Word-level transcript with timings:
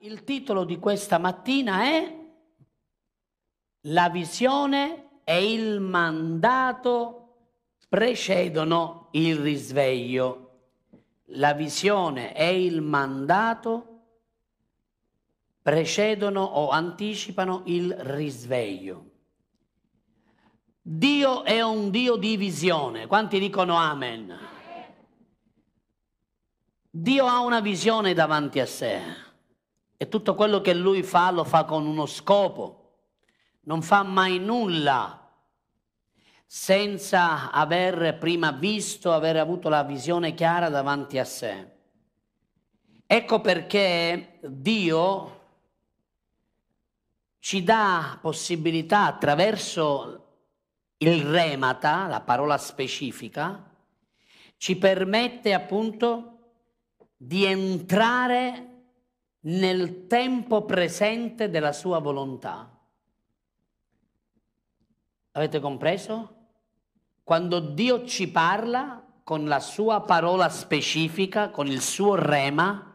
Il 0.00 0.24
titolo 0.24 0.64
di 0.64 0.78
questa 0.78 1.16
mattina 1.16 1.84
è 1.84 2.14
La 3.82 4.10
visione 4.10 5.20
e 5.24 5.52
il 5.52 5.80
mandato 5.80 7.36
precedono 7.88 9.08
il 9.12 9.36
risveglio. 9.38 10.42
La 11.30 11.54
visione 11.54 12.36
e 12.36 12.62
il 12.62 12.82
mandato 12.82 14.02
precedono 15.62 16.42
o 16.42 16.68
anticipano 16.68 17.62
il 17.64 17.94
risveglio. 17.94 19.10
Dio 20.82 21.42
è 21.42 21.62
un 21.62 21.88
Dio 21.90 22.16
di 22.16 22.36
visione. 22.36 23.06
Quanti 23.06 23.38
dicono 23.38 23.76
amen? 23.76 24.38
Dio 26.90 27.24
ha 27.24 27.40
una 27.40 27.60
visione 27.60 28.12
davanti 28.12 28.60
a 28.60 28.66
sé 28.66 29.24
e 29.96 30.08
tutto 30.08 30.34
quello 30.34 30.60
che 30.60 30.74
lui 30.74 31.02
fa 31.02 31.30
lo 31.30 31.44
fa 31.44 31.64
con 31.64 31.86
uno 31.86 32.06
scopo. 32.06 32.82
Non 33.62 33.82
fa 33.82 34.02
mai 34.02 34.38
nulla 34.38 35.20
senza 36.44 37.50
aver 37.50 38.16
prima 38.18 38.52
visto, 38.52 39.12
aver 39.12 39.36
avuto 39.36 39.68
la 39.68 39.82
visione 39.82 40.34
chiara 40.34 40.68
davanti 40.68 41.18
a 41.18 41.24
sé. 41.24 41.74
Ecco 43.06 43.40
perché 43.40 44.38
Dio 44.42 45.40
ci 47.38 47.62
dà 47.62 48.18
possibilità 48.20 49.06
attraverso 49.06 50.24
il 50.98 51.24
remata, 51.24 52.06
la 52.06 52.20
parola 52.20 52.58
specifica, 52.58 53.70
ci 54.56 54.76
permette 54.76 55.52
appunto 55.52 56.38
di 57.16 57.44
entrare 57.44 58.75
nel 59.46 60.06
tempo 60.06 60.64
presente 60.64 61.50
della 61.50 61.72
sua 61.72 61.98
volontà. 61.98 62.68
Avete 65.32 65.60
compreso? 65.60 66.34
Quando 67.22 67.60
Dio 67.60 68.04
ci 68.06 68.28
parla 68.28 69.04
con 69.22 69.46
la 69.46 69.60
sua 69.60 70.00
parola 70.00 70.48
specifica, 70.48 71.50
con 71.50 71.66
il 71.66 71.80
suo 71.80 72.14
rema, 72.14 72.94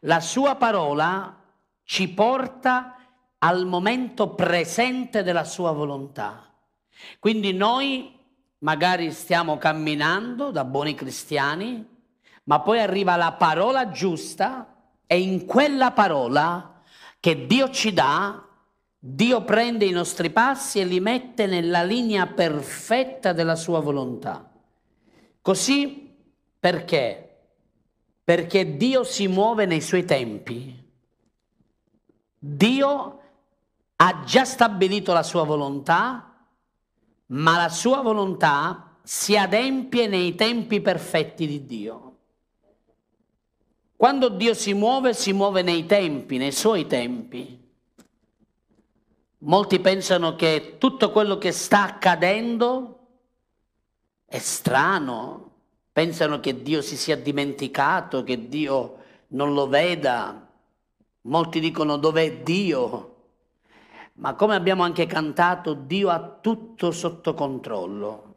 la 0.00 0.20
sua 0.20 0.54
parola 0.54 1.42
ci 1.84 2.08
porta 2.08 2.96
al 3.38 3.66
momento 3.66 4.34
presente 4.34 5.22
della 5.22 5.44
sua 5.44 5.72
volontà. 5.72 6.54
Quindi 7.18 7.52
noi 7.52 8.18
magari 8.58 9.10
stiamo 9.12 9.58
camminando 9.58 10.50
da 10.50 10.64
buoni 10.64 10.94
cristiani, 10.94 11.86
ma 12.44 12.60
poi 12.60 12.80
arriva 12.80 13.16
la 13.16 13.32
parola 13.32 13.90
giusta 13.90 14.69
è 15.10 15.14
in 15.14 15.44
quella 15.44 15.90
parola 15.90 16.82
che 17.18 17.44
Dio 17.48 17.68
ci 17.70 17.92
dà, 17.92 18.46
Dio 18.96 19.42
prende 19.42 19.84
i 19.84 19.90
nostri 19.90 20.30
passi 20.30 20.78
e 20.78 20.84
li 20.84 21.00
mette 21.00 21.46
nella 21.46 21.82
linea 21.82 22.28
perfetta 22.28 23.32
della 23.32 23.56
sua 23.56 23.80
volontà. 23.80 24.48
Così 25.42 26.16
perché? 26.60 27.38
Perché 28.22 28.76
Dio 28.76 29.02
si 29.02 29.26
muove 29.26 29.66
nei 29.66 29.80
suoi 29.80 30.04
tempi. 30.04 30.80
Dio 32.38 33.20
ha 33.96 34.22
già 34.24 34.44
stabilito 34.44 35.12
la 35.12 35.24
sua 35.24 35.42
volontà, 35.42 36.36
ma 37.26 37.56
la 37.56 37.68
sua 37.68 38.00
volontà 38.00 38.96
si 39.02 39.36
adempie 39.36 40.06
nei 40.06 40.36
tempi 40.36 40.80
perfetti 40.80 41.48
di 41.48 41.66
Dio. 41.66 42.09
Quando 44.00 44.30
Dio 44.30 44.54
si 44.54 44.72
muove, 44.72 45.12
si 45.12 45.34
muove 45.34 45.60
nei 45.60 45.84
tempi, 45.84 46.38
nei 46.38 46.52
suoi 46.52 46.86
tempi. 46.86 47.60
Molti 49.40 49.78
pensano 49.78 50.36
che 50.36 50.76
tutto 50.78 51.10
quello 51.10 51.36
che 51.36 51.52
sta 51.52 51.82
accadendo 51.82 53.08
è 54.24 54.38
strano, 54.38 55.50
pensano 55.92 56.40
che 56.40 56.62
Dio 56.62 56.80
si 56.80 56.96
sia 56.96 57.14
dimenticato, 57.18 58.22
che 58.22 58.48
Dio 58.48 58.96
non 59.28 59.52
lo 59.52 59.68
veda. 59.68 60.48
Molti 61.20 61.60
dicono 61.60 61.98
dov'è 61.98 62.38
Dio? 62.38 63.16
Ma 64.14 64.32
come 64.32 64.54
abbiamo 64.54 64.82
anche 64.82 65.04
cantato, 65.04 65.74
Dio 65.74 66.08
ha 66.08 66.38
tutto 66.40 66.90
sotto 66.90 67.34
controllo. 67.34 68.34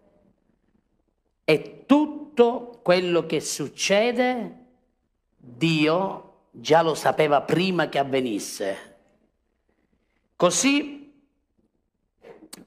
E 1.46 1.86
tutto 1.86 2.82
quello 2.84 3.26
che 3.26 3.40
succede 3.40 4.58
Dio 5.46 6.46
già 6.52 6.82
lo 6.82 6.96
sapeva 6.96 7.42
prima 7.42 7.90
che 7.90 8.00
avvenisse. 8.00 8.96
Così 10.38 11.14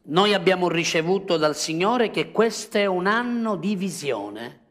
noi 0.02 0.34
abbiamo 0.34 0.68
ricevuto 0.68 1.38
dal 1.38 1.56
Signore 1.56 2.10
che 2.10 2.32
questo 2.32 2.76
è 2.76 2.84
un 2.84 3.06
anno 3.06 3.56
di 3.56 3.76
visione 3.76 4.64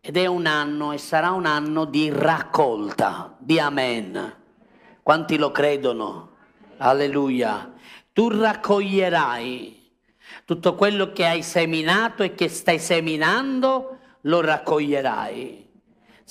ed 0.00 0.16
è 0.16 0.24
un 0.24 0.46
anno 0.46 0.92
e 0.92 0.98
sarà 0.98 1.32
un 1.32 1.44
anno 1.44 1.84
di 1.84 2.08
raccolta, 2.10 3.36
di 3.38 3.60
amen. 3.60 4.36
Quanti 5.02 5.36
lo 5.36 5.50
credono? 5.50 6.36
Alleluia. 6.78 7.74
Tu 8.14 8.30
raccoglierai 8.30 9.98
tutto 10.46 10.74
quello 10.76 11.12
che 11.12 11.26
hai 11.26 11.42
seminato 11.42 12.22
e 12.22 12.34
che 12.34 12.48
stai 12.48 12.78
seminando, 12.78 13.98
lo 14.22 14.40
raccoglierai 14.40 15.59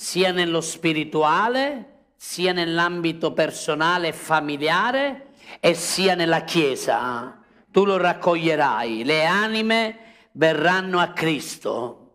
sia 0.00 0.32
nello 0.32 0.62
spirituale, 0.62 1.84
sia 2.16 2.54
nell'ambito 2.54 3.34
personale 3.34 4.08
e 4.08 4.12
familiare 4.14 5.26
e 5.60 5.74
sia 5.74 6.14
nella 6.14 6.40
Chiesa. 6.44 7.38
Tu 7.70 7.84
lo 7.84 7.98
raccoglierai, 7.98 9.04
le 9.04 9.26
anime 9.26 9.98
verranno 10.32 11.00
a 11.00 11.08
Cristo. 11.08 12.12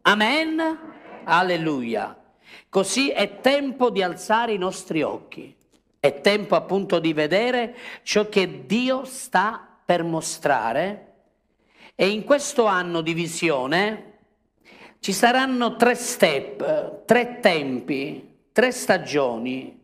Amen? 0.00 0.78
Alleluia. 1.24 2.18
Così 2.70 3.10
è 3.10 3.42
tempo 3.42 3.90
di 3.90 4.02
alzare 4.02 4.54
i 4.54 4.58
nostri 4.58 5.02
occhi, 5.02 5.54
è 6.00 6.22
tempo 6.22 6.56
appunto 6.56 6.98
di 6.98 7.12
vedere 7.12 7.76
ciò 8.02 8.30
che 8.30 8.64
Dio 8.64 9.04
sta 9.04 9.76
per 9.84 10.04
mostrare 10.04 11.12
e 11.94 12.08
in 12.08 12.24
questo 12.24 12.64
anno 12.64 13.02
di 13.02 13.12
visione 13.12 14.15
ci 15.00 15.12
saranno 15.12 15.76
tre 15.76 15.94
step, 15.94 17.04
tre 17.04 17.40
tempi, 17.40 18.36
tre 18.52 18.72
stagioni. 18.72 19.80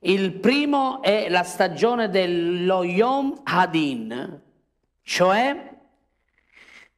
Il 0.00 0.32
primo 0.32 1.02
è 1.02 1.28
la 1.28 1.42
stagione 1.42 2.08
dello 2.08 2.84
Yom 2.84 3.40
Hadin, 3.42 4.40
cioè 5.02 5.74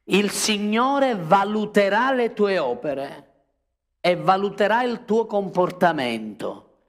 il 0.05 0.31
Signore 0.31 1.15
valuterà 1.15 2.13
le 2.13 2.33
tue 2.33 2.59
opere 2.59 3.27
e 4.01 4.17
valuterà 4.17 4.83
il 4.83 5.05
tuo 5.05 5.27
comportamento. 5.27 6.81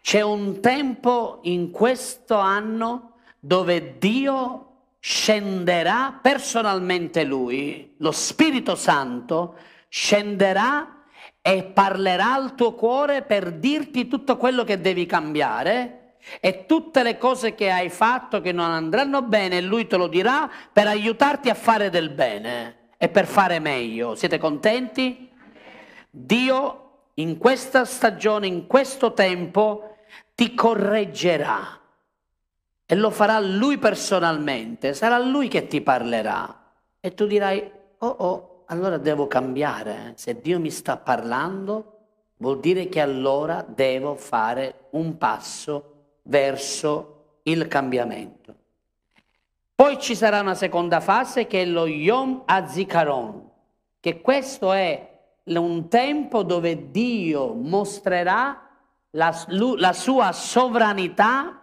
C'è 0.00 0.22
un 0.22 0.60
tempo 0.60 1.40
in 1.42 1.70
questo 1.70 2.36
anno 2.36 3.14
dove 3.38 3.98
Dio 3.98 4.69
scenderà 5.00 6.18
personalmente 6.20 7.24
lui, 7.24 7.94
lo 7.98 8.12
Spirito 8.12 8.74
Santo 8.74 9.56
scenderà 9.88 11.04
e 11.40 11.64
parlerà 11.64 12.34
al 12.34 12.54
tuo 12.54 12.74
cuore 12.74 13.22
per 13.22 13.52
dirti 13.52 14.06
tutto 14.06 14.36
quello 14.36 14.62
che 14.62 14.80
devi 14.80 15.06
cambiare 15.06 16.16
e 16.38 16.66
tutte 16.66 17.02
le 17.02 17.16
cose 17.16 17.54
che 17.54 17.70
hai 17.70 17.88
fatto 17.88 18.42
che 18.42 18.52
non 18.52 18.70
andranno 18.70 19.22
bene, 19.22 19.62
lui 19.62 19.86
te 19.86 19.96
lo 19.96 20.06
dirà 20.06 20.50
per 20.70 20.86
aiutarti 20.86 21.48
a 21.48 21.54
fare 21.54 21.88
del 21.88 22.10
bene 22.10 22.90
e 22.98 23.08
per 23.08 23.26
fare 23.26 23.58
meglio. 23.58 24.14
Siete 24.14 24.36
contenti? 24.36 25.30
Dio 26.10 26.90
in 27.14 27.38
questa 27.38 27.86
stagione, 27.86 28.46
in 28.46 28.66
questo 28.66 29.14
tempo, 29.14 29.96
ti 30.34 30.54
correggerà 30.54 31.79
e 32.92 32.96
lo 32.96 33.10
farà 33.10 33.38
lui 33.38 33.78
personalmente, 33.78 34.94
sarà 34.94 35.16
lui 35.20 35.46
che 35.46 35.68
ti 35.68 35.80
parlerà 35.80 36.72
e 36.98 37.14
tu 37.14 37.24
dirai, 37.24 37.70
oh 37.98 38.08
oh, 38.08 38.64
allora 38.66 38.98
devo 38.98 39.28
cambiare, 39.28 40.14
se 40.16 40.40
Dio 40.40 40.58
mi 40.58 40.72
sta 40.72 40.96
parlando 40.96 41.98
vuol 42.38 42.58
dire 42.58 42.88
che 42.88 43.00
allora 43.00 43.64
devo 43.64 44.16
fare 44.16 44.86
un 44.90 45.16
passo 45.18 46.16
verso 46.22 47.38
il 47.44 47.68
cambiamento. 47.68 48.54
Poi 49.76 49.96
ci 50.00 50.16
sarà 50.16 50.40
una 50.40 50.56
seconda 50.56 50.98
fase 50.98 51.46
che 51.46 51.62
è 51.62 51.66
lo 51.66 51.86
Yom 51.86 52.42
Azikaron, 52.44 53.50
che 54.00 54.20
questo 54.20 54.72
è 54.72 55.16
un 55.44 55.86
tempo 55.86 56.42
dove 56.42 56.90
Dio 56.90 57.54
mostrerà 57.54 58.68
la, 59.10 59.32
la 59.76 59.92
sua 59.92 60.32
sovranità 60.32 61.54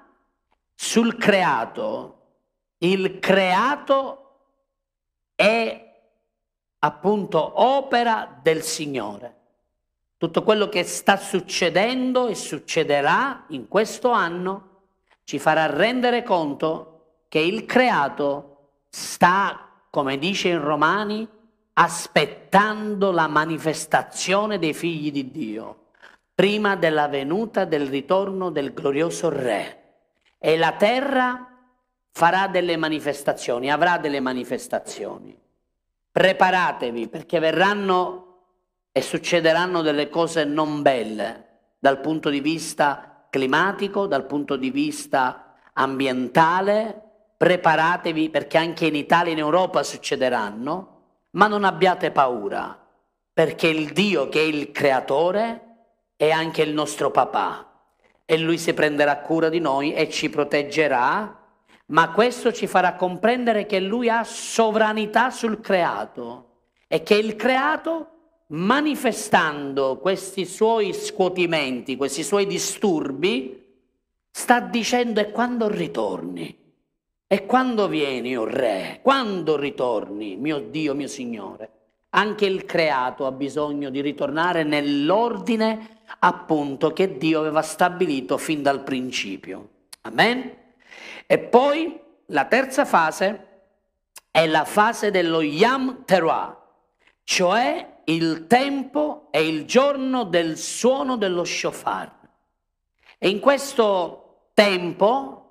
sul 0.80 1.18
creato. 1.18 2.14
Il 2.78 3.18
creato 3.18 4.36
è 5.34 6.00
appunto 6.80 7.62
opera 7.64 8.40
del 8.42 8.62
Signore. 8.62 9.34
tutto 10.18 10.42
quello 10.42 10.68
che 10.68 10.84
sta 10.84 11.16
succedendo 11.16 12.28
e 12.28 12.34
succederà 12.34 13.46
in 13.50 13.68
questo 13.68 14.10
anno 14.10 14.86
ci 15.26 15.38
farà 15.38 15.68
rendere 15.68 16.24
conto 16.24 17.22
che 17.28 17.38
il 17.38 17.66
creato 17.66 18.70
sta, 18.90 19.70
come 19.92 20.18
dice 20.18 20.48
in 20.48 20.64
Romani, 20.64 21.28
aspettando 21.74 23.12
la 23.12 23.28
manifestazione 23.28 24.58
dei 24.58 24.74
figli 24.74 25.12
di 25.12 25.30
Dio 25.30 25.86
prima 26.34 26.76
della 26.76 27.08
venuta 27.08 27.66
del 27.66 27.88
ritorno 27.88 28.50
del 28.50 28.74
glorioso 28.74 29.30
Re. 29.30 29.77
E 30.38 30.58
la 30.58 30.74
terra 30.74 31.48
farà 32.12 32.48
delle 32.48 32.78
manifestazioni, 32.78 33.72
avrà 33.72 33.98
delle 33.98 34.20
manifestazioni. 34.20 35.38
Preparatevi 36.12 37.08
perché 37.08 37.40
verranno 37.40 38.24
e 38.92 39.02
succederanno 39.02 39.82
delle 39.82 40.10
cose 40.10 40.44
non 40.44 40.82
belle 40.82 41.46
dal 41.80 42.00
punto 42.00 42.30
di 42.30 42.40
vista 42.40 43.28
climatico, 43.30 44.08
dal 44.08 44.26
punto 44.26 44.56
di 44.56 44.72
vista 44.72 45.56
ambientale. 45.74 47.04
Preparatevi 47.38 48.30
perché 48.30 48.58
anche 48.58 48.88
in 48.88 48.96
Italia 48.96 49.30
e 49.30 49.34
in 49.34 49.40
Europa 49.40 49.84
succederanno, 49.84 51.02
ma 51.32 51.48
non 51.48 51.64
abbiate 51.64 52.10
paura 52.10 52.82
perché 53.38 53.68
il 53.68 53.94
Dio 53.94 54.30
che 54.30 54.40
è 54.40 54.44
il 54.44 54.72
creatore 54.72 55.62
è 56.16 56.32
anche 56.32 56.64
il 56.64 56.74
nostro 56.74 57.12
papà 57.12 57.77
e 58.30 58.38
lui 58.38 58.58
si 58.58 58.74
prenderà 58.74 59.20
cura 59.20 59.48
di 59.48 59.60
noi 59.60 59.94
e 59.94 60.10
ci 60.10 60.30
proteggerà, 60.30 61.46
ma 61.86 62.12
questo 62.12 62.52
ci 62.52 62.68
farà 62.68 62.96
comprendere 62.96 63.66
che 63.66 63.80
lui 63.80 64.10
ha 64.10 64.26
sovranità 64.26 65.30
sul 65.30 65.62
creato 65.62 66.50
e 66.90 67.04
che 67.04 67.16
il 67.16 67.38
creato 67.38 68.10
manifestando 68.48 69.98
questi 69.98 70.44
suoi 70.44 70.92
scuotimenti, 70.94 71.96
questi 71.96 72.22
suoi 72.22 72.46
disturbi, 72.46 73.64
sta 74.30 74.60
dicendo 74.60 75.22
e 75.22 75.32
quando 75.32 75.70
ritorni? 75.70 76.66
E 77.26 77.46
quando 77.46 77.88
vieni, 77.88 78.36
o 78.36 78.42
oh 78.42 78.46
re? 78.46 79.00
Quando 79.02 79.56
ritorni, 79.56 80.36
mio 80.36 80.60
Dio, 80.60 80.94
mio 80.94 81.08
Signore? 81.08 81.77
Anche 82.12 82.46
il 82.46 82.66
creato 82.66 83.26
ha 83.26 83.32
bisogno 83.32 83.90
di 83.90 84.02
ritornare 84.02 84.64
nell'ordine 84.64 86.02
appunto 86.20 86.94
che 86.94 87.18
Dio 87.18 87.40
aveva 87.40 87.62
stabilito 87.62 88.38
fin 88.38 88.62
dal 88.62 88.84
principio. 88.84 89.70
Amen? 90.02 90.52
E 91.26 91.38
poi 91.38 92.00
la 92.28 92.46
terza 92.46 92.86
fase 92.86 93.46
è 94.32 94.48
la 94.48 94.64
fase 94.64 95.12
dello 95.12 95.42
Yam 95.42 96.06
Teruah, 96.06 96.58
cioè 97.24 97.96
il 98.06 98.48
tempo 98.48 99.28
e 99.32 99.46
il 99.46 99.66
giorno 99.66 100.24
del 100.24 100.58
suono 100.58 101.18
dello 101.18 101.44
shofar. 101.44 102.16
E 103.18 103.30
in 103.30 103.40
questo 103.40 104.50
tempo 104.54 105.44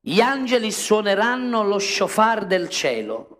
gli 0.00 0.20
angeli 0.20 0.72
suoneranno 0.72 1.62
lo 1.64 1.78
shofar 1.78 2.46
del 2.46 2.68
cielo 2.70 3.37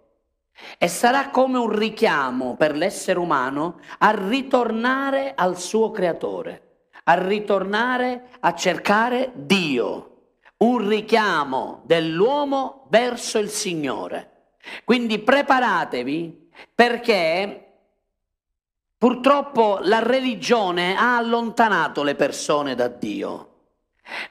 e 0.78 0.88
sarà 0.88 1.30
come 1.30 1.58
un 1.58 1.70
richiamo 1.70 2.56
per 2.56 2.76
l'essere 2.76 3.18
umano 3.18 3.80
a 3.98 4.10
ritornare 4.10 5.32
al 5.34 5.58
suo 5.58 5.90
creatore, 5.90 6.88
a 7.04 7.14
ritornare 7.14 8.30
a 8.40 8.54
cercare 8.54 9.32
Dio, 9.34 10.16
un 10.58 10.88
richiamo 10.88 11.82
dell'uomo 11.84 12.86
verso 12.90 13.38
il 13.38 13.48
Signore. 13.48 14.32
Quindi 14.84 15.18
preparatevi 15.18 16.50
perché 16.74 17.64
purtroppo 18.98 19.78
la 19.82 20.00
religione 20.00 20.96
ha 20.96 21.16
allontanato 21.16 22.02
le 22.02 22.14
persone 22.14 22.74
da 22.74 22.88
Dio. 22.88 23.57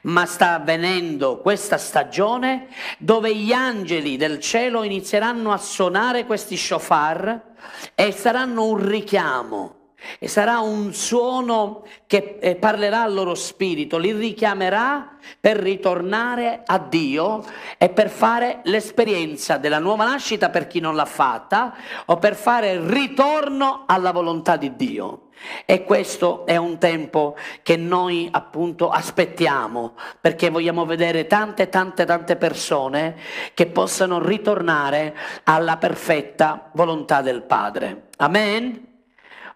Ma 0.01 0.25
sta 0.25 0.53
avvenendo 0.53 1.39
questa 1.39 1.77
stagione 1.77 2.67
dove 2.97 3.35
gli 3.35 3.51
angeli 3.51 4.17
del 4.17 4.39
cielo 4.39 4.83
inizieranno 4.83 5.51
a 5.51 5.57
suonare 5.57 6.25
questi 6.25 6.57
shofar 6.57 7.53
e 7.95 8.11
saranno 8.11 8.65
un 8.65 8.87
richiamo 8.87 9.75
e 10.19 10.27
sarà 10.27 10.59
un 10.59 10.93
suono 10.93 11.83
che 12.05 12.37
eh, 12.39 12.55
parlerà 12.55 13.01
al 13.01 13.13
loro 13.13 13.35
spirito, 13.35 13.97
li 13.97 14.11
richiamerà 14.11 15.17
per 15.39 15.57
ritornare 15.57 16.61
a 16.65 16.77
Dio 16.77 17.43
e 17.77 17.89
per 17.89 18.09
fare 18.09 18.59
l'esperienza 18.63 19.57
della 19.57 19.79
nuova 19.79 20.05
nascita 20.05 20.49
per 20.49 20.67
chi 20.67 20.79
non 20.79 20.95
l'ha 20.95 21.05
fatta 21.05 21.75
o 22.05 22.17
per 22.17 22.35
fare 22.35 22.79
ritorno 22.87 23.83
alla 23.87 24.11
volontà 24.11 24.55
di 24.55 24.75
Dio. 24.75 25.26
E 25.65 25.83
questo 25.83 26.45
è 26.45 26.55
un 26.55 26.77
tempo 26.77 27.35
che 27.61 27.77
noi 27.77 28.27
appunto 28.31 28.89
aspettiamo 28.89 29.95
perché 30.19 30.49
vogliamo 30.49 30.85
vedere 30.85 31.27
tante 31.27 31.69
tante 31.69 32.05
tante 32.05 32.35
persone 32.35 33.17
che 33.53 33.67
possano 33.67 34.23
ritornare 34.23 35.15
alla 35.43 35.77
perfetta 35.77 36.69
volontà 36.73 37.21
del 37.21 37.43
Padre. 37.43 38.07
Amen. 38.17 38.85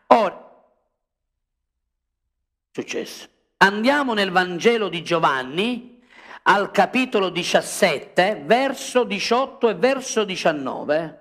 Ora, 0.08 0.52
successo. 2.72 3.28
Andiamo 3.58 4.14
nel 4.14 4.32
Vangelo 4.32 4.90
di 4.90 5.04
Giovanni 5.04 6.02
al 6.44 6.72
capitolo 6.72 7.30
17, 7.30 8.42
verso 8.46 9.04
18 9.04 9.70
e 9.70 9.76
verso 9.76 10.24
19. 10.24 11.21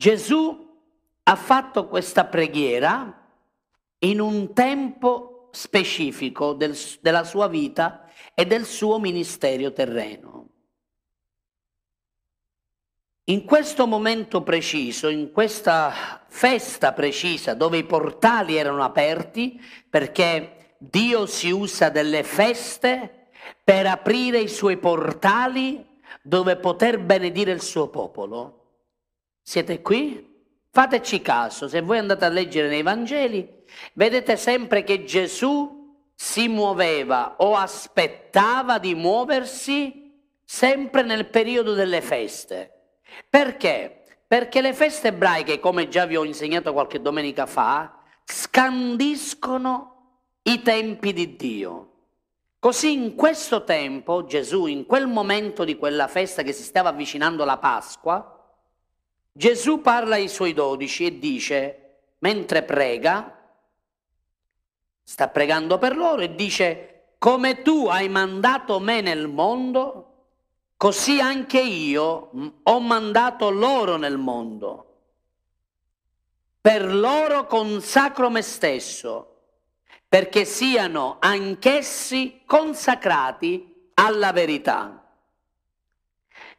Gesù 0.00 0.66
ha 1.24 1.36
fatto 1.36 1.86
questa 1.86 2.24
preghiera 2.24 3.22
in 3.98 4.18
un 4.18 4.54
tempo 4.54 5.50
specifico 5.52 6.54
del, 6.54 6.74
della 7.02 7.22
sua 7.22 7.48
vita 7.48 8.08
e 8.32 8.46
del 8.46 8.64
suo 8.64 8.98
ministero 8.98 9.74
terreno. 9.74 10.48
In 13.24 13.44
questo 13.44 13.86
momento 13.86 14.42
preciso, 14.42 15.08
in 15.10 15.32
questa 15.32 16.24
festa 16.28 16.94
precisa 16.94 17.52
dove 17.52 17.76
i 17.76 17.84
portali 17.84 18.56
erano 18.56 18.82
aperti, 18.82 19.60
perché 19.90 20.76
Dio 20.78 21.26
si 21.26 21.50
usa 21.50 21.90
delle 21.90 22.22
feste 22.22 23.28
per 23.62 23.86
aprire 23.86 24.38
i 24.38 24.48
suoi 24.48 24.78
portali 24.78 25.86
dove 26.22 26.56
poter 26.56 27.00
benedire 27.00 27.52
il 27.52 27.60
suo 27.60 27.88
popolo. 27.88 28.59
Siete 29.42 29.80
qui? 29.82 30.28
Fateci 30.70 31.20
caso, 31.20 31.66
se 31.66 31.80
voi 31.80 31.98
andate 31.98 32.24
a 32.24 32.28
leggere 32.28 32.68
nei 32.68 32.82
Vangeli, 32.82 33.48
vedete 33.94 34.36
sempre 34.36 34.84
che 34.84 35.04
Gesù 35.04 35.78
si 36.14 36.48
muoveva 36.48 37.36
o 37.38 37.56
aspettava 37.56 38.78
di 38.78 38.94
muoversi 38.94 40.14
sempre 40.44 41.02
nel 41.02 41.26
periodo 41.28 41.74
delle 41.74 42.00
feste. 42.00 42.98
Perché? 43.28 44.04
Perché 44.26 44.60
le 44.60 44.74
feste 44.74 45.08
ebraiche, 45.08 45.58
come 45.58 45.88
già 45.88 46.06
vi 46.06 46.16
ho 46.16 46.24
insegnato 46.24 46.72
qualche 46.72 47.00
domenica 47.00 47.46
fa, 47.46 47.98
scandiscono 48.24 50.18
i 50.42 50.62
tempi 50.62 51.12
di 51.12 51.34
Dio. 51.34 51.86
Così 52.60 52.92
in 52.92 53.14
questo 53.14 53.64
tempo 53.64 54.24
Gesù, 54.26 54.66
in 54.66 54.86
quel 54.86 55.06
momento 55.06 55.64
di 55.64 55.76
quella 55.76 56.06
festa 56.06 56.42
che 56.42 56.52
si 56.52 56.62
stava 56.62 56.90
avvicinando 56.90 57.44
la 57.44 57.56
Pasqua, 57.56 58.39
Gesù 59.32 59.80
parla 59.80 60.16
ai 60.16 60.28
suoi 60.28 60.52
dodici 60.52 61.06
e 61.06 61.18
dice, 61.18 61.98
mentre 62.18 62.62
prega, 62.62 63.38
sta 65.02 65.28
pregando 65.28 65.78
per 65.78 65.96
loro 65.96 66.22
e 66.22 66.34
dice, 66.34 67.14
come 67.18 67.62
tu 67.62 67.86
hai 67.86 68.08
mandato 68.08 68.80
me 68.80 69.00
nel 69.00 69.28
mondo, 69.28 70.06
così 70.76 71.20
anche 71.20 71.60
io 71.60 72.30
ho 72.62 72.80
mandato 72.80 73.50
loro 73.50 73.96
nel 73.96 74.18
mondo. 74.18 74.86
Per 76.60 76.94
loro 76.94 77.46
consacro 77.46 78.30
me 78.30 78.42
stesso, 78.42 79.36
perché 80.08 80.44
siano 80.44 81.16
anch'essi 81.20 82.42
consacrati 82.44 83.90
alla 83.94 84.32
verità. 84.32 84.96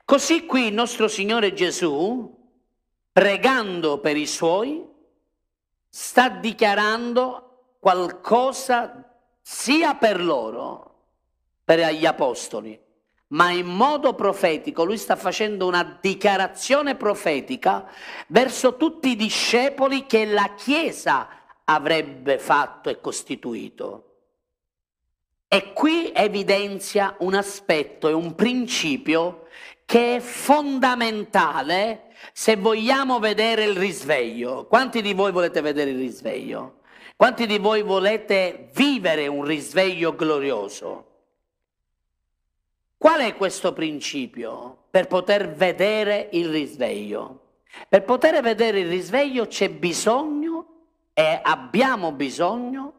Così 0.05 0.45
qui 0.45 0.67
il 0.67 0.73
nostro 0.73 1.07
Signore 1.07 1.53
Gesù 1.53 2.40
pregando 3.11 3.99
per 3.99 4.15
i 4.17 4.25
suoi, 4.25 4.87
sta 5.89 6.29
dichiarando 6.29 7.75
qualcosa 7.79 9.17
sia 9.41 9.95
per 9.95 10.23
loro, 10.23 10.95
per 11.63 11.93
gli 11.93 12.05
apostoli, 12.05 12.79
ma 13.27 13.51
in 13.51 13.67
modo 13.67 14.13
profetico 14.13 14.83
lui 14.83 14.97
sta 14.97 15.15
facendo 15.15 15.67
una 15.67 15.97
dichiarazione 15.99 16.95
profetica 16.95 17.89
verso 18.27 18.77
tutti 18.77 19.09
i 19.09 19.15
discepoli 19.15 20.05
che 20.05 20.25
la 20.25 20.53
Chiesa 20.55 21.27
avrebbe 21.65 22.39
fatto 22.39 22.89
e 22.89 22.99
costituito. 22.99 24.05
E 25.47 25.73
qui 25.73 26.11
evidenzia 26.13 27.15
un 27.19 27.33
aspetto 27.33 28.07
e 28.07 28.13
un 28.13 28.35
principio 28.35 29.40
che 29.91 30.15
è 30.15 30.19
fondamentale 30.21 32.13
se 32.31 32.55
vogliamo 32.55 33.19
vedere 33.19 33.65
il 33.65 33.75
risveglio. 33.75 34.65
Quanti 34.67 35.01
di 35.01 35.11
voi 35.11 35.33
volete 35.33 35.59
vedere 35.59 35.89
il 35.89 35.97
risveglio? 35.97 36.79
Quanti 37.17 37.45
di 37.45 37.57
voi 37.57 37.81
volete 37.81 38.69
vivere 38.73 39.27
un 39.27 39.43
risveglio 39.43 40.15
glorioso? 40.15 41.07
Qual 42.97 43.19
è 43.19 43.35
questo 43.35 43.73
principio 43.73 44.85
per 44.89 45.07
poter 45.07 45.51
vedere 45.51 46.29
il 46.31 46.47
risveglio? 46.47 47.57
Per 47.89 48.05
poter 48.05 48.41
vedere 48.41 48.79
il 48.79 48.87
risveglio 48.87 49.45
c'è 49.47 49.69
bisogno 49.69 50.67
e 51.13 51.37
abbiamo 51.43 52.13
bisogno 52.13 52.93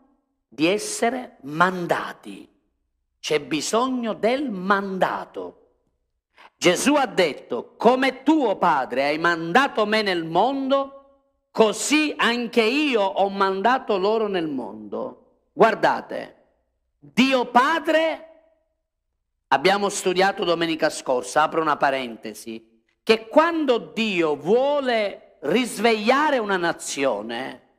di 0.46 0.66
essere 0.66 1.38
mandati. 1.44 2.46
C'è 3.18 3.40
bisogno 3.40 4.12
del 4.12 4.50
mandato. 4.50 5.61
Gesù 6.62 6.94
ha 6.94 7.06
detto, 7.06 7.74
come 7.76 8.22
tuo 8.22 8.54
Padre 8.54 9.06
hai 9.06 9.18
mandato 9.18 9.84
me 9.84 10.00
nel 10.02 10.22
mondo, 10.22 11.46
così 11.50 12.14
anche 12.16 12.62
io 12.62 13.02
ho 13.02 13.28
mandato 13.30 13.98
loro 13.98 14.28
nel 14.28 14.46
mondo. 14.46 15.48
Guardate, 15.52 16.36
Dio 17.00 17.46
Padre, 17.46 18.28
abbiamo 19.48 19.88
studiato 19.88 20.44
domenica 20.44 20.88
scorsa, 20.88 21.42
apro 21.42 21.60
una 21.60 21.76
parentesi, 21.76 22.84
che 23.02 23.26
quando 23.26 23.78
Dio 23.78 24.36
vuole 24.36 25.38
risvegliare 25.40 26.38
una 26.38 26.58
nazione, 26.58 27.70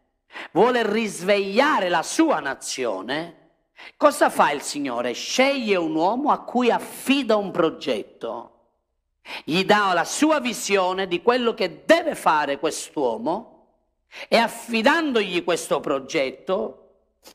vuole 0.51 0.85
risvegliare 0.85 1.87
la 1.87 2.03
sua 2.03 2.41
nazione, 2.41 3.51
cosa 3.95 4.29
fa 4.29 4.51
il 4.51 4.61
Signore? 4.61 5.13
Sceglie 5.13 5.77
un 5.77 5.95
uomo 5.95 6.31
a 6.31 6.43
cui 6.43 6.69
affida 6.69 7.37
un 7.37 7.49
progetto 7.51 8.52
gli 9.43 9.63
dà 9.63 9.93
la 9.93 10.03
sua 10.03 10.39
visione 10.39 11.07
di 11.07 11.21
quello 11.21 11.53
che 11.53 11.83
deve 11.85 12.15
fare 12.15 12.59
quest'uomo 12.59 13.51
e 14.27 14.37
affidandogli 14.37 15.43
questo 15.43 15.79
progetto, 15.79 16.79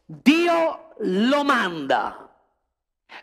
Dio 0.05 0.95
lo 0.99 1.45
manda. 1.45 2.25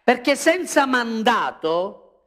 Perché 0.03 0.35
senza 0.35 0.85
mandato, 0.85 2.23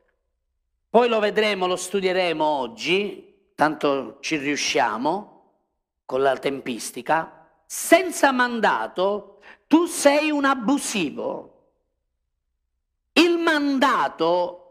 poi 0.89 1.09
lo 1.09 1.19
vedremo, 1.19 1.67
lo 1.67 1.77
studieremo 1.77 2.45
oggi, 2.45 3.51
tanto 3.55 4.19
ci 4.21 4.37
riusciamo 4.37 5.35
con 6.05 6.23
la 6.23 6.37
tempistica, 6.39 7.49
senza 7.67 8.31
mandato 8.33 9.41
tu 9.67 9.87
sei 9.87 10.31
un 10.31 10.45
abusivo. 10.45 11.55
Il 13.13 13.39
mandato 13.39 14.68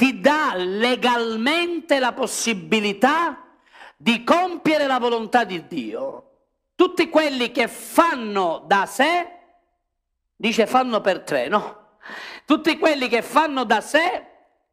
ti 0.00 0.18
dà 0.18 0.54
legalmente 0.56 1.98
la 1.98 2.14
possibilità 2.14 3.48
di 3.98 4.24
compiere 4.24 4.86
la 4.86 4.98
volontà 4.98 5.44
di 5.44 5.66
Dio. 5.66 6.30
Tutti 6.74 7.10
quelli 7.10 7.50
che 7.50 7.68
fanno 7.68 8.64
da 8.66 8.86
sé, 8.86 9.30
dice 10.34 10.66
fanno 10.66 11.02
per 11.02 11.20
tre, 11.20 11.48
no? 11.48 11.98
Tutti 12.46 12.78
quelli 12.78 13.08
che 13.08 13.20
fanno 13.20 13.64
da 13.64 13.82
sé 13.82 14.24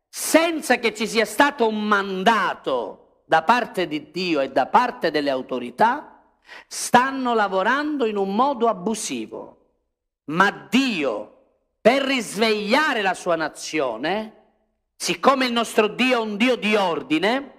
senza 0.08 0.78
che 0.78 0.94
ci 0.94 1.06
sia 1.06 1.26
stato 1.26 1.68
un 1.68 1.84
mandato 1.84 3.24
da 3.26 3.44
parte 3.44 3.86
di 3.86 4.12
Dio 4.12 4.40
e 4.40 4.50
da 4.52 4.68
parte 4.68 5.12
delle 5.12 5.30
autorità, 5.30 6.22
stanno 6.68 7.34
lavorando 7.34 8.06
in 8.06 8.16
un 8.16 8.34
modo 8.34 8.70
abusivo. 8.70 9.58
Ma 10.28 10.52
Dio, 10.70 11.48
per 11.82 12.04
risvegliare 12.04 13.02
la 13.02 13.14
sua 13.14 13.36
nazione, 13.36 14.37
siccome 14.98 15.46
il 15.46 15.54
nostro 15.54 15.88
Dio 15.88 16.18
è 16.18 16.22
un 16.22 16.36
Dio 16.36 16.58
di 16.58 16.76
ordine, 16.76 17.54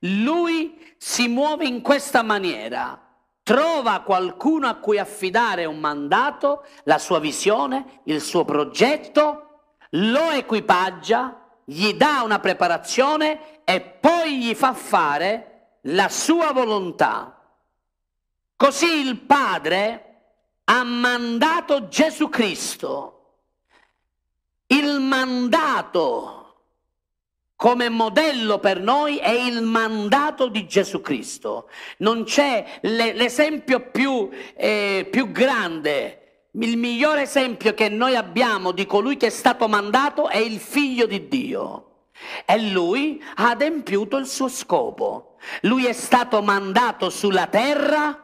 lui 0.00 0.94
si 0.96 1.28
muove 1.28 1.66
in 1.66 1.82
questa 1.82 2.22
maniera. 2.22 3.00
Trova 3.42 4.00
qualcuno 4.00 4.66
a 4.66 4.74
cui 4.74 4.98
affidare 4.98 5.66
un 5.66 5.78
mandato, 5.78 6.64
la 6.84 6.98
sua 6.98 7.20
visione, 7.20 8.00
il 8.04 8.20
suo 8.20 8.44
progetto, 8.44 9.42
lo 9.90 10.30
equipaggia, 10.30 11.44
gli 11.64 11.92
dà 11.92 12.22
una 12.22 12.40
preparazione 12.40 13.62
e 13.62 13.80
poi 13.80 14.38
gli 14.38 14.54
fa 14.54 14.72
fare 14.72 15.78
la 15.82 16.08
sua 16.08 16.52
volontà. 16.52 17.40
Così 18.56 19.00
il 19.00 19.20
Padre 19.20 20.02
ha 20.64 20.82
mandato 20.82 21.86
Gesù 21.88 22.28
Cristo 22.28 23.15
il 24.86 25.00
mandato 25.00 26.36
come 27.56 27.88
modello 27.88 28.58
per 28.58 28.80
noi 28.80 29.16
è 29.16 29.30
il 29.30 29.62
mandato 29.62 30.48
di 30.48 30.66
Gesù 30.66 31.00
Cristo. 31.00 31.68
Non 31.98 32.24
c'è 32.24 32.78
l'esempio 32.82 33.90
più, 33.90 34.28
eh, 34.54 35.08
più 35.10 35.32
grande, 35.32 36.26
il 36.58 36.78
migliore 36.78 37.22
esempio 37.22 37.74
che 37.74 37.88
noi 37.88 38.14
abbiamo 38.14 38.72
di 38.72 38.86
colui 38.86 39.16
che 39.16 39.26
è 39.26 39.30
stato 39.30 39.68
mandato 39.68 40.28
è 40.28 40.38
il 40.38 40.58
figlio 40.58 41.06
di 41.06 41.28
Dio. 41.28 41.82
E 42.46 42.70
lui 42.70 43.22
ha 43.34 43.50
adempiuto 43.50 44.16
il 44.16 44.26
suo 44.26 44.48
scopo. 44.48 45.36
Lui 45.62 45.84
è 45.84 45.92
stato 45.92 46.40
mandato 46.40 47.10
sulla 47.10 47.46
terra 47.46 48.18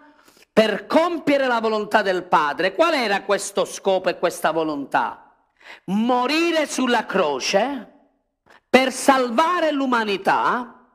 per 0.51 0.87
compiere 0.87 1.47
la 1.47 1.61
volontà 1.61 2.01
del 2.01 2.25
Padre. 2.25 2.75
Qual 2.75 2.95
era 2.95 3.23
questo 3.23 3.67
scopo 3.67 4.09
e 4.09 4.19
questa 4.19 4.51
volontà? 4.51 5.22
Morire 5.87 6.67
sulla 6.67 7.07
croce 7.07 7.91
per 8.69 8.93
salvare 8.93 9.71
l'umanità 9.73 10.87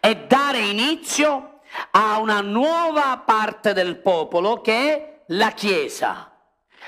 e 0.00 0.26
dare 0.26 0.58
inizio 0.60 1.60
a 1.90 2.18
una 2.18 2.40
nuova 2.40 3.22
parte 3.24 3.72
del 3.72 3.98
popolo 3.98 4.60
che 4.60 4.72
è 4.72 5.22
la 5.28 5.50
Chiesa. 5.50 6.30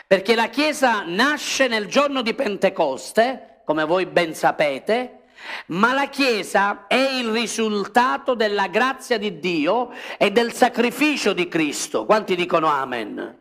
Perché 0.07 0.35
la 0.35 0.49
Chiesa 0.49 1.03
nasce 1.05 1.69
nel 1.69 1.87
giorno 1.87 2.23
di 2.23 2.33
Pentecoste, 2.33 3.61
come 3.65 3.85
voi 3.85 4.07
ben 4.07 4.35
sapete, 4.35 5.25
ma 5.67 5.93
la 5.93 6.09
Chiesa 6.09 6.87
è 6.87 6.95
il 6.95 7.31
risultato 7.31 8.35
della 8.35 8.69
grazia 8.69 9.19
di 9.19 9.39
Dio 9.39 9.91
e 10.17 10.31
del 10.31 10.53
sacrificio 10.53 11.33
di 11.33 11.49
Cristo. 11.49 12.07
Quanti 12.07 12.35
dicono 12.35 12.69
Amen? 12.69 13.38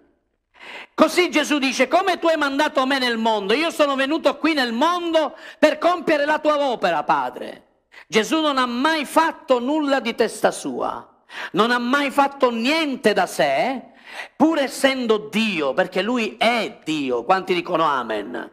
Così 0.94 1.30
Gesù 1.30 1.60
dice, 1.60 1.88
come 1.88 2.18
tu 2.18 2.28
hai 2.28 2.38
mandato 2.38 2.86
me 2.86 2.98
nel 2.98 3.18
mondo, 3.18 3.54
io 3.54 3.70
sono 3.70 3.96
venuto 3.96 4.38
qui 4.38 4.54
nel 4.54 4.74
mondo 4.74 5.36
per 5.60 5.78
compiere 5.78 6.26
la 6.26 6.40
tua 6.40 6.60
opera, 6.60 7.04
Padre. 7.04 7.66
Gesù 8.08 8.42
non 8.42 8.58
ha 8.58 8.66
mai 8.66 9.06
fatto 9.06 9.60
nulla 9.60 10.00
di 10.00 10.16
testa 10.16 10.52
sua, 10.52 11.08
non 11.52 11.72
ha 11.72 11.78
mai 11.78 12.10
fatto 12.10 12.50
niente 12.52 13.14
da 13.14 13.26
sé, 13.26 13.82
pur 14.36 14.60
essendo 14.60 15.28
Dio, 15.30 15.74
perché 15.74 16.02
lui 16.02 16.36
è 16.38 16.80
Dio. 16.84 17.24
Quanti 17.24 17.54
dicono 17.54 17.84
amen? 17.84 18.52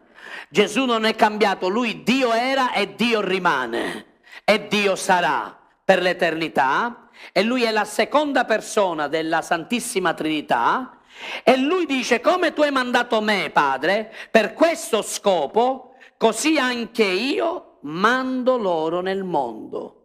Gesù 0.49 0.85
non 0.85 1.05
è 1.05 1.15
cambiato, 1.15 1.67
lui 1.67 2.03
Dio 2.03 2.31
era 2.31 2.73
e 2.73 2.95
Dio 2.95 3.21
rimane 3.21 4.13
e 4.43 4.67
Dio 4.67 4.95
sarà 4.95 5.57
per 5.83 6.01
l'eternità 6.01 7.09
e 7.31 7.41
lui 7.41 7.63
è 7.63 7.71
la 7.71 7.85
seconda 7.85 8.45
persona 8.45 9.07
della 9.07 9.41
Santissima 9.41 10.13
Trinità 10.13 10.94
e 11.43 11.57
lui 11.57 11.85
dice, 11.85 12.19
come 12.19 12.53
tu 12.53 12.61
hai 12.61 12.71
mandato 12.71 13.21
me, 13.21 13.49
Padre, 13.51 14.13
per 14.31 14.53
questo 14.53 15.01
scopo, 15.01 15.95
così 16.17 16.57
anche 16.57 17.03
io 17.03 17.77
mando 17.81 18.57
loro 18.57 19.01
nel 19.01 19.23
mondo. 19.23 20.01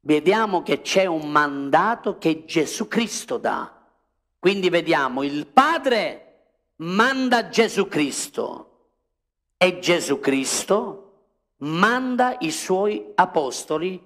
Vediamo 0.00 0.62
che 0.62 0.82
c'è 0.82 1.06
un 1.06 1.30
mandato 1.30 2.18
che 2.18 2.44
Gesù 2.44 2.86
Cristo 2.86 3.38
dà. 3.38 3.72
Quindi 4.38 4.70
vediamo, 4.70 5.22
il 5.22 5.46
Padre 5.46 6.22
manda 6.76 7.48
Gesù 7.48 7.88
Cristo 7.88 8.90
e 9.56 9.78
Gesù 9.80 10.20
Cristo 10.20 11.02
manda 11.58 12.36
i 12.40 12.50
suoi 12.50 13.12
apostoli 13.14 14.00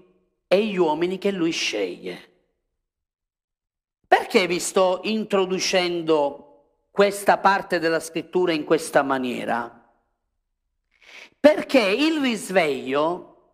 e 0.46 0.64
gli 0.66 0.76
uomini 0.76 1.18
che 1.18 1.30
lui 1.30 1.50
sceglie. 1.50 2.29
Perché 4.11 4.49
vi 4.49 4.59
sto 4.59 5.02
introducendo 5.05 6.64
questa 6.90 7.38
parte 7.38 7.79
della 7.79 8.00
scrittura 8.00 8.50
in 8.50 8.64
questa 8.64 9.05
maniera? 9.05 9.88
Perché 11.38 11.79
il 11.79 12.21
risveglio 12.21 13.52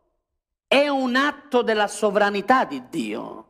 è 0.67 0.89
un 0.89 1.15
atto 1.15 1.61
della 1.61 1.89
sovranità 1.89 2.65
di 2.65 2.89
Dio. 2.89 3.49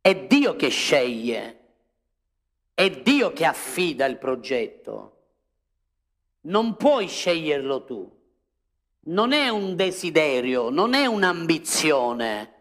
È 0.00 0.12
Dio 0.26 0.56
che 0.56 0.68
sceglie, 0.68 1.60
è 2.74 2.90
Dio 2.90 3.32
che 3.32 3.44
affida 3.44 4.04
il 4.06 4.16
progetto. 4.16 5.18
Non 6.40 6.74
puoi 6.74 7.06
sceglierlo 7.06 7.84
tu. 7.84 8.18
Non 9.02 9.30
è 9.30 9.48
un 9.48 9.76
desiderio, 9.76 10.70
non 10.70 10.94
è 10.94 11.06
un'ambizione 11.06 12.59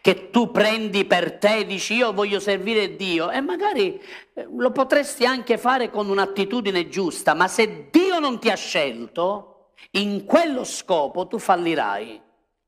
che 0.00 0.30
tu 0.30 0.50
prendi 0.50 1.04
per 1.04 1.38
te, 1.38 1.66
dici 1.66 1.94
io 1.94 2.12
voglio 2.12 2.40
servire 2.40 2.96
Dio 2.96 3.30
e 3.30 3.40
magari 3.40 4.00
eh, 4.34 4.46
lo 4.56 4.70
potresti 4.70 5.24
anche 5.24 5.58
fare 5.58 5.90
con 5.90 6.08
un'attitudine 6.08 6.88
giusta, 6.88 7.34
ma 7.34 7.48
se 7.48 7.88
Dio 7.90 8.18
non 8.18 8.38
ti 8.38 8.50
ha 8.50 8.56
scelto, 8.56 9.72
in 9.92 10.24
quello 10.24 10.64
scopo 10.64 11.26
tu 11.26 11.38
fallirai. 11.38 12.20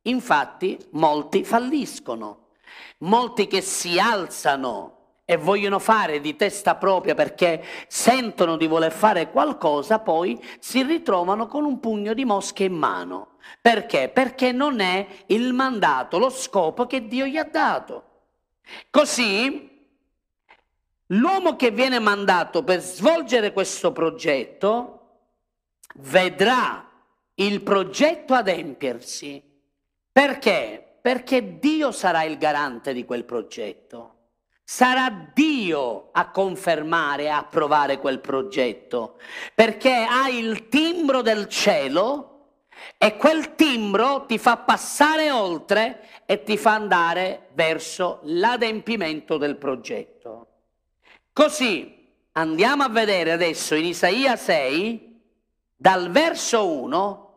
Infatti 0.04 0.78
molti 0.92 1.44
falliscono, 1.44 2.48
molti 2.98 3.46
che 3.46 3.60
si 3.60 3.98
alzano 3.98 4.96
e 5.30 5.36
vogliono 5.36 5.78
fare 5.78 6.20
di 6.20 6.34
testa 6.34 6.74
propria 6.74 7.14
perché 7.14 7.62
sentono 7.86 8.56
di 8.56 8.66
voler 8.66 8.90
fare 8.90 9.30
qualcosa, 9.30 10.00
poi 10.00 10.42
si 10.58 10.82
ritrovano 10.82 11.46
con 11.46 11.64
un 11.64 11.78
pugno 11.78 12.14
di 12.14 12.24
mosche 12.24 12.64
in 12.64 12.72
mano. 12.72 13.29
Perché? 13.60 14.08
Perché 14.08 14.52
non 14.52 14.80
è 14.80 15.06
il 15.26 15.52
mandato, 15.52 16.18
lo 16.18 16.30
scopo 16.30 16.86
che 16.86 17.06
Dio 17.06 17.26
gli 17.26 17.36
ha 17.36 17.44
dato. 17.44 18.04
Così 18.90 19.68
l'uomo 21.06 21.56
che 21.56 21.70
viene 21.70 21.98
mandato 21.98 22.62
per 22.62 22.80
svolgere 22.80 23.52
questo 23.52 23.92
progetto 23.92 24.96
vedrà 25.96 26.88
il 27.34 27.62
progetto 27.62 28.34
adempiersi. 28.34 29.42
Perché? 30.12 30.98
Perché 31.00 31.58
Dio 31.58 31.92
sarà 31.92 32.24
il 32.24 32.36
garante 32.36 32.92
di 32.92 33.04
quel 33.04 33.24
progetto. 33.24 34.16
Sarà 34.62 35.30
Dio 35.34 36.10
a 36.12 36.30
confermare 36.30 37.24
e 37.24 37.28
approvare 37.28 37.98
quel 37.98 38.20
progetto, 38.20 39.18
perché 39.52 40.06
ha 40.08 40.28
il 40.28 40.68
timbro 40.68 41.22
del 41.22 41.48
cielo 41.48 42.29
e 42.98 43.16
quel 43.16 43.54
timbro 43.54 44.26
ti 44.26 44.38
fa 44.38 44.58
passare 44.58 45.30
oltre 45.30 46.08
e 46.26 46.42
ti 46.42 46.56
fa 46.56 46.74
andare 46.74 47.48
verso 47.54 48.20
l'adempimento 48.24 49.36
del 49.36 49.56
progetto. 49.56 50.46
Così 51.32 52.08
andiamo 52.32 52.82
a 52.82 52.88
vedere 52.88 53.32
adesso 53.32 53.74
in 53.74 53.86
Isaia 53.86 54.36
6, 54.36 55.20
dal 55.76 56.10
verso 56.10 56.68
1, 56.68 57.28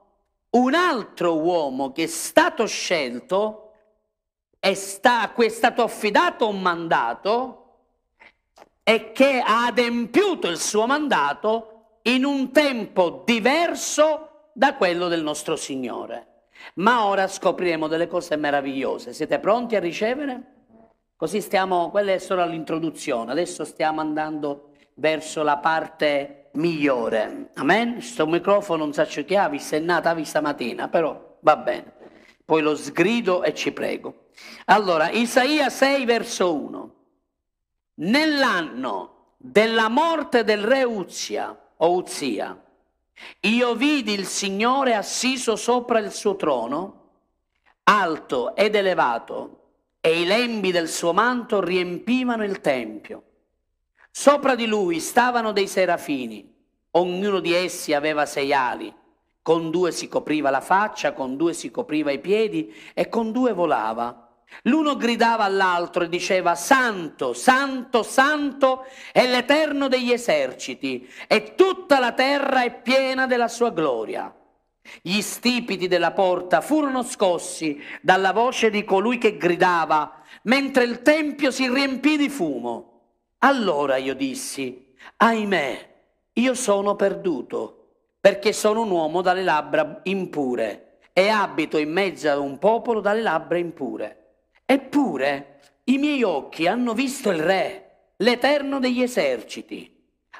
un 0.51 0.73
altro 0.73 1.39
uomo 1.39 1.91
che 1.91 2.03
è 2.03 2.07
stato 2.07 2.67
scelto 2.67 3.63
è 4.59 4.73
sta, 4.75 5.33
è 5.33 5.49
stato 5.49 5.83
affidato 5.83 6.47
un 6.47 6.61
mandato 6.61 7.59
e 8.83 9.11
che 9.11 9.41
ha 9.41 9.65
adempiuto 9.65 10.47
il 10.47 10.57
suo 10.57 10.85
mandato 10.85 11.99
in 12.03 12.23
un 12.23 12.51
tempo 12.51 13.23
diverso 13.25 14.32
da 14.53 14.75
quello 14.75 15.07
del 15.07 15.23
nostro 15.23 15.55
Signore. 15.55 16.27
Ma 16.75 17.05
ora 17.05 17.27
scopriremo 17.27 17.87
delle 17.87 18.07
cose 18.07 18.35
meravigliose. 18.35 19.13
Siete 19.13 19.39
pronti 19.39 19.75
a 19.75 19.79
ricevere? 19.79 20.51
Così 21.15 21.41
stiamo, 21.41 21.89
quella 21.89 22.13
è 22.13 22.17
solo 22.17 22.45
l'introduzione, 22.45 23.31
adesso 23.31 23.63
stiamo 23.63 24.01
andando 24.01 24.71
verso 24.95 25.41
la 25.43 25.57
parte 25.57 26.49
migliore. 26.53 27.49
Amen? 27.55 27.93
Questo 27.93 28.27
microfono 28.27 28.83
non 28.83 28.93
so 28.93 29.03
che 29.25 29.37
ha, 29.37 29.49
è 29.49 29.79
nata 29.79 30.23
stamattina, 30.23 30.87
però 30.89 31.37
va 31.39 31.57
bene. 31.57 31.93
Poi 32.45 32.61
lo 32.61 32.75
sgrido 32.75 33.43
e 33.43 33.53
ci 33.53 33.71
prego. 33.71 34.27
Allora, 34.65 35.09
Isaia 35.09 35.69
6 35.69 36.05
verso 36.05 36.53
1. 36.53 36.95
Nell'anno 37.95 39.35
della 39.37 39.89
morte 39.89 40.43
del 40.43 40.61
re 40.61 40.83
Uzia, 40.83 41.57
o 41.77 41.91
Uzia, 41.93 42.62
io 43.41 43.75
vidi 43.75 44.13
il 44.13 44.25
Signore 44.25 44.95
assiso 44.95 45.55
sopra 45.55 45.99
il 45.99 46.11
suo 46.11 46.35
trono, 46.35 47.09
alto 47.83 48.55
ed 48.55 48.75
elevato, 48.75 49.59
e 49.99 50.21
i 50.21 50.25
lembi 50.25 50.71
del 50.71 50.89
suo 50.89 51.13
manto 51.13 51.61
riempivano 51.61 52.43
il 52.43 52.59
tempio. 52.61 53.23
Sopra 54.11 54.55
di 54.55 54.65
lui 54.65 54.99
stavano 54.99 55.51
dei 55.51 55.67
serafini, 55.67 56.53
ognuno 56.91 57.39
di 57.39 57.53
essi 57.53 57.93
aveva 57.93 58.25
sei 58.25 58.53
ali, 58.53 58.93
con 59.41 59.71
due 59.71 59.91
si 59.91 60.07
copriva 60.07 60.49
la 60.49 60.61
faccia, 60.61 61.13
con 61.13 61.35
due 61.35 61.53
si 61.53 61.71
copriva 61.71 62.11
i 62.11 62.19
piedi 62.19 62.73
e 62.93 63.09
con 63.09 63.31
due 63.31 63.53
volava. 63.53 64.22
L'uno 64.63 64.95
gridava 64.95 65.43
all'altro 65.43 66.03
e 66.03 66.09
diceva, 66.09 66.55
Santo, 66.55 67.33
Santo, 67.33 68.03
Santo 68.03 68.85
è 69.11 69.27
l'Eterno 69.27 69.87
degli 69.87 70.11
eserciti 70.11 71.09
e 71.27 71.55
tutta 71.55 71.99
la 71.99 72.13
terra 72.13 72.63
è 72.63 72.81
piena 72.81 73.27
della 73.27 73.47
sua 73.47 73.71
gloria. 73.71 74.33
Gli 75.01 75.21
stipiti 75.21 75.87
della 75.87 76.11
porta 76.11 76.61
furono 76.61 77.03
scossi 77.03 77.81
dalla 78.01 78.33
voce 78.33 78.69
di 78.69 78.83
colui 78.83 79.17
che 79.17 79.37
gridava, 79.37 80.21
mentre 80.43 80.83
il 80.83 81.01
tempio 81.01 81.51
si 81.51 81.69
riempì 81.69 82.17
di 82.17 82.29
fumo. 82.29 82.91
Allora 83.39 83.97
io 83.97 84.13
dissi, 84.13 84.93
ahimè, 85.17 85.89
io 86.33 86.53
sono 86.53 86.95
perduto, 86.95 87.79
perché 88.19 88.53
sono 88.53 88.81
un 88.81 88.91
uomo 88.91 89.21
dalle 89.21 89.43
labbra 89.43 89.99
impure 90.03 90.99
e 91.13 91.27
abito 91.27 91.77
in 91.77 91.91
mezzo 91.91 92.29
a 92.29 92.39
un 92.39 92.57
popolo 92.57 92.99
dalle 93.01 93.21
labbra 93.21 93.57
impure. 93.57 94.22
Eppure 94.65 95.59
i 95.85 95.97
miei 95.97 96.23
occhi 96.23 96.67
hanno 96.67 96.93
visto 96.93 97.29
il 97.29 97.39
Re, 97.39 98.13
l'Eterno 98.17 98.79
degli 98.79 99.01
eserciti. 99.01 99.91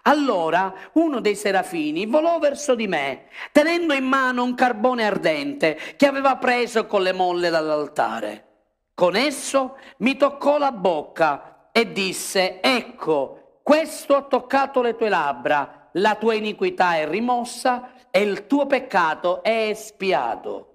Allora 0.03 0.73
uno 0.93 1.21
dei 1.21 1.35
serafini 1.35 2.05
volò 2.05 2.39
verso 2.39 2.75
di 2.75 2.87
me, 2.87 3.27
tenendo 3.51 3.93
in 3.93 4.05
mano 4.05 4.43
un 4.43 4.53
carbone 4.55 5.05
ardente 5.05 5.77
che 5.95 6.07
aveva 6.07 6.35
preso 6.37 6.85
con 6.87 7.01
le 7.01 7.13
molle 7.13 7.49
dall'altare. 7.49 8.45
Con 8.93 9.15
esso 9.15 9.77
mi 9.97 10.17
toccò 10.17 10.57
la 10.57 10.71
bocca 10.71 11.69
e 11.71 11.91
disse, 11.91 12.61
ecco, 12.61 13.59
questo 13.63 14.15
ha 14.15 14.23
toccato 14.23 14.81
le 14.81 14.95
tue 14.95 15.09
labbra, 15.09 15.89
la 15.93 16.15
tua 16.15 16.33
iniquità 16.33 16.95
è 16.95 17.07
rimossa 17.07 17.91
e 18.11 18.21
il 18.21 18.45
tuo 18.45 18.65
peccato 18.67 19.41
è 19.41 19.69
espiato. 19.69 20.69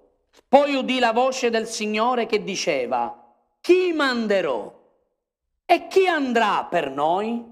Poi 0.49 0.75
udì 0.75 0.99
la 0.99 1.13
voce 1.13 1.51
del 1.51 1.67
Signore 1.67 2.27
che 2.27 2.43
diceva, 2.43 3.18
chi 3.69 3.93
manderò? 3.93 4.75
E 5.67 5.89
chi 5.89 6.07
andrà 6.07 6.65
per 6.65 6.91
noi? 6.91 7.45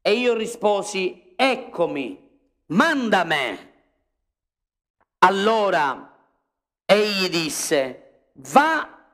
E 0.00 0.12
io 0.14 0.32
risposi, 0.32 1.34
eccomi, 1.36 2.26
manda 2.68 3.22
me. 3.24 3.72
Allora 5.18 6.16
egli 6.86 7.28
disse, 7.28 8.30
va 8.32 9.08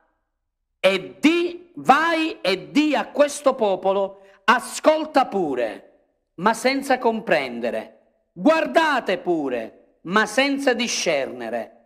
e 0.79 1.17
di, 1.19 1.71
vai 1.75 2.39
e 2.39 2.71
di 2.71 2.95
a 2.95 3.07
questo 3.07 3.53
popolo, 3.53 4.21
ascolta 4.45 5.25
pure, 5.25 6.03
ma 6.35 6.53
senza 6.53 6.99
comprendere, 6.99 8.29
guardate 8.31 9.17
pure, 9.17 9.97
ma 10.03 10.25
senza 10.25 10.73
discernere 10.73 11.82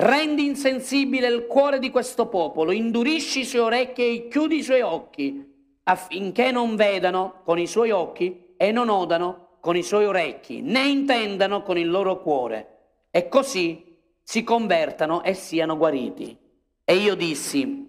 Rendi 0.00 0.46
insensibile 0.46 1.26
il 1.26 1.48
cuore 1.48 1.80
di 1.80 1.90
questo 1.90 2.28
popolo, 2.28 2.70
indurisci 2.70 3.40
i 3.40 3.44
suoi 3.44 3.62
orecchi 3.62 4.02
e 4.02 4.28
chiudi 4.28 4.58
i 4.58 4.62
suoi 4.62 4.80
occhi, 4.80 5.44
affinché 5.82 6.52
non 6.52 6.76
vedano 6.76 7.40
con 7.44 7.58
i 7.58 7.66
suoi 7.66 7.90
occhi 7.90 8.54
e 8.56 8.70
non 8.70 8.90
odano 8.90 9.56
con 9.58 9.74
i 9.76 9.82
suoi 9.82 10.06
orecchi, 10.06 10.60
né 10.60 10.86
intendano 10.86 11.64
con 11.64 11.76
il 11.78 11.90
loro 11.90 12.22
cuore, 12.22 12.76
e 13.10 13.28
così 13.28 13.96
si 14.22 14.44
convertano 14.44 15.24
e 15.24 15.34
siano 15.34 15.76
guariti. 15.76 16.38
E 16.84 16.94
io 16.94 17.16
dissi, 17.16 17.88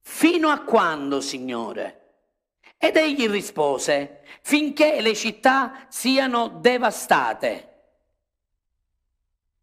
fino 0.00 0.48
a 0.50 0.60
quando, 0.60 1.20
Signore? 1.20 2.12
Ed 2.78 2.96
egli 2.96 3.28
rispose, 3.28 4.20
finché 4.42 5.00
le 5.00 5.16
città 5.16 5.86
siano 5.88 6.46
devastate 6.46 7.77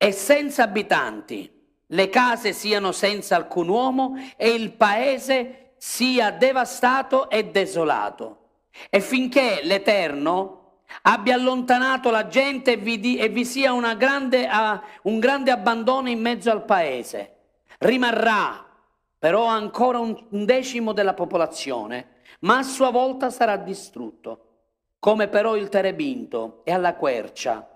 e 0.06 0.12
senza 0.12 0.62
abitanti, 0.62 1.52
le 1.88 2.10
case 2.10 2.54
siano 2.54 2.92
senza 2.92 3.36
alcun 3.36 3.70
uomo 3.70 4.14
e 4.38 4.50
il 4.50 4.74
paese 4.74 5.74
sia 5.78 6.30
devastato 6.30 7.28
e 7.28 7.46
desolato. 7.46 8.50
E 8.92 9.02
finché 9.02 9.62
l'Eterno 9.64 10.82
abbia 11.02 11.34
allontanato 11.34 12.12
la 12.12 12.28
gente 12.28 12.74
e 12.74 12.78
vi, 12.78 13.00
di, 13.00 13.18
e 13.18 13.30
vi 13.30 13.44
sia 13.46 13.74
grande, 13.96 14.48
uh, 14.48 15.10
un 15.10 15.18
grande 15.18 15.50
abbandono 15.50 16.08
in 16.08 16.22
mezzo 16.22 16.52
al 16.52 16.66
paese, 16.66 17.38
rimarrà 17.80 18.64
però 19.18 19.46
ancora 19.46 19.98
un, 19.98 20.16
un 20.30 20.46
decimo 20.46 20.94
della 20.94 21.16
popolazione, 21.16 22.10
ma 22.42 22.60
a 22.60 22.64
sua 22.64 22.92
volta 22.92 23.32
sarà 23.32 23.58
distrutto, 23.58 24.50
come 25.00 25.28
però 25.30 25.56
il 25.56 25.68
terebinto 25.70 26.62
e 26.64 26.72
alla 26.72 26.94
quercia, 26.94 27.68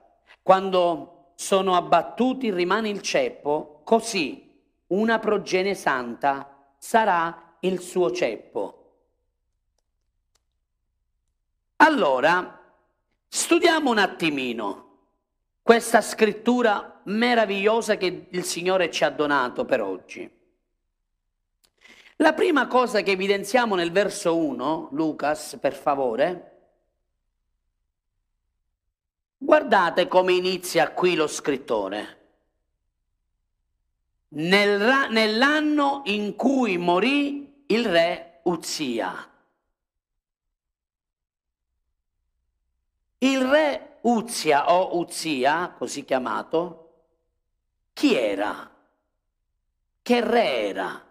quando 0.44 1.19
sono 1.40 1.78
abbattuti 1.78 2.52
rimane 2.52 2.90
il 2.90 3.02
ceppo, 3.02 3.80
così 3.86 4.62
una 4.88 5.20
progenie 5.20 5.74
santa 5.74 6.74
sarà 6.78 7.56
il 7.62 7.80
suo 7.80 8.12
ceppo. 8.12 8.96
Allora, 11.78 12.62
studiamo 13.26 13.90
un 13.90 14.00
attimino 14.00 14.98
questa 15.62 16.02
scrittura 16.02 17.00
meravigliosa 17.06 17.96
che 17.96 18.28
il 18.30 18.44
Signore 18.44 18.92
ci 18.92 19.06
ha 19.06 19.10
donato 19.10 19.64
per 19.64 19.82
oggi. 19.82 20.30
La 22.18 22.34
prima 22.34 22.68
cosa 22.68 23.00
che 23.00 23.12
evidenziamo 23.12 23.76
nel 23.76 23.94
verso 23.94 24.36
1, 24.36 24.90
Lucas, 24.92 25.58
per 25.58 25.74
favore, 25.74 26.49
guardate 29.40 30.08
come 30.08 30.34
inizia 30.34 30.92
qui 30.92 31.16
lo 31.16 31.26
scrittore. 31.26 32.18
Nel, 34.32 35.08
nell'anno 35.10 36.02
in 36.06 36.36
cui 36.36 36.78
morì 36.78 37.64
il 37.68 37.86
re 37.86 38.42
Uzia. 38.44 39.28
Il 43.20 43.46
re 43.46 43.98
Uzia 44.02 44.72
o 44.72 44.98
Uzia, 44.98 45.74
così 45.76 46.06
chiamato, 46.06 46.94
chi 47.94 48.16
era? 48.16 48.72
Che 50.02 50.22
re 50.22 50.68
era? 50.68 51.08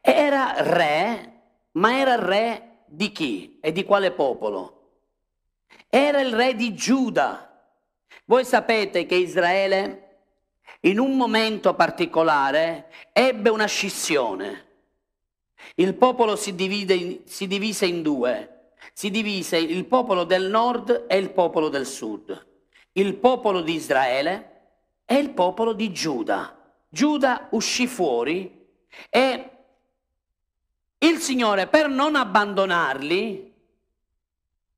Era 0.00 0.54
re, 0.62 1.42
ma 1.72 1.98
era 1.98 2.14
re 2.14 2.84
di 2.86 3.10
chi 3.10 3.58
e 3.60 3.72
di 3.72 3.84
quale 3.84 4.12
popolo? 4.12 4.77
Era 5.88 6.20
il 6.20 6.34
re 6.34 6.54
di 6.54 6.74
Giuda. 6.74 7.44
Voi 8.24 8.44
sapete 8.44 9.06
che 9.06 9.14
Israele 9.14 10.04
in 10.80 10.98
un 10.98 11.16
momento 11.16 11.74
particolare 11.74 12.90
ebbe 13.12 13.50
una 13.50 13.66
scissione. 13.66 14.66
Il 15.74 15.94
popolo 15.94 16.36
si, 16.36 16.54
divide, 16.54 17.22
si 17.24 17.46
divise 17.46 17.86
in 17.86 18.02
due 18.02 18.52
si 18.98 19.10
divise 19.10 19.58
il 19.58 19.84
popolo 19.84 20.24
del 20.24 20.48
nord 20.48 21.04
e 21.06 21.18
il 21.18 21.30
popolo 21.30 21.68
del 21.68 21.86
sud, 21.86 22.46
il 22.92 23.14
popolo 23.14 23.60
di 23.60 23.74
Israele 23.74 24.60
e 25.04 25.16
il 25.18 25.30
popolo 25.30 25.72
di 25.72 25.92
Giuda. 25.92 26.56
Giuda 26.88 27.46
uscì 27.50 27.86
fuori 27.86 28.66
e 29.08 29.50
il 30.98 31.18
Signore 31.18 31.68
per 31.68 31.88
non 31.88 32.16
abbandonarli, 32.16 33.47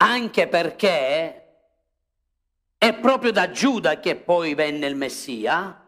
anche 0.03 0.49
perché 0.49 1.37
è 2.79 2.95
proprio 2.95 3.33
da 3.33 3.51
Giuda 3.51 4.01
che 4.01 4.17
poi 4.17 4.55
venne 4.55 4.87
il 4.87 4.97
Messia, 4.97 5.87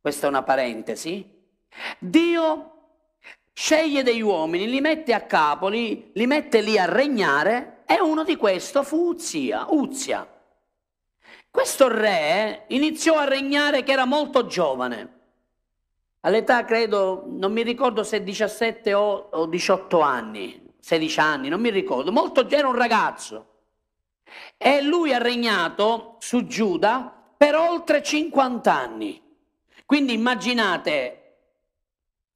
questa 0.00 0.26
è 0.26 0.28
una 0.28 0.42
parentesi, 0.42 1.38
Dio 1.98 2.70
sceglie 3.52 4.02
degli 4.02 4.20
uomini, 4.20 4.68
li 4.68 4.80
mette 4.80 5.14
a 5.14 5.20
capo, 5.20 5.68
li, 5.68 6.10
mette 6.14 6.60
lì 6.60 6.76
a 6.78 6.86
regnare 6.86 7.82
e 7.86 8.00
uno 8.00 8.24
di 8.24 8.36
questi 8.36 8.82
fu 8.82 9.10
Uzia, 9.10 9.66
Uzia. 9.68 10.26
Questo 11.48 11.88
re 11.88 12.64
iniziò 12.68 13.16
a 13.16 13.24
regnare 13.24 13.84
che 13.84 13.92
era 13.92 14.06
molto 14.06 14.46
giovane, 14.46 15.18
all'età 16.20 16.64
credo, 16.64 17.24
non 17.26 17.52
mi 17.52 17.62
ricordo 17.62 18.02
se 18.02 18.24
17 18.24 18.94
o, 18.94 19.28
o 19.30 19.46
18 19.46 20.00
anni, 20.00 20.69
16 20.80 21.20
anni, 21.20 21.48
non 21.48 21.60
mi 21.60 21.70
ricordo, 21.70 22.12
molto 22.12 22.48
era 22.48 22.68
un 22.68 22.76
ragazzo. 22.76 23.46
E 24.56 24.80
lui 24.82 25.12
ha 25.12 25.18
regnato 25.18 26.16
su 26.20 26.46
Giuda 26.46 27.12
per 27.36 27.54
oltre 27.54 28.02
50 28.02 28.72
anni. 28.72 29.22
Quindi 29.86 30.12
immaginate 30.12 31.16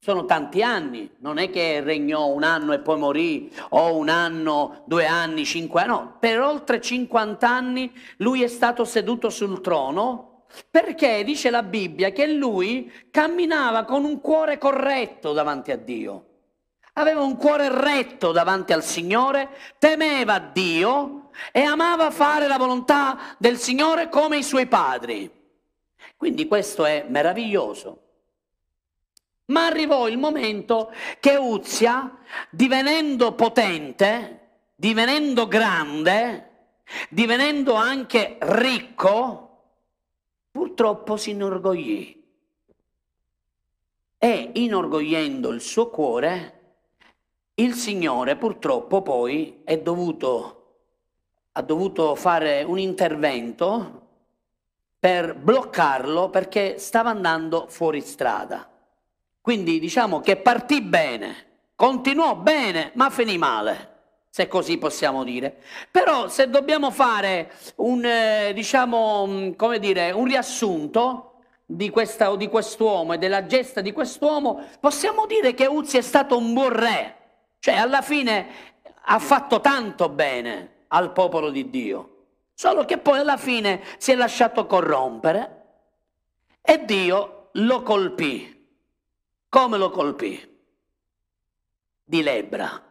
sono 0.05 0.25
tanti 0.25 0.61
anni, 0.61 1.09
non 1.21 1.39
è 1.39 1.49
che 1.49 1.81
regnò 1.81 2.27
un 2.27 2.43
anno 2.43 2.73
e 2.73 2.79
poi 2.79 2.99
morì, 2.99 3.51
o 3.69 3.95
un 3.95 4.09
anno, 4.09 4.83
due 4.85 5.07
anni, 5.07 5.45
cinque 5.45 5.81
anni, 5.81 5.89
no, 5.89 6.17
per 6.19 6.39
oltre 6.41 6.79
50 6.79 7.49
anni 7.49 7.91
lui 8.17 8.43
è 8.43 8.47
stato 8.47 8.85
seduto 8.85 9.31
sul 9.31 9.61
trono 9.61 10.43
perché 10.69 11.23
dice 11.23 11.49
la 11.49 11.63
Bibbia 11.63 12.11
che 12.11 12.27
lui 12.27 12.91
camminava 13.09 13.83
con 13.83 14.03
un 14.03 14.21
cuore 14.21 14.59
corretto 14.59 15.33
davanti 15.33 15.71
a 15.71 15.77
Dio. 15.77 16.25
Aveva 16.97 17.21
un 17.21 17.35
cuore 17.35 17.69
retto 17.69 18.31
davanti 18.31 18.71
al 18.71 18.83
Signore, 18.83 19.49
temeva 19.79 20.39
Dio 20.39 21.29
e 21.51 21.61
amava 21.61 22.09
fare 22.09 22.47
la 22.47 22.57
volontà 22.57 23.35
del 23.37 23.57
Signore 23.57 24.07
come 24.07 24.37
i 24.37 24.43
suoi 24.43 24.65
padri. 24.65 25.29
Quindi 26.15 26.47
questo 26.47 26.85
è 26.85 27.05
meraviglioso. 27.09 28.01
Ma 29.47 29.65
arrivò 29.65 30.07
il 30.07 30.17
momento 30.17 30.91
che 31.19 31.35
Uzia, 31.35 32.17
divenendo 32.49 33.33
potente, 33.33 34.47
divenendo 34.75 35.47
grande, 35.47 36.49
divenendo 37.09 37.73
anche 37.73 38.37
ricco, 38.39 39.63
purtroppo 40.49 41.17
si 41.17 41.31
inorgoglì. 41.31 42.23
E 44.17 44.51
inorgogliendo 44.53 45.51
il 45.51 45.61
suo 45.61 45.89
cuore, 45.89 46.54
il 47.55 47.73
Signore 47.73 48.35
purtroppo 48.35 49.01
poi 49.01 49.61
dovuto, 49.81 50.77
ha 51.53 51.61
dovuto 51.61 52.15
fare 52.15 52.63
un 52.63 52.79
intervento 52.79 54.01
per 54.99 55.35
bloccarlo 55.35 56.29
perché 56.29 56.77
stava 56.79 57.11
andando 57.11 57.67
fuori 57.69 58.01
strada. 58.01 58.69
Quindi 59.39 59.79
diciamo 59.79 60.19
che 60.19 60.37
partì 60.37 60.81
bene, 60.81 61.35
continuò 61.75 62.35
bene, 62.35 62.91
ma 62.95 63.09
finì 63.09 63.37
male 63.37 63.93
se 64.35 64.49
così 64.49 64.77
possiamo 64.77 65.23
dire. 65.23 65.61
Però 65.89 66.27
se 66.27 66.49
dobbiamo 66.49 66.91
fare 66.91 67.53
un, 67.75 68.03
eh, 68.03 68.51
diciamo, 68.53 69.25
mm, 69.25 69.51
come 69.53 69.79
dire, 69.79 70.11
un 70.11 70.25
riassunto 70.25 71.35
di, 71.65 71.89
questa, 71.89 72.35
di 72.35 72.49
quest'uomo 72.49 73.13
e 73.13 73.17
della 73.17 73.45
gesta 73.45 73.79
di 73.79 73.93
quest'uomo, 73.93 74.61
possiamo 74.81 75.25
dire 75.25 75.53
che 75.53 75.67
Uzzi 75.67 75.95
è 75.97 76.01
stato 76.01 76.37
un 76.37 76.53
buon 76.53 76.73
re, 76.73 77.15
cioè 77.65 77.73
alla 77.73 78.03
fine 78.03 78.47
ha 79.05 79.17
fatto 79.17 79.59
tanto 79.59 80.07
bene 80.07 80.83
al 80.89 81.11
popolo 81.11 81.49
di 81.49 81.71
Dio, 81.71 82.25
solo 82.53 82.85
che 82.85 82.99
poi 82.99 83.17
alla 83.17 83.37
fine 83.37 83.81
si 83.97 84.11
è 84.11 84.15
lasciato 84.15 84.67
corrompere 84.67 85.63
e 86.61 86.85
Dio 86.85 87.49
lo 87.53 87.81
colpì. 87.81 88.67
Come 89.49 89.77
lo 89.79 89.89
colpì? 89.89 90.57
Di 92.03 92.21
lebbra. 92.21 92.83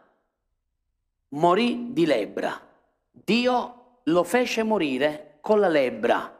Morì 1.29 1.93
di 1.93 2.05
lebbra. 2.05 2.61
Dio 3.11 3.99
lo 4.03 4.23
fece 4.25 4.63
morire 4.63 5.37
con 5.39 5.61
la 5.61 5.69
lebbra. 5.69 6.37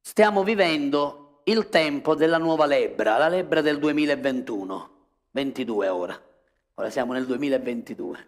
Stiamo 0.00 0.42
vivendo 0.42 1.42
il 1.44 1.68
tempo 1.68 2.16
della 2.16 2.38
nuova 2.38 2.66
lebbra, 2.66 3.16
la 3.16 3.28
lebbra 3.28 3.60
del 3.60 3.78
2021, 3.78 4.90
22 5.30 5.88
ora. 5.88 6.20
Ora 6.82 6.90
siamo 6.90 7.12
nel 7.12 7.26
2022. 7.26 8.26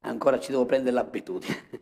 Ancora 0.00 0.38
ci 0.38 0.50
devo 0.50 0.66
prendere 0.66 0.94
l'abitudine. 0.94 1.70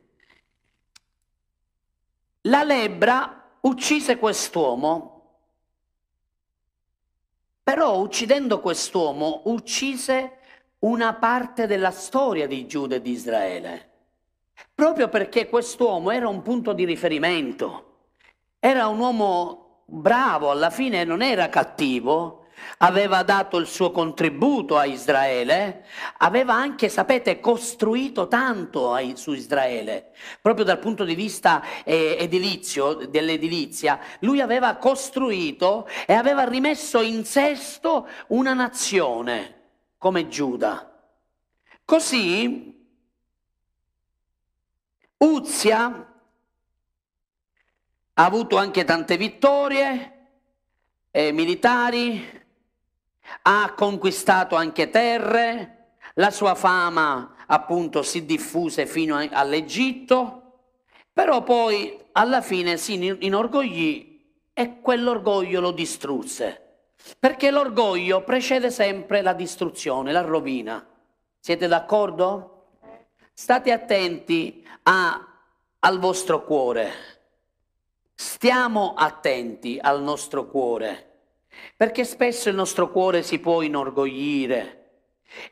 La 2.42 2.62
lebbra 2.62 3.56
uccise 3.62 4.16
quest'uomo 4.16 5.10
però 7.64 7.98
uccidendo 7.98 8.60
quest'uomo 8.60 9.42
uccise 9.46 10.36
una 10.80 11.12
parte 11.14 11.66
della 11.66 11.90
storia 11.90 12.46
di 12.46 12.68
Giuda 12.68 12.94
e 12.94 13.02
di 13.02 13.10
Israele, 13.10 13.90
proprio 14.72 15.08
perché 15.08 15.48
quest'uomo 15.48 16.12
era 16.12 16.28
un 16.28 16.42
punto 16.42 16.72
di 16.72 16.84
riferimento, 16.84 18.02
era 18.60 18.86
un 18.86 19.00
uomo 19.00 19.82
bravo, 19.86 20.52
alla 20.52 20.70
fine 20.70 21.02
non 21.02 21.20
era 21.20 21.48
cattivo, 21.48 22.43
aveva 22.78 23.22
dato 23.22 23.56
il 23.56 23.66
suo 23.66 23.90
contributo 23.90 24.76
a 24.76 24.84
Israele, 24.84 25.84
aveva 26.18 26.54
anche, 26.54 26.88
sapete, 26.88 27.40
costruito 27.40 28.28
tanto 28.28 28.96
su 29.14 29.32
Israele, 29.32 30.12
proprio 30.40 30.64
dal 30.64 30.78
punto 30.78 31.04
di 31.04 31.14
vista 31.14 31.62
eh, 31.84 32.16
edilizio, 32.18 32.94
dell'edilizia, 32.94 33.98
lui 34.20 34.40
aveva 34.40 34.76
costruito 34.76 35.88
e 36.06 36.12
aveva 36.12 36.44
rimesso 36.44 37.00
in 37.00 37.24
sesto 37.24 38.08
una 38.28 38.54
nazione 38.54 39.62
come 39.98 40.28
Giuda. 40.28 40.90
Così 41.84 42.72
Uzia 45.16 46.12
ha 48.16 48.24
avuto 48.24 48.56
anche 48.56 48.84
tante 48.84 49.16
vittorie 49.16 50.12
eh, 51.10 51.32
militari, 51.32 52.42
ha 53.42 53.72
conquistato 53.76 54.56
anche 54.56 54.90
terre, 54.90 55.96
la 56.14 56.30
sua 56.30 56.54
fama 56.54 57.34
appunto 57.46 58.02
si 58.02 58.24
diffuse 58.24 58.86
fino 58.86 59.16
all'Egitto, 59.30 60.40
però 61.12 61.42
poi 61.42 61.98
alla 62.12 62.40
fine 62.40 62.76
si 62.76 62.94
inorgoglì 63.20 64.32
e 64.52 64.80
quell'orgoglio 64.80 65.60
lo 65.60 65.72
distrusse, 65.72 66.86
perché 67.18 67.50
l'orgoglio 67.50 68.22
precede 68.22 68.70
sempre 68.70 69.20
la 69.20 69.32
distruzione, 69.32 70.12
la 70.12 70.22
rovina. 70.22 70.86
Siete 71.38 71.66
d'accordo? 71.66 72.50
State 73.32 73.72
attenti 73.72 74.66
a, 74.84 75.26
al 75.80 75.98
vostro 75.98 76.44
cuore, 76.44 76.92
stiamo 78.14 78.94
attenti 78.94 79.78
al 79.80 80.02
nostro 80.02 80.46
cuore 80.46 81.13
Perché 81.76 82.04
spesso 82.04 82.48
il 82.48 82.54
nostro 82.54 82.90
cuore 82.90 83.22
si 83.22 83.38
può 83.38 83.62
inorgoglire 83.62 84.80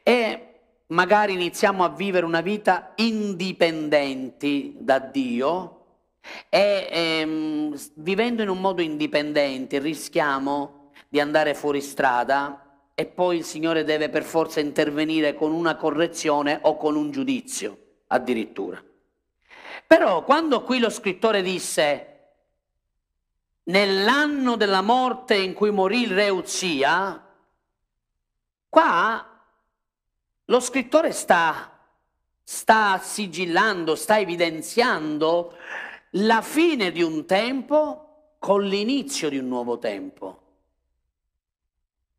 e 0.03 0.47
magari 0.88 1.33
iniziamo 1.33 1.85
a 1.85 1.88
vivere 1.88 2.25
una 2.27 2.41
vita 2.41 2.93
indipendenti 2.97 4.77
da 4.79 4.99
Dio 4.99 5.79
e 6.49 6.88
ehm, 6.91 7.77
vivendo 7.97 8.43
in 8.43 8.49
un 8.49 8.61
modo 8.61 8.83
indipendente 8.83 9.79
rischiamo 9.79 10.91
di 11.09 11.19
andare 11.19 11.55
fuori 11.55 11.81
strada 11.81 12.91
e 12.95 13.07
poi 13.07 13.38
il 13.38 13.45
Signore 13.45 13.85
deve 13.85 14.09
per 14.09 14.23
forza 14.23 14.61
intervenire 14.61 15.35
con 15.35 15.53
una 15.53 15.77
correzione 15.77 16.59
o 16.62 16.77
con 16.77 16.95
un 16.95 17.11
giudizio 17.11 17.79
addirittura. 18.09 18.83
Però 19.87 20.25
quando 20.25 20.62
qui 20.62 20.79
lo 20.79 20.91
scrittore 20.91 21.43
disse 21.43 22.12
nell'anno 23.64 24.57
della 24.57 24.83
morte 24.83 25.37
in 25.37 25.53
cui 25.55 25.70
morì 25.70 26.03
il 26.03 26.14
re 26.14 26.29
Uzia, 26.31 27.25
qua 28.68 29.27
lo 30.44 30.61
scrittore 30.61 31.12
sta, 31.12 31.79
sta 32.42 32.98
sigillando, 32.98 33.94
sta 33.94 34.18
evidenziando 34.18 35.57
la 36.16 36.42
fine 36.42 36.90
di 36.90 37.03
un 37.03 37.25
tempo 37.25 38.35
con 38.38 38.64
l'inizio 38.64 39.29
di 39.29 39.38
un 39.38 39.48
nuovo 39.48 39.79
tempo. 39.79 40.40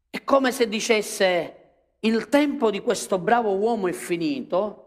È 0.09 0.23
come 0.23 0.51
se 0.51 0.67
dicesse 0.67 1.57
il 1.99 2.29
tempo 2.29 2.69
di 2.69 2.81
questo 2.81 3.17
bravo 3.17 3.55
uomo 3.55 3.87
è 3.87 3.93
finito 3.93 4.82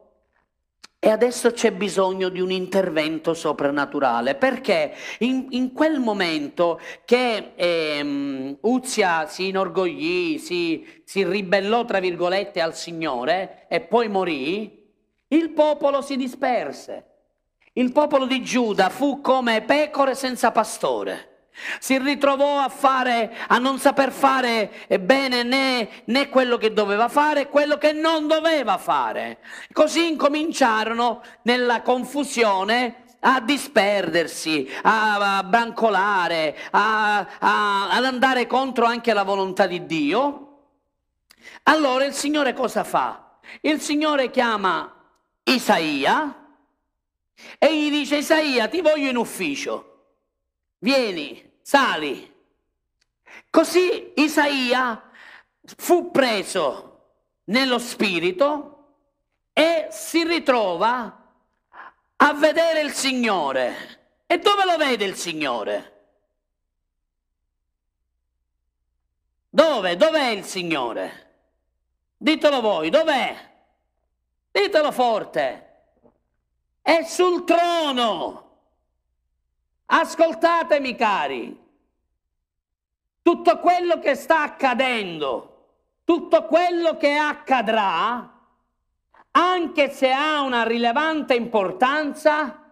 e 0.98 1.10
adesso 1.10 1.52
c'è 1.52 1.72
bisogno 1.72 2.28
di 2.30 2.40
un 2.40 2.50
intervento 2.50 3.34
soprannaturale, 3.34 4.34
perché 4.34 4.94
in, 5.18 5.46
in 5.50 5.72
quel 5.72 6.00
momento 6.00 6.80
che 7.04 7.52
ehm, 7.54 8.58
Uzia 8.62 9.26
si 9.26 9.48
inorgoglì, 9.48 10.38
si, 10.38 11.02
si 11.04 11.22
ribellò, 11.24 11.84
tra 11.84 12.00
virgolette, 12.00 12.60
al 12.60 12.74
Signore 12.74 13.66
e 13.68 13.80
poi 13.80 14.08
morì, 14.08 14.84
il 15.28 15.50
popolo 15.50 16.02
si 16.02 16.16
disperse. 16.16 17.04
Il 17.74 17.92
popolo 17.92 18.26
di 18.26 18.42
Giuda 18.42 18.88
fu 18.88 19.20
come 19.20 19.62
pecore 19.62 20.14
senza 20.14 20.50
pastore. 20.50 21.35
Si 21.78 21.96
ritrovò 21.98 22.58
a, 22.58 22.68
fare, 22.68 23.34
a 23.48 23.58
non 23.58 23.78
saper 23.78 24.12
fare 24.12 24.86
bene 25.00 25.42
né, 25.42 25.88
né 26.04 26.28
quello 26.28 26.58
che 26.58 26.72
doveva 26.72 27.08
fare 27.08 27.48
quello 27.48 27.78
che 27.78 27.92
non 27.92 28.26
doveva 28.26 28.76
fare. 28.76 29.38
Così 29.72 30.06
incominciarono 30.06 31.22
nella 31.42 31.82
confusione 31.82 33.04
a 33.20 33.40
disperdersi, 33.40 34.70
a, 34.82 35.38
a 35.38 35.42
brancolare, 35.42 36.56
a, 36.70 37.18
a, 37.38 37.90
ad 37.90 38.04
andare 38.04 38.46
contro 38.46 38.84
anche 38.84 39.12
la 39.12 39.24
volontà 39.24 39.66
di 39.66 39.86
Dio. 39.86 40.42
Allora 41.64 42.04
il 42.04 42.12
Signore 42.12 42.52
cosa 42.52 42.84
fa? 42.84 43.38
Il 43.62 43.80
Signore 43.80 44.30
chiama 44.30 44.92
Isaia 45.44 46.44
e 47.58 47.76
gli 47.76 47.90
dice 47.90 48.18
Isaia 48.18 48.68
ti 48.68 48.80
voglio 48.80 49.08
in 49.08 49.16
ufficio 49.16 49.94
vieni, 50.78 51.45
sali. 51.66 52.32
Così 53.50 54.12
Isaia 54.14 55.10
fu 55.76 56.12
preso 56.12 57.14
nello 57.46 57.80
spirito 57.80 58.92
e 59.52 59.88
si 59.90 60.22
ritrova 60.22 61.24
a 62.14 62.32
vedere 62.34 62.82
il 62.82 62.92
Signore. 62.92 64.22
E 64.28 64.38
dove 64.38 64.64
lo 64.64 64.76
vede 64.76 65.06
il 65.06 65.16
Signore? 65.16 66.06
Dove? 69.48 69.96
Dov'è 69.96 70.28
il 70.28 70.44
Signore? 70.44 71.34
Ditelo 72.16 72.60
voi, 72.60 72.90
dov'è? 72.90 73.54
Ditelo 74.52 74.92
forte. 74.92 75.80
È 76.80 77.02
sul 77.02 77.42
trono. 77.42 78.45
Ascoltatemi 79.86 80.96
cari, 80.96 81.64
tutto 83.22 83.58
quello 83.58 83.98
che 84.00 84.14
sta 84.16 84.42
accadendo, 84.42 85.68
tutto 86.04 86.44
quello 86.46 86.96
che 86.96 87.14
accadrà, 87.14 88.32
anche 89.30 89.90
se 89.90 90.10
ha 90.10 90.40
una 90.40 90.64
rilevante 90.64 91.34
importanza, 91.34 92.62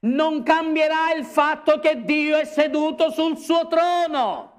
non 0.00 0.42
cambierà 0.42 1.12
il 1.12 1.24
fatto 1.24 1.78
che 1.78 2.04
Dio 2.04 2.36
è 2.36 2.44
seduto 2.44 3.10
sul 3.10 3.36
suo 3.36 3.66
trono. 3.66 4.52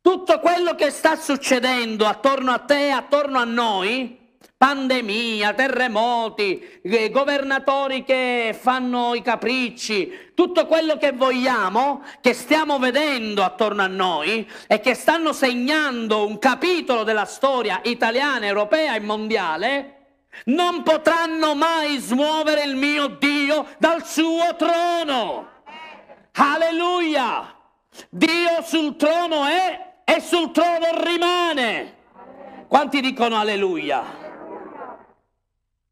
Tutto 0.00 0.38
quello 0.40 0.74
che 0.74 0.90
sta 0.90 1.16
succedendo 1.16 2.06
attorno 2.06 2.52
a 2.52 2.58
te, 2.58 2.90
attorno 2.90 3.38
a 3.38 3.44
noi, 3.44 4.23
pandemia, 4.64 5.52
terremoti, 5.52 6.80
eh, 6.80 7.10
governatori 7.10 8.02
che 8.02 8.56
fanno 8.58 9.14
i 9.14 9.20
capricci, 9.20 10.30
tutto 10.32 10.66
quello 10.66 10.96
che 10.96 11.12
vogliamo, 11.12 12.02
che 12.22 12.32
stiamo 12.32 12.78
vedendo 12.78 13.42
attorno 13.42 13.82
a 13.82 13.88
noi 13.88 14.50
e 14.66 14.80
che 14.80 14.94
stanno 14.94 15.34
segnando 15.34 16.26
un 16.26 16.38
capitolo 16.38 17.02
della 17.02 17.26
storia 17.26 17.80
italiana, 17.84 18.46
europea 18.46 18.94
e 18.94 19.00
mondiale, 19.00 19.90
non 20.46 20.82
potranno 20.82 21.54
mai 21.54 21.98
smuovere 21.98 22.64
il 22.64 22.74
mio 22.74 23.08
Dio 23.08 23.66
dal 23.76 24.06
suo 24.06 24.56
trono. 24.56 25.46
Alleluia! 26.36 27.54
Dio 28.08 28.62
sul 28.62 28.96
trono 28.96 29.44
è 29.44 29.96
e 30.04 30.20
sul 30.22 30.52
trono 30.52 30.86
rimane. 31.04 31.96
Quanti 32.66 33.02
dicono 33.02 33.38
alleluia? 33.38 34.23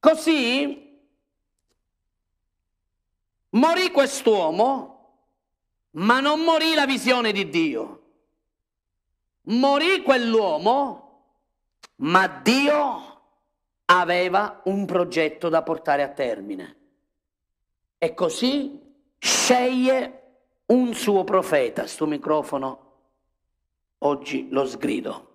Così 0.03 0.99
morì 3.51 3.91
quest'uomo, 3.93 5.21
ma 5.91 6.19
non 6.19 6.41
morì 6.41 6.75
la 6.75 6.87
visione 6.87 7.31
di 7.31 7.49
Dio. 7.49 8.03
Morì 9.43 10.03
quell'uomo, 10.03 11.37
ma 11.99 12.27
Dio 12.27 13.21
aveva 13.85 14.63
un 14.65 14.87
progetto 14.87 15.49
da 15.49 15.63
portare 15.63 16.03
a 16.03 16.09
termine. 16.09 16.77
E 17.97 18.13
così 18.13 18.81
sceglie 19.19 20.41
un 20.67 20.95
suo 20.95 21.23
profeta. 21.23 21.87
Sto 21.87 22.07
microfono 22.07 22.95
oggi 23.99 24.49
lo 24.51 24.67
sgrido. 24.67 25.32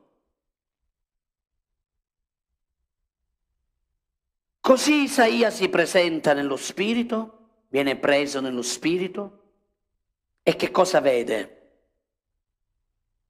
Così 4.67 5.03
Isaia 5.03 5.49
si 5.49 5.69
presenta 5.69 6.33
nello 6.33 6.57
spirito, 6.57 7.37
viene 7.69 7.95
preso 7.95 8.41
nello 8.41 8.61
spirito 8.61 9.43
e 10.43 10.57
che 10.57 10.71
cosa 10.71 10.99
vede? 10.99 11.69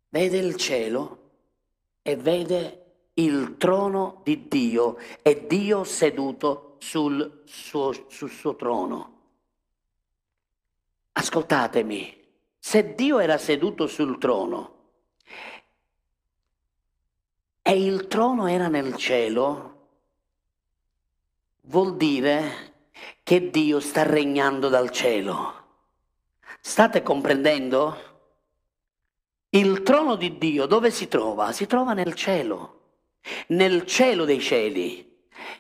Vede 0.09 0.37
il 0.39 0.55
cielo 0.55 1.29
e 2.01 2.15
vede 2.15 2.85
il 3.13 3.57
trono 3.57 4.21
di 4.23 4.47
Dio 4.47 4.97
e 5.21 5.45
Dio 5.45 5.83
seduto 5.83 6.77
sul 6.79 7.43
suo, 7.45 7.93
sul 8.07 8.31
suo 8.31 8.55
trono. 8.55 9.19
Ascoltatemi, 11.11 12.17
se 12.57 12.95
Dio 12.95 13.19
era 13.19 13.37
seduto 13.37 13.85
sul 13.85 14.17
trono 14.17 14.75
e 17.61 17.79
il 17.79 18.07
trono 18.07 18.47
era 18.47 18.69
nel 18.69 18.95
cielo, 18.95 19.76
vuol 21.67 21.97
dire 21.97 22.75
che 23.23 23.49
Dio 23.49 23.79
sta 23.79 24.03
regnando 24.03 24.69
dal 24.69 24.89
cielo. 24.89 25.53
State 26.59 27.01
comprendendo? 27.01 28.05
Il 29.49 29.83
trono 29.83 30.15
di 30.15 30.37
Dio 30.37 30.65
dove 30.65 30.91
si 30.91 31.07
trova? 31.07 31.51
Si 31.51 31.65
trova 31.65 31.93
nel 31.93 32.13
cielo, 32.13 32.81
nel 33.47 33.85
cielo 33.85 34.25
dei 34.25 34.39
cieli, 34.39 35.05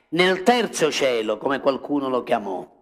nel 0.09 0.43
terzo 0.43 0.91
cielo, 0.91 1.37
come 1.37 1.59
qualcuno 1.59 2.09
lo 2.09 2.23
chiamò. 2.23 2.75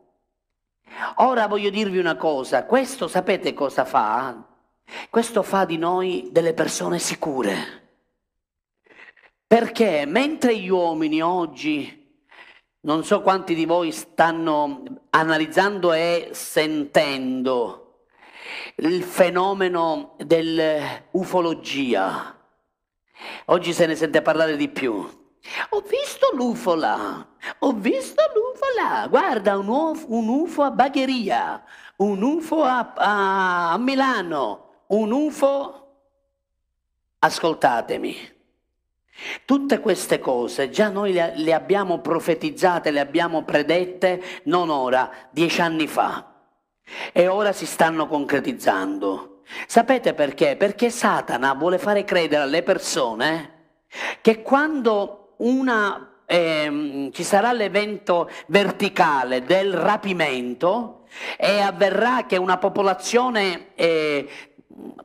Ora 1.17 1.47
voglio 1.47 1.69
dirvi 1.69 1.97
una 1.97 2.15
cosa, 2.15 2.65
questo 2.65 3.07
sapete 3.07 3.53
cosa 3.53 3.85
fa? 3.85 4.43
Questo 5.09 5.41
fa 5.43 5.65
di 5.65 5.77
noi 5.77 6.29
delle 6.31 6.53
persone 6.53 6.99
sicure. 6.99 7.83
Perché 9.47 10.05
mentre 10.05 10.57
gli 10.57 10.69
uomini 10.69 11.21
oggi 11.21 12.04
non 12.85 13.03
so 13.03 13.21
quanti 13.21 13.53
di 13.55 13.65
voi 13.65 13.91
stanno 13.91 14.83
analizzando 15.09 15.91
e 15.93 16.29
sentendo 16.33 18.03
il 18.77 19.03
fenomeno 19.03 20.15
dell'ufologia. 20.19 22.39
Oggi 23.45 23.73
se 23.73 23.87
ne 23.87 23.95
sente 23.95 24.21
parlare 24.21 24.55
di 24.55 24.69
più. 24.69 24.93
Ho 25.69 25.79
visto 25.81 26.29
l'UFO 26.33 26.75
là, 26.75 27.27
ho 27.59 27.71
visto 27.73 28.21
l'UFO 28.33 28.65
là, 28.75 29.07
guarda 29.07 29.57
un 29.57 29.67
UFO, 29.67 30.13
un 30.13 30.27
UFO 30.27 30.63
a 30.63 30.71
Bagheria, 30.71 31.63
un 31.97 32.19
UFO 32.21 32.63
a, 32.63 32.93
a 33.73 33.77
Milano, 33.77 34.83
un 34.87 35.11
UFO... 35.11 35.81
ascoltatemi, 37.19 38.34
tutte 39.45 39.79
queste 39.79 40.19
cose 40.19 40.69
già 40.69 40.89
noi 40.89 41.13
le, 41.13 41.33
le 41.35 41.53
abbiamo 41.53 41.99
profetizzate, 41.99 42.91
le 42.91 42.99
abbiamo 42.99 43.43
predette 43.43 44.21
non 44.43 44.69
ora, 44.69 45.09
dieci 45.31 45.61
anni 45.61 45.87
fa 45.87 46.33
e 47.11 47.27
ora 47.27 47.51
si 47.51 47.65
stanno 47.65 48.07
concretizzando. 48.07 49.41
Sapete 49.67 50.13
perché? 50.13 50.55
Perché 50.55 50.89
Satana 50.89 51.53
vuole 51.53 51.77
fare 51.77 52.03
credere 52.03 52.43
alle 52.43 52.63
persone 52.63 53.53
che 54.21 54.41
quando 54.41 55.35
una, 55.37 56.21
eh, 56.25 57.09
ci 57.13 57.23
sarà 57.23 57.51
l'evento 57.53 58.29
verticale 58.47 59.43
del 59.43 59.73
rapimento 59.73 61.05
e 61.37 61.59
avverrà 61.59 62.25
che 62.25 62.37
una 62.37 62.57
popolazione, 62.57 63.73
eh, 63.75 64.27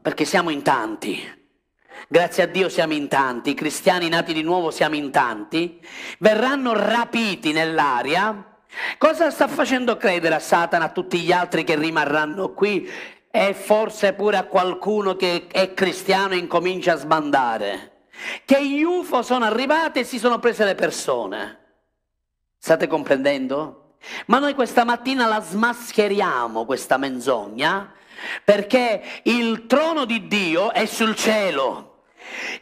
perché 0.00 0.24
siamo 0.24 0.50
in 0.50 0.62
tanti, 0.62 1.38
grazie 2.12 2.42
a 2.42 2.46
Dio 2.46 2.68
siamo 2.68 2.92
in 2.92 3.06
tanti, 3.06 3.50
i 3.50 3.54
cristiani 3.54 4.08
nati 4.08 4.32
di 4.32 4.42
nuovo 4.42 4.72
siamo 4.72 4.96
in 4.96 5.12
tanti, 5.12 5.80
verranno 6.18 6.72
rapiti 6.74 7.52
nell'aria. 7.52 8.58
Cosa 8.98 9.30
sta 9.30 9.46
facendo 9.46 9.96
credere 9.96 10.34
a 10.34 10.40
Satana 10.40 10.86
a 10.86 10.90
tutti 10.90 11.20
gli 11.20 11.30
altri 11.30 11.62
che 11.62 11.76
rimarranno 11.76 12.52
qui 12.52 12.90
e 13.30 13.54
forse 13.54 14.14
pure 14.14 14.38
a 14.38 14.44
qualcuno 14.44 15.14
che 15.14 15.46
è 15.46 15.72
cristiano 15.72 16.34
e 16.34 16.38
incomincia 16.38 16.94
a 16.94 16.96
sbandare? 16.96 18.06
Che 18.44 18.66
gli 18.66 18.82
UFO 18.82 19.22
sono 19.22 19.44
arrivati 19.44 20.00
e 20.00 20.04
si 20.04 20.18
sono 20.18 20.40
prese 20.40 20.64
le 20.64 20.74
persone. 20.74 21.58
State 22.58 22.88
comprendendo? 22.88 23.94
Ma 24.26 24.40
noi 24.40 24.54
questa 24.54 24.84
mattina 24.84 25.28
la 25.28 25.40
smascheriamo, 25.40 26.64
questa 26.64 26.96
menzogna, 26.96 27.92
perché 28.44 29.00
il 29.22 29.66
trono 29.66 30.04
di 30.04 30.26
Dio 30.26 30.72
è 30.72 30.86
sul 30.86 31.14
cielo. 31.14 31.89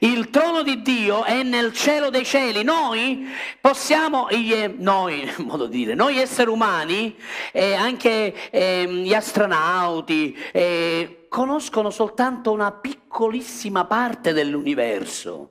Il 0.00 0.30
trono 0.30 0.62
di 0.62 0.82
Dio 0.82 1.24
è 1.24 1.42
nel 1.42 1.72
cielo 1.72 2.10
dei 2.10 2.24
cieli. 2.24 2.62
Noi 2.62 3.28
possiamo, 3.60 4.28
noi, 4.76 5.30
modo 5.38 5.66
di 5.66 5.78
dire, 5.78 5.94
noi 5.94 6.18
esseri 6.18 6.50
umani, 6.50 7.16
e 7.52 7.74
anche 7.74 8.50
eh, 8.50 8.86
gli 8.86 9.14
astronauti, 9.14 10.36
eh, 10.52 11.26
conoscono 11.28 11.90
soltanto 11.90 12.52
una 12.52 12.72
piccolissima 12.72 13.84
parte 13.84 14.32
dell'universo. 14.32 15.50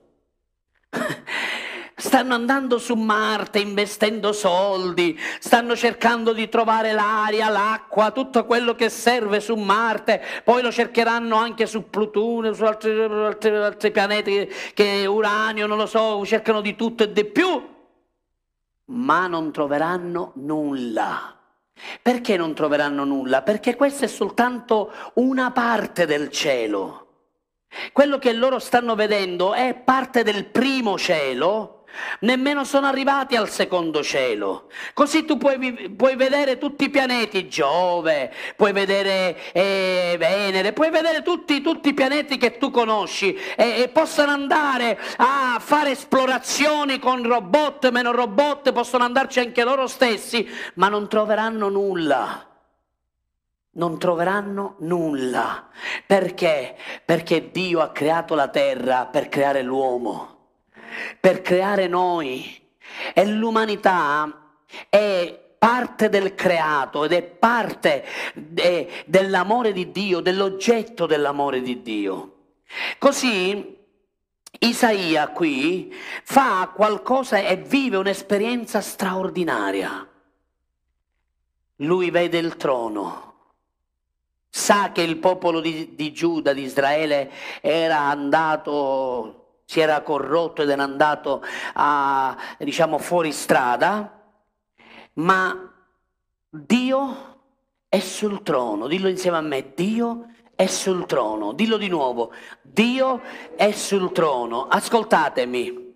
Stanno 2.00 2.36
andando 2.36 2.78
su 2.78 2.94
Marte 2.94 3.58
investendo 3.58 4.32
soldi, 4.32 5.20
stanno 5.40 5.76
cercando 5.76 6.32
di 6.32 6.48
trovare 6.48 6.92
l'aria, 6.92 7.50
l'acqua, 7.50 8.12
tutto 8.12 8.46
quello 8.46 8.76
che 8.76 8.88
serve 8.90 9.40
su 9.40 9.56
Marte, 9.56 10.22
poi 10.44 10.62
lo 10.62 10.72
cercheranno 10.72 11.36
anche 11.36 11.66
su 11.66 11.90
Plutone, 11.90 12.54
su 12.54 12.64
altri, 12.66 12.92
altri, 13.02 13.50
altri 13.56 13.90
pianeti 13.90 14.48
che 14.76 15.08
Uranio, 15.08 15.66
non 15.66 15.78
lo 15.78 15.88
so, 15.88 16.24
cercano 16.24 16.62
di 16.62 16.76
tutto 16.76 17.02
e 17.02 17.12
di 17.12 17.26
più, 17.26 17.68
ma 18.86 19.26
non 19.26 19.52
troveranno 19.52 20.34
nulla. 20.36 21.36
Perché 22.00 22.38
non 22.38 22.54
troveranno 22.54 23.06
nulla? 23.06 23.42
Perché 23.42 23.76
questa 23.76 24.06
è 24.06 24.08
soltanto 24.08 24.92
una 25.16 25.50
parte 25.50 26.06
del 26.06 26.30
cielo. 26.30 27.06
Quello 27.92 28.20
che 28.20 28.34
loro 28.34 28.60
stanno 28.60 28.94
vedendo 28.94 29.56
è 29.56 29.74
parte 29.74 30.22
del 30.22 30.46
primo 30.46 30.96
cielo, 30.96 31.77
nemmeno 32.22 32.64
sono 32.64 32.88
arrivati 32.88 33.36
al 33.36 33.50
secondo 33.50 34.04
cielo. 34.04 34.70
Così 34.94 35.26
tu 35.26 35.38
puoi, 35.38 35.94
puoi 35.96 36.16
vedere 36.16 36.58
tutti 36.58 36.86
i 36.86 36.90
pianeti, 36.90 37.48
Giove, 37.48 38.34
puoi 38.56 38.72
vedere 38.72 39.36
eh, 39.54 40.16
Venere, 40.18 40.74
puoi 40.74 40.90
vedere 40.90 41.22
tutti, 41.22 41.62
tutti, 41.62 41.90
i 41.90 41.94
pianeti 41.94 42.38
che 42.38 42.58
tu 42.58 42.72
conosci 42.72 43.34
e, 43.56 43.82
e 43.82 43.90
possono 43.90 44.32
andare 44.32 45.00
a 45.18 45.58
fare 45.60 45.92
esplorazioni 45.92 47.00
con 47.00 47.24
robot, 47.24 47.90
meno 47.92 48.12
robot, 48.12 48.72
possono 48.72 49.04
andarci 49.04 49.40
anche 49.40 49.64
loro 49.64 49.88
stessi, 49.88 50.48
ma 50.76 50.90
non 50.90 51.08
troveranno 51.08 51.70
nulla 51.70 52.48
non 53.78 53.98
troveranno 53.98 54.76
nulla. 54.80 55.68
Perché? 56.06 56.76
Perché 57.06 57.52
Dio 57.52 57.80
ha 57.80 57.92
creato 57.92 58.36
la 58.36 58.50
terra 58.50 59.06
per 59.06 59.30
creare 59.30 59.62
l'uomo, 59.62 60.37
per 61.20 61.42
creare 61.42 61.88
noi. 61.88 62.62
E 63.14 63.26
l'umanità 63.26 64.56
è 64.90 65.46
parte 65.58 66.10
del 66.10 66.36
creato 66.36 67.04
ed 67.04 67.14
è 67.14 67.24
parte 67.24 68.06
de, 68.34 69.04
dell'amore 69.06 69.74
di 69.74 69.92
Dio, 69.92 70.20
dell'oggetto 70.20 71.06
dell'amore 71.06 71.62
di 71.62 71.82
Dio. 71.82 72.36
Così 72.98 73.76
Isaia 74.60 75.28
qui 75.30 75.94
fa 76.24 76.72
qualcosa 76.74 77.38
e 77.40 77.58
vive 77.58 77.98
un'esperienza 77.98 78.82
straordinaria. 78.82 80.08
Lui 81.78 82.10
vede 82.10 82.38
il 82.38 82.56
trono 82.58 83.28
sa 84.58 84.92
che 84.92 85.02
il 85.02 85.18
popolo 85.18 85.60
di, 85.60 85.94
di 85.94 86.12
Giuda, 86.12 86.52
di 86.52 86.64
Israele, 86.64 87.32
era 87.62 88.00
andato, 88.00 89.47
si 89.68 89.82
era 89.82 90.02
corrotto 90.02 90.62
ed 90.62 90.70
era 90.70 90.84
andato 90.84 91.44
a, 91.74 92.38
diciamo, 92.58 92.98
fuori 92.98 93.34
strada, 93.34 94.32
ma 95.16 95.74
Dio 96.50 97.42
è 97.90 98.00
sul 98.00 98.44
trono, 98.44 98.88
dillo 98.88 99.10
insieme 99.10 99.36
a 99.36 99.42
me, 99.42 99.74
Dio 99.76 100.32
è 100.56 100.68
sul 100.68 101.06
trono, 101.06 101.52
dillo 101.52 101.76
di 101.76 101.90
nuovo, 101.90 102.32
Dio 102.62 103.22
è 103.58 103.72
sul 103.74 104.14
trono, 104.14 104.68
ascoltatemi, 104.68 105.96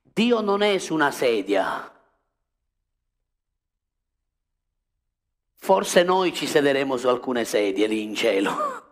Dio 0.00 0.40
non 0.40 0.62
è 0.62 0.78
su 0.78 0.94
una 0.94 1.10
sedia, 1.10 1.90
Forse 5.58 6.04
noi 6.04 6.32
ci 6.32 6.46
sederemo 6.46 6.96
su 6.96 7.08
alcune 7.08 7.44
sedie 7.44 7.88
lì 7.88 8.00
in 8.04 8.14
cielo. 8.14 8.82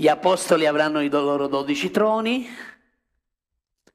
Gli 0.00 0.06
apostoli 0.06 0.64
avranno 0.64 1.00
i 1.00 1.08
loro 1.08 1.48
dodici 1.48 1.90
troni, 1.90 2.48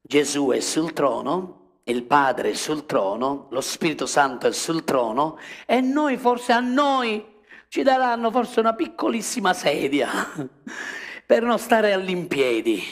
Gesù 0.02 0.50
è 0.50 0.60
sul 0.60 0.92
trono, 0.92 1.80
il 1.86 2.04
Padre 2.04 2.50
è 2.50 2.54
sul 2.56 2.86
trono, 2.86 3.48
lo 3.52 3.62
Spirito 3.62 4.06
Santo 4.06 4.48
è 4.48 4.52
sul 4.52 4.84
trono 4.84 5.38
e 5.66 5.80
noi 5.80 6.18
forse 6.18 6.52
a 6.52 6.60
noi 6.60 7.26
ci 7.70 7.84
daranno 7.84 8.32
forse 8.32 8.60
una 8.60 8.74
piccolissima 8.74 9.54
sedia 9.54 10.10
per 11.26 11.42
non 11.42 11.58
stare 11.58 11.94
all'impiedi. 11.94 12.84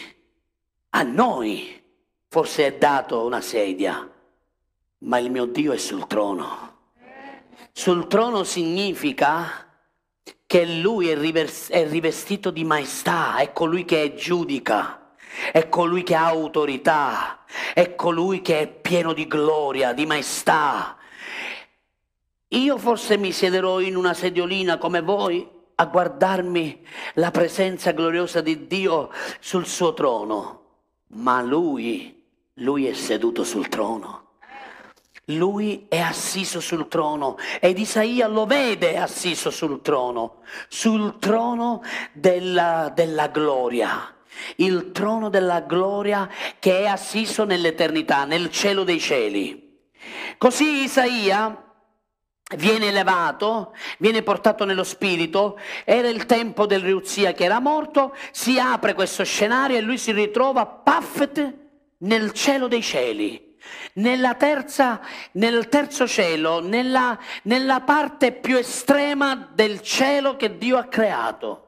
A 0.91 1.03
noi 1.03 1.83
forse 2.29 2.65
è 2.65 2.77
dato 2.77 3.25
una 3.25 3.41
sedia, 3.41 4.09
ma 4.99 5.17
il 5.17 5.29
mio 5.29 5.47
Dio 5.47 5.73
è 5.73 5.77
sul 5.77 6.07
trono 6.07 6.69
sul 7.73 8.07
trono 8.07 8.43
significa 8.43 9.70
che 10.51 10.65
lui 10.65 11.07
è, 11.07 11.17
rivers- 11.17 11.69
è 11.69 11.87
rivestito 11.87 12.51
di 12.51 12.65
maestà, 12.65 13.37
è 13.37 13.53
colui 13.53 13.85
che 13.85 14.15
giudica, 14.15 15.13
è 15.49 15.69
colui 15.69 16.03
che 16.03 16.13
ha 16.13 16.25
autorità, 16.25 17.45
è 17.73 17.95
colui 17.95 18.41
che 18.41 18.59
è 18.59 18.67
pieno 18.67 19.13
di 19.13 19.27
gloria, 19.27 19.93
di 19.93 20.05
maestà. 20.05 20.97
Io 22.49 22.77
forse 22.77 23.15
mi 23.15 23.31
siederò 23.31 23.79
in 23.79 23.95
una 23.95 24.13
sediolina 24.13 24.77
come 24.77 24.99
voi 24.99 25.49
a 25.75 25.85
guardarmi 25.85 26.85
la 27.13 27.31
presenza 27.31 27.91
gloriosa 27.91 28.41
di 28.41 28.67
Dio 28.67 29.09
sul 29.39 29.65
suo 29.65 29.93
trono, 29.93 30.63
ma 31.13 31.41
lui, 31.41 32.25
lui 32.55 32.87
è 32.87 32.93
seduto 32.93 33.45
sul 33.45 33.69
trono. 33.69 34.20
Lui 35.25 35.85
è 35.87 35.99
assiso 35.99 36.59
sul 36.59 36.87
trono 36.87 37.37
ed 37.59 37.77
Isaia 37.77 38.27
lo 38.27 38.47
vede 38.47 38.97
assiso 38.97 39.51
sul 39.51 39.81
trono, 39.81 40.41
sul 40.67 41.19
trono 41.19 41.83
della, 42.11 42.91
della 42.93 43.27
gloria, 43.27 44.15
il 44.55 44.91
trono 44.91 45.29
della 45.29 45.61
gloria 45.61 46.27
che 46.57 46.79
è 46.79 46.85
assiso 46.87 47.45
nell'eternità, 47.45 48.25
nel 48.25 48.49
cielo 48.49 48.83
dei 48.83 48.99
cieli. 48.99 49.79
Così 50.39 50.83
Isaia 50.83 51.65
viene 52.57 52.87
elevato, 52.87 53.75
viene 53.99 54.23
portato 54.23 54.65
nello 54.65 54.83
spirito, 54.83 55.59
era 55.85 56.09
il 56.09 56.25
tempo 56.25 56.65
del 56.65 56.81
Riuzia 56.81 57.33
che 57.33 57.43
era 57.43 57.59
morto, 57.59 58.15
si 58.31 58.57
apre 58.57 58.95
questo 58.95 59.23
scenario 59.23 59.77
e 59.77 59.81
lui 59.81 59.99
si 59.99 60.11
ritrova 60.11 60.65
paffet 60.65 61.57
nel 61.99 62.31
cielo 62.31 62.67
dei 62.67 62.81
cieli 62.81 63.49
nella 63.93 64.35
terza, 64.35 65.01
nel 65.33 65.67
terzo 65.69 66.07
cielo, 66.07 66.61
nella, 66.61 67.17
nella 67.43 67.81
parte 67.81 68.31
più 68.31 68.57
estrema 68.57 69.49
del 69.53 69.81
cielo 69.81 70.35
che 70.35 70.57
Dio 70.57 70.77
ha 70.77 70.85
creato. 70.85 71.67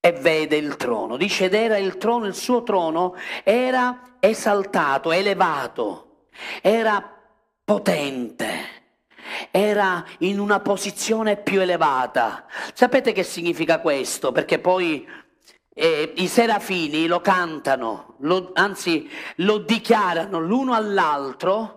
E 0.00 0.12
vede 0.12 0.56
il 0.56 0.76
trono, 0.76 1.16
dice 1.16 1.46
ed 1.46 1.54
era 1.54 1.76
il 1.76 1.98
trono, 1.98 2.26
il 2.26 2.34
suo 2.34 2.62
trono 2.62 3.16
era 3.42 4.16
esaltato, 4.20 5.12
elevato, 5.12 6.26
era 6.62 7.16
potente 7.64 8.76
era 9.50 10.04
in 10.18 10.38
una 10.38 10.60
posizione 10.60 11.36
più 11.36 11.60
elevata. 11.60 12.46
Sapete 12.72 13.12
che 13.12 13.22
significa 13.22 13.80
questo? 13.80 14.32
Perché 14.32 14.58
poi 14.58 15.06
eh, 15.78 16.12
i 16.16 16.26
serafini 16.26 17.06
lo 17.06 17.20
cantano, 17.20 18.16
lo, 18.18 18.50
anzi 18.54 19.08
lo 19.36 19.58
dichiarano 19.58 20.40
l'uno 20.40 20.74
all'altro, 20.74 21.74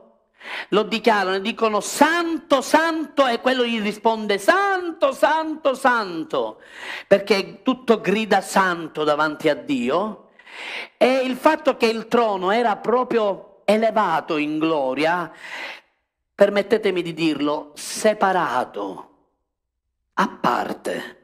lo 0.70 0.82
dichiarano 0.82 1.36
e 1.36 1.42
dicono 1.42 1.82
santo, 1.82 2.62
santo 2.62 3.28
e 3.28 3.40
quello 3.42 3.64
gli 3.64 3.80
risponde 3.80 4.40
santo, 4.40 5.12
santo, 5.12 5.76
santo, 5.76 6.62
perché 7.06 7.62
tutto 7.62 8.02
grida 8.02 8.42
santo 8.42 9.04
davanti 9.04 9.50
a 9.50 9.56
Dio. 9.56 10.30
E 10.98 11.22
il 11.24 11.36
fatto 11.36 11.78
che 11.78 11.86
il 11.86 12.08
trono 12.08 12.50
era 12.50 12.78
proprio 12.78 13.62
elevato 13.66 14.38
in 14.38 14.58
gloria, 14.58 15.32
permettetemi 16.34 17.04
di 17.04 17.14
dirlo, 17.14 17.72
separato, 17.76 19.10
a 20.16 20.28
parte 20.28 21.21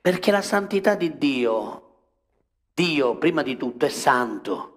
perché 0.00 0.30
la 0.30 0.42
santità 0.42 0.94
di 0.94 1.16
Dio, 1.18 1.80
Dio 2.74 3.16
prima 3.16 3.42
di 3.42 3.56
tutto 3.56 3.86
è 3.86 3.88
santo 3.88 4.70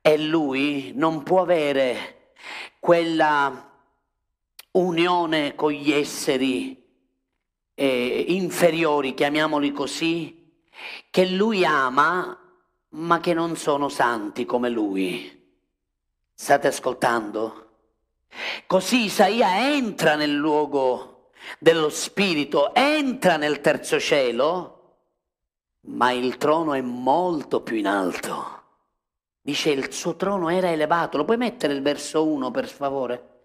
e 0.00 0.18
lui 0.18 0.92
non 0.94 1.22
può 1.22 1.40
avere 1.40 2.32
quella 2.78 3.70
unione 4.72 5.54
con 5.54 5.70
gli 5.70 5.92
esseri 5.92 6.82
eh, 7.74 8.24
inferiori, 8.28 9.14
chiamiamoli 9.14 9.72
così, 9.72 10.62
che 11.10 11.26
lui 11.26 11.64
ama 11.64 12.38
ma 12.90 13.20
che 13.20 13.34
non 13.34 13.56
sono 13.56 13.88
santi 13.88 14.44
come 14.44 14.68
lui. 14.68 15.42
State 16.34 16.66
ascoltando? 16.68 17.68
Così 18.66 19.04
Isaia 19.04 19.72
entra 19.72 20.16
nel 20.16 20.34
luogo 20.34 21.13
dello 21.58 21.88
Spirito 21.88 22.74
entra 22.74 23.36
nel 23.36 23.60
terzo 23.60 23.98
cielo, 23.98 24.96
ma 25.86 26.12
il 26.12 26.36
trono 26.36 26.74
è 26.74 26.80
molto 26.80 27.62
più 27.62 27.76
in 27.76 27.86
alto. 27.86 28.62
Dice 29.40 29.70
il 29.70 29.92
suo 29.92 30.16
trono 30.16 30.48
era 30.48 30.70
elevato. 30.70 31.16
Lo 31.16 31.24
puoi 31.24 31.36
mettere 31.36 31.74
il 31.74 31.82
verso 31.82 32.26
1 32.26 32.50
per 32.50 32.68
favore? 32.68 33.40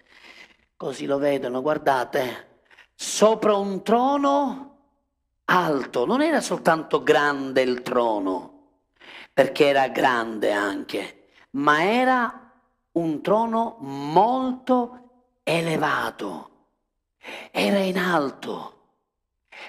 Così 0.77 1.05
lo 1.05 1.17
vedono, 1.17 1.61
guardate. 1.61 2.61
Sopra 2.95 3.55
un 3.55 3.83
trono 3.83 4.77
alto, 5.45 6.05
non 6.05 6.21
era 6.21 6.41
soltanto 6.41 7.03
grande 7.03 7.61
il 7.61 7.81
trono, 7.81 8.81
perché 9.33 9.67
era 9.67 9.87
grande 9.89 10.51
anche, 10.51 11.29
ma 11.51 11.83
era 11.83 12.51
un 12.93 13.21
trono 13.21 13.77
molto 13.79 15.31
elevato 15.43 16.48
era 17.51 17.79
in 17.79 17.97
alto. 17.97 18.75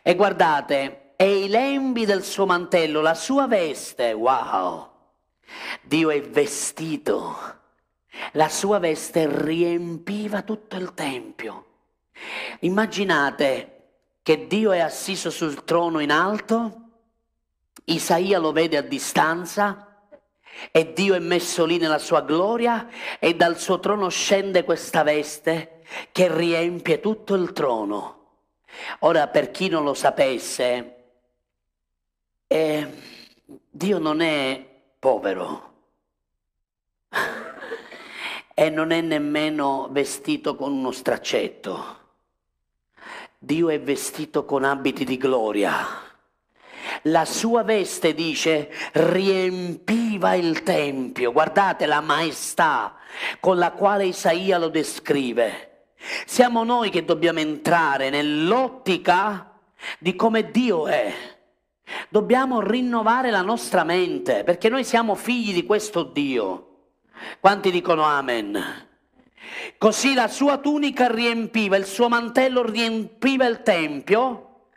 E 0.02 0.14
guardate, 0.14 1.12
e 1.16 1.44
i 1.44 1.48
lembi 1.48 2.04
del 2.04 2.24
suo 2.24 2.46
mantello, 2.46 3.00
la 3.00 3.14
sua 3.14 3.46
veste, 3.46 4.12
wow, 4.12 4.88
Dio 5.82 6.10
è 6.10 6.20
vestito. 6.22 7.58
La 8.32 8.48
sua 8.48 8.78
veste 8.78 9.28
riempiva 9.30 10.42
tutto 10.42 10.76
il 10.76 10.94
tempio. 10.94 11.66
Immaginate 12.60 13.76
che 14.22 14.46
Dio 14.46 14.72
è 14.72 14.80
assiso 14.80 15.30
sul 15.30 15.64
trono 15.64 16.00
in 16.00 16.10
alto, 16.10 16.80
Isaia 17.84 18.38
lo 18.38 18.52
vede 18.52 18.76
a 18.76 18.82
distanza 18.82 20.08
e 20.70 20.92
Dio 20.92 21.14
è 21.14 21.18
messo 21.18 21.64
lì 21.64 21.78
nella 21.78 21.98
sua 21.98 22.20
gloria 22.20 22.88
e 23.18 23.34
dal 23.34 23.58
suo 23.58 23.80
trono 23.80 24.08
scende 24.08 24.64
questa 24.64 25.02
veste 25.02 25.79
che 26.12 26.34
riempie 26.34 27.00
tutto 27.00 27.34
il 27.34 27.52
trono. 27.52 28.18
Ora, 29.00 29.28
per 29.28 29.50
chi 29.50 29.68
non 29.68 29.84
lo 29.84 29.94
sapesse, 29.94 30.96
eh, 32.46 32.88
Dio 33.70 33.98
non 33.98 34.20
è 34.20 34.64
povero 34.98 35.72
e 38.54 38.70
non 38.70 38.90
è 38.90 39.00
nemmeno 39.00 39.88
vestito 39.90 40.56
con 40.56 40.72
uno 40.72 40.90
straccetto. 40.90 41.98
Dio 43.38 43.70
è 43.70 43.80
vestito 43.80 44.44
con 44.44 44.64
abiti 44.64 45.04
di 45.04 45.16
gloria. 45.16 46.08
La 47.04 47.24
sua 47.24 47.62
veste, 47.62 48.12
dice, 48.12 48.70
riempiva 48.92 50.34
il 50.34 50.62
tempio. 50.62 51.32
Guardate 51.32 51.86
la 51.86 52.00
maestà 52.00 52.96
con 53.38 53.56
la 53.56 53.70
quale 53.72 54.06
Isaia 54.06 54.58
lo 54.58 54.68
descrive. 54.68 55.69
Siamo 56.24 56.64
noi 56.64 56.90
che 56.90 57.04
dobbiamo 57.04 57.40
entrare 57.40 58.08
nell'ottica 58.08 59.58
di 59.98 60.14
come 60.14 60.50
Dio 60.50 60.86
è. 60.86 61.12
Dobbiamo 62.08 62.60
rinnovare 62.60 63.30
la 63.30 63.42
nostra 63.42 63.84
mente 63.84 64.44
perché 64.44 64.68
noi 64.68 64.84
siamo 64.84 65.14
figli 65.14 65.52
di 65.52 65.64
questo 65.64 66.02
Dio. 66.04 66.66
Quanti 67.38 67.70
dicono 67.70 68.02
amen? 68.02 68.88
Così 69.76 70.14
la 70.14 70.28
sua 70.28 70.58
tunica 70.58 71.10
riempiva, 71.12 71.76
il 71.76 71.84
suo 71.84 72.08
mantello 72.08 72.62
riempiva 72.64 73.46
il 73.46 73.62
tempio 73.62 74.68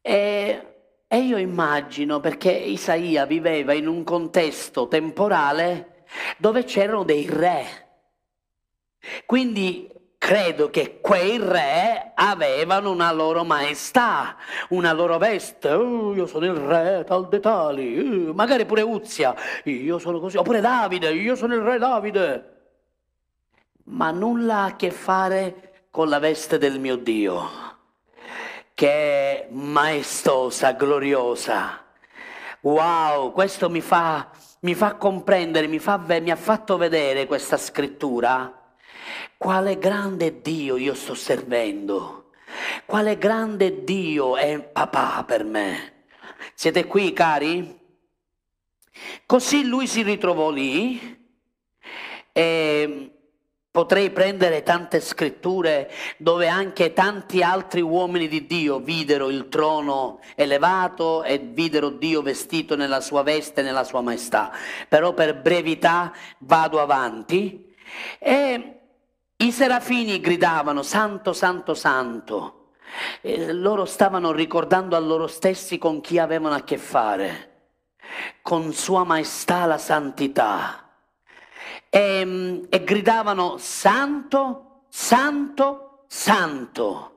e, 0.00 0.74
e 1.06 1.18
io 1.18 1.36
immagino 1.36 2.20
perché 2.20 2.52
Isaia 2.52 3.26
viveva 3.26 3.72
in 3.72 3.86
un 3.88 4.04
contesto 4.04 4.88
temporale 4.88 6.04
dove 6.38 6.64
c'erano 6.64 7.02
dei 7.02 7.28
re. 7.28 7.66
Quindi 9.24 9.90
credo 10.26 10.70
che 10.70 10.98
quei 11.00 11.38
re 11.38 12.10
avevano 12.12 12.90
una 12.90 13.12
loro 13.12 13.44
maestà, 13.44 14.34
una 14.70 14.92
loro 14.92 15.18
veste. 15.18 15.70
Oh, 15.70 16.16
io 16.16 16.26
sono 16.26 16.46
il 16.46 16.56
re 16.56 17.04
tal 17.06 17.28
de 17.28 17.38
tali, 17.38 17.96
uh, 17.96 18.32
magari 18.32 18.66
pure 18.66 18.82
Uzia, 18.82 19.36
io 19.62 20.00
sono 20.00 20.18
così, 20.18 20.36
oppure 20.36 20.60
Davide, 20.60 21.12
io 21.12 21.36
sono 21.36 21.54
il 21.54 21.60
re 21.60 21.78
Davide. 21.78 22.54
Ma 23.84 24.10
nulla 24.10 24.64
a 24.64 24.74
che 24.74 24.90
fare 24.90 25.84
con 25.92 26.08
la 26.08 26.18
veste 26.18 26.58
del 26.58 26.80
mio 26.80 26.96
Dio, 26.96 27.48
che 28.74 28.88
è 28.90 29.48
maestosa, 29.52 30.72
gloriosa. 30.72 31.84
Wow, 32.62 33.30
questo 33.30 33.70
mi 33.70 33.80
fa, 33.80 34.28
mi 34.62 34.74
fa 34.74 34.96
comprendere, 34.96 35.68
mi, 35.68 35.78
fa, 35.78 35.98
mi 35.98 36.32
ha 36.32 36.36
fatto 36.36 36.76
vedere 36.76 37.26
questa 37.26 37.56
scrittura 37.56 38.55
quale 39.38 39.78
grande 39.78 40.40
Dio 40.40 40.76
io 40.76 40.94
sto 40.94 41.14
servendo, 41.14 42.30
quale 42.84 43.18
grande 43.18 43.84
Dio 43.84 44.36
è 44.36 44.60
papà 44.60 45.24
per 45.24 45.44
me. 45.44 46.04
Siete 46.54 46.86
qui, 46.86 47.12
cari? 47.12 47.78
Così 49.26 49.66
lui 49.66 49.86
si 49.86 50.02
ritrovò 50.02 50.50
lì 50.50 51.24
e 52.32 53.10
potrei 53.70 54.10
prendere 54.10 54.62
tante 54.62 55.00
scritture 55.00 55.90
dove 56.16 56.48
anche 56.48 56.94
tanti 56.94 57.42
altri 57.42 57.82
uomini 57.82 58.26
di 58.26 58.46
Dio 58.46 58.78
videro 58.78 59.28
il 59.28 59.48
trono 59.48 60.20
elevato 60.34 61.22
e 61.24 61.36
videro 61.36 61.90
Dio 61.90 62.22
vestito 62.22 62.74
nella 62.74 63.02
sua 63.02 63.22
veste, 63.22 63.60
nella 63.60 63.84
sua 63.84 64.00
maestà. 64.00 64.50
Però 64.88 65.12
per 65.12 65.42
brevità 65.42 66.10
vado 66.38 66.80
avanti 66.80 67.74
e 68.18 68.85
i 69.38 69.52
serafini 69.52 70.20
gridavano 70.20 70.82
santo, 70.82 71.32
santo, 71.32 71.74
santo. 71.74 72.70
E 73.20 73.52
loro 73.52 73.84
stavano 73.84 74.32
ricordando 74.32 74.96
a 74.96 75.00
loro 75.00 75.26
stessi 75.26 75.76
con 75.76 76.00
chi 76.00 76.18
avevano 76.18 76.54
a 76.54 76.62
che 76.62 76.78
fare, 76.78 77.68
con 78.40 78.72
Sua 78.72 79.04
Maestà 79.04 79.66
la 79.66 79.76
santità. 79.76 80.88
E, 81.90 82.66
e 82.68 82.84
gridavano 82.84 83.58
santo, 83.58 84.84
santo, 84.88 86.04
santo. 86.06 87.10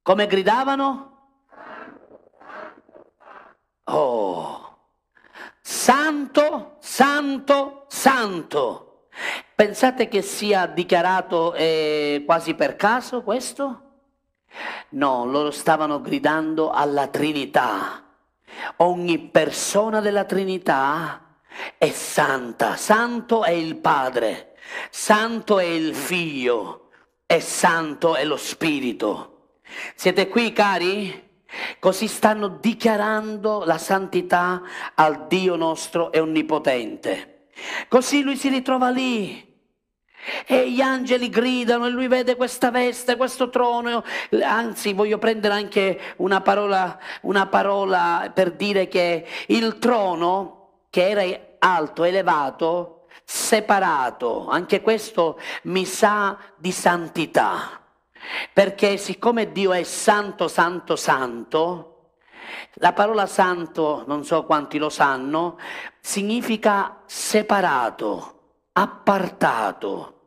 Come 0.00 0.26
gridavano? 0.26 1.10
Oh, 3.84 4.78
santo, 5.60 6.76
santo, 6.80 7.84
santo. 7.88 9.08
Pensate 9.62 10.08
che 10.08 10.22
sia 10.22 10.66
dichiarato 10.66 11.54
eh, 11.54 12.24
quasi 12.26 12.54
per 12.54 12.74
caso 12.74 13.22
questo? 13.22 13.82
No, 14.88 15.24
loro 15.24 15.52
stavano 15.52 16.00
gridando 16.00 16.72
alla 16.72 17.06
Trinità. 17.06 18.02
Ogni 18.78 19.20
persona 19.20 20.00
della 20.00 20.24
Trinità 20.24 21.36
è 21.78 21.90
santa, 21.90 22.74
santo 22.74 23.44
è 23.44 23.50
il 23.50 23.76
Padre, 23.76 24.56
santo 24.90 25.60
è 25.60 25.64
il 25.64 25.94
Figlio 25.94 26.88
e 27.24 27.38
santo 27.38 28.16
è 28.16 28.24
lo 28.24 28.36
Spirito. 28.36 29.60
Siete 29.94 30.26
qui 30.26 30.52
cari? 30.52 31.44
Così 31.78 32.08
stanno 32.08 32.48
dichiarando 32.48 33.62
la 33.64 33.78
santità 33.78 34.60
al 34.96 35.28
Dio 35.28 35.54
nostro 35.54 36.10
e 36.10 36.18
onnipotente. 36.18 37.50
Così 37.86 38.22
lui 38.22 38.36
si 38.36 38.48
ritrova 38.48 38.90
lì 38.90 39.50
E 40.46 40.70
gli 40.70 40.80
angeli 40.80 41.28
gridano 41.28 41.86
e 41.86 41.90
lui 41.90 42.06
vede 42.06 42.36
questa 42.36 42.70
veste, 42.70 43.16
questo 43.16 43.50
trono. 43.50 44.04
Anzi, 44.42 44.92
voglio 44.92 45.18
prendere 45.18 45.54
anche 45.54 46.00
una 46.16 46.40
parola, 46.40 46.98
una 47.22 47.46
parola 47.46 48.30
per 48.32 48.52
dire 48.52 48.88
che 48.88 49.26
il 49.48 49.78
trono, 49.78 50.84
che 50.90 51.08
era 51.08 51.40
alto, 51.58 52.04
elevato, 52.04 53.06
separato, 53.24 54.48
anche 54.48 54.80
questo 54.80 55.38
mi 55.62 55.84
sa 55.84 56.38
di 56.56 56.70
santità. 56.70 57.80
Perché 58.52 58.96
siccome 58.98 59.50
Dio 59.50 59.72
è 59.72 59.82
santo, 59.82 60.46
santo, 60.46 60.94
santo, 60.96 61.88
la 62.74 62.92
parola 62.92 63.26
santo, 63.26 64.04
non 64.06 64.24
so 64.24 64.44
quanti 64.44 64.78
lo 64.78 64.88
sanno, 64.88 65.58
significa 66.00 67.02
separato, 67.06 68.31
appartato, 68.72 70.20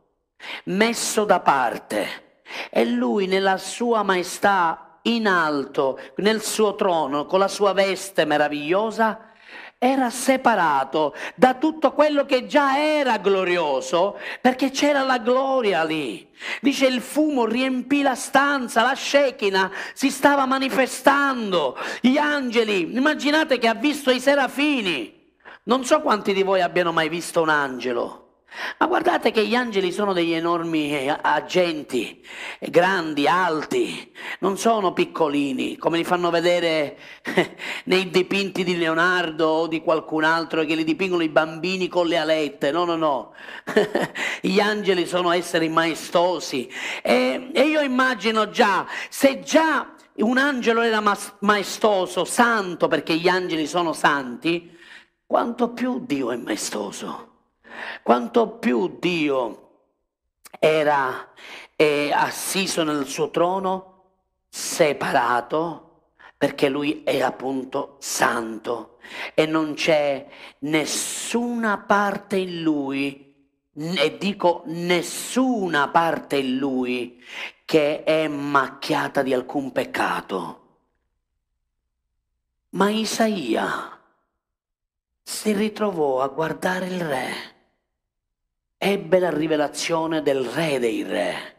messo 0.64 1.24
da 1.24 1.40
parte. 1.40 2.40
E 2.70 2.84
lui 2.84 3.26
nella 3.26 3.56
sua 3.56 4.02
maestà 4.02 4.98
in 5.02 5.26
alto, 5.26 5.98
nel 6.16 6.42
suo 6.42 6.74
trono, 6.74 7.26
con 7.26 7.38
la 7.38 7.48
sua 7.48 7.72
veste 7.72 8.24
meravigliosa, 8.24 9.32
era 9.78 10.08
separato 10.10 11.14
da 11.34 11.54
tutto 11.54 11.92
quello 11.92 12.24
che 12.24 12.46
già 12.46 12.78
era 12.78 13.18
glorioso, 13.18 14.18
perché 14.40 14.70
c'era 14.70 15.02
la 15.02 15.18
gloria 15.18 15.84
lì. 15.84 16.28
Dice 16.60 16.86
il 16.86 17.00
fumo 17.00 17.44
riempì 17.44 18.02
la 18.02 18.14
stanza, 18.14 18.82
la 18.82 18.94
Shekinah 18.94 19.70
si 19.92 20.10
stava 20.10 20.46
manifestando, 20.46 21.76
gli 22.00 22.16
angeli, 22.16 22.94
immaginate 22.94 23.58
che 23.58 23.68
ha 23.68 23.74
visto 23.74 24.10
i 24.10 24.20
serafini. 24.20 25.34
Non 25.64 25.84
so 25.84 26.00
quanti 26.00 26.32
di 26.32 26.42
voi 26.42 26.62
abbiano 26.62 26.92
mai 26.92 27.08
visto 27.08 27.42
un 27.42 27.48
angelo. 27.48 28.25
Ma 28.78 28.86
guardate 28.86 29.32
che 29.32 29.46
gli 29.46 29.54
angeli 29.54 29.92
sono 29.92 30.12
degli 30.12 30.32
enormi 30.32 30.90
eh, 30.90 31.18
agenti, 31.20 32.24
grandi, 32.60 33.26
alti, 33.26 34.12
non 34.40 34.56
sono 34.56 34.92
piccolini, 34.92 35.76
come 35.76 35.98
li 35.98 36.04
fanno 36.04 36.30
vedere 36.30 36.96
nei 37.84 38.08
dipinti 38.08 38.64
di 38.64 38.78
Leonardo 38.78 39.46
o 39.46 39.66
di 39.66 39.82
qualcun 39.82 40.24
altro 40.24 40.64
che 40.64 40.74
li 40.74 40.84
dipingono 40.84 41.22
i 41.22 41.28
bambini 41.28 41.88
con 41.88 42.06
le 42.06 42.16
alette. 42.16 42.70
No, 42.70 42.84
no, 42.84 42.96
no. 42.96 43.34
Gli 44.40 44.60
angeli 44.60 45.06
sono 45.06 45.32
esseri 45.32 45.68
maestosi. 45.68 46.70
E, 47.02 47.50
e 47.52 47.60
io 47.62 47.80
immagino 47.80 48.48
già, 48.48 48.86
se 49.08 49.40
già 49.40 49.94
un 50.16 50.38
angelo 50.38 50.80
era 50.80 51.02
maestoso, 51.40 52.24
santo, 52.24 52.88
perché 52.88 53.16
gli 53.16 53.28
angeli 53.28 53.66
sono 53.66 53.92
santi, 53.92 54.74
quanto 55.26 55.72
più 55.72 56.04
Dio 56.06 56.30
è 56.30 56.36
maestoso. 56.36 57.25
Quanto 58.02 58.50
più 58.58 58.98
Dio 58.98 59.62
era 60.58 61.32
eh, 61.76 62.10
assiso 62.12 62.82
nel 62.82 63.06
suo 63.06 63.30
trono, 63.30 63.92
separato, 64.48 65.86
perché 66.36 66.68
lui 66.68 67.02
è 67.02 67.20
appunto 67.20 67.96
santo 67.98 68.98
e 69.34 69.46
non 69.46 69.74
c'è 69.74 70.26
nessuna 70.60 71.78
parte 71.78 72.36
in 72.36 72.62
lui, 72.62 73.34
e 73.72 74.16
dico 74.18 74.62
nessuna 74.66 75.88
parte 75.88 76.36
in 76.36 76.56
lui, 76.56 77.22
che 77.64 78.04
è 78.04 78.28
macchiata 78.28 79.22
di 79.22 79.34
alcun 79.34 79.72
peccato. 79.72 80.64
Ma 82.70 82.90
Isaia 82.90 84.00
si 85.22 85.52
ritrovò 85.52 86.22
a 86.22 86.28
guardare 86.28 86.86
il 86.86 87.00
re 87.00 87.55
ebbe 88.78 89.18
la 89.18 89.30
rivelazione 89.30 90.22
del 90.22 90.44
re 90.44 90.78
dei 90.78 91.02
re. 91.02 91.54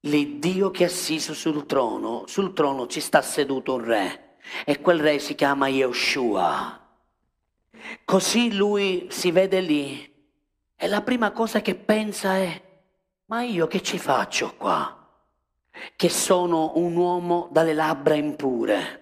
L'Iddio 0.00 0.70
che 0.70 0.84
è 0.84 0.86
assiso 0.86 1.32
sul 1.32 1.64
trono, 1.66 2.24
sul 2.26 2.52
trono 2.52 2.86
ci 2.86 3.00
sta 3.00 3.22
seduto 3.22 3.74
un 3.74 3.84
re 3.84 4.36
e 4.64 4.80
quel 4.80 5.00
re 5.00 5.18
si 5.18 5.34
chiama 5.34 5.68
Yeshua. 5.68 6.78
Così 8.04 8.54
lui 8.54 9.06
si 9.10 9.30
vede 9.30 9.60
lì 9.60 10.12
e 10.76 10.88
la 10.88 11.02
prima 11.02 11.30
cosa 11.30 11.60
che 11.62 11.74
pensa 11.74 12.36
è, 12.36 12.62
ma 13.26 13.42
io 13.42 13.66
che 13.66 13.80
ci 13.80 13.98
faccio 13.98 14.54
qua? 14.56 14.98
Che 15.96 16.08
sono 16.08 16.72
un 16.74 16.96
uomo 16.96 17.48
dalle 17.50 17.72
labbra 17.72 18.14
impure. 18.14 19.00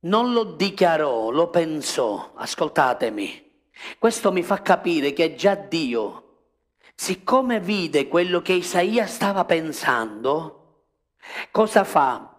Non 0.00 0.32
lo 0.32 0.44
dichiarò, 0.44 1.30
lo 1.30 1.48
pensò, 1.48 2.32
ascoltatemi 2.34 3.49
questo 3.98 4.32
mi 4.32 4.42
fa 4.42 4.62
capire 4.62 5.12
che 5.12 5.34
già 5.34 5.54
Dio, 5.54 6.24
siccome 6.94 7.60
vide 7.60 8.08
quello 8.08 8.42
che 8.42 8.52
Isaia 8.52 9.06
stava 9.06 9.44
pensando, 9.44 10.84
cosa 11.50 11.84
fa? 11.84 12.36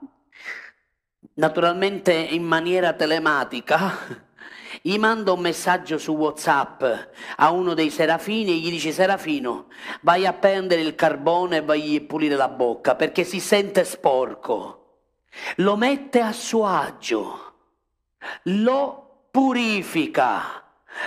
Naturalmente 1.33 2.13
in 2.13 2.43
maniera 2.43 2.93
telematica, 2.93 4.29
gli 4.81 4.97
manda 4.97 5.31
un 5.31 5.39
messaggio 5.39 5.97
su 5.97 6.13
WhatsApp 6.13 6.83
a 7.37 7.51
uno 7.51 7.73
dei 7.73 7.89
serafini 7.89 8.51
e 8.51 8.55
gli 8.55 8.69
dice 8.69 8.91
Serafino, 8.91 9.67
vai 10.01 10.25
a 10.25 10.33
prendere 10.33 10.81
il 10.81 10.95
carbone 10.95 11.57
e 11.57 11.61
vai 11.61 11.95
a 11.97 12.01
pulire 12.01 12.35
la 12.35 12.47
bocca 12.47 12.95
perché 12.95 13.23
si 13.23 13.39
sente 13.39 13.83
sporco. 13.83 14.77
Lo 15.57 15.75
mette 15.77 16.19
a 16.19 16.31
suo 16.31 16.65
agio, 16.65 17.53
lo 18.43 19.27
purifica 19.31 20.60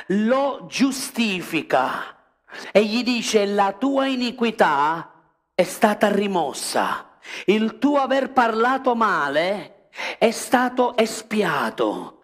lo 0.09 0.67
giustifica 0.69 2.17
e 2.73 2.85
gli 2.85 3.03
dice 3.03 3.47
la 3.47 3.73
tua 3.73 4.07
iniquità 4.07 5.11
è 5.55 5.63
stata 5.63 6.11
rimossa, 6.11 7.19
il 7.47 7.79
tuo 7.79 7.99
aver 7.99 8.33
parlato 8.33 8.95
male 8.95 9.89
è 10.19 10.31
stato 10.31 10.97
espiato, 10.97 12.23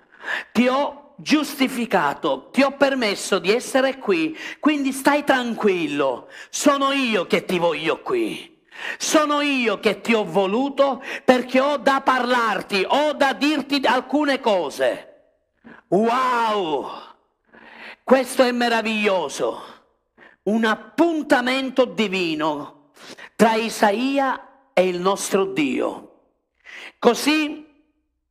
ti 0.53 0.67
ho 0.67 1.15
giustificato, 1.17 2.49
ti 2.51 2.63
ho 2.63 2.73
permesso 2.73 3.39
di 3.39 3.53
essere 3.53 3.99
qui, 3.99 4.37
quindi 4.59 4.93
stai 4.93 5.25
tranquillo, 5.25 6.29
sono 6.49 6.93
io 6.93 7.27
che 7.27 7.45
ti 7.45 7.59
voglio 7.59 8.01
qui. 8.01 8.49
Sono 8.97 9.43
io 9.43 9.79
che 9.79 10.01
ti 10.01 10.15
ho 10.15 10.25
voluto 10.25 11.03
perché 11.23 11.61
ho 11.61 11.77
da 11.77 12.01
parlarti, 12.01 12.83
ho 12.89 13.13
da 13.13 13.35
dirti 13.35 13.83
alcune 13.85 14.41
cose. 14.41 15.07
Wow! 15.89 17.10
Questo 18.11 18.43
è 18.43 18.51
meraviglioso, 18.51 19.63
un 20.43 20.65
appuntamento 20.65 21.85
divino 21.85 22.91
tra 23.37 23.55
Isaia 23.55 24.73
e 24.73 24.89
il 24.89 24.99
nostro 24.99 25.45
Dio. 25.45 26.23
Così 26.99 27.85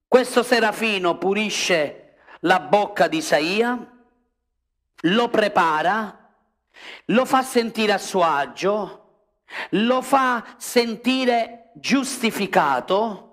questo 0.06 0.44
serafino 0.44 1.18
pulisce 1.18 2.18
la 2.42 2.60
bocca 2.60 3.08
di 3.08 3.20
Isaia, 3.20 3.90
lo 5.04 5.30
prepara, 5.30 6.30
lo 7.06 7.24
fa 7.24 7.42
sentire 7.42 7.94
a 7.94 8.00
suo 8.00 8.24
agio, 8.24 9.12
lo 9.70 10.02
fa 10.02 10.56
sentire 10.58 11.72
giustificato 11.76 13.29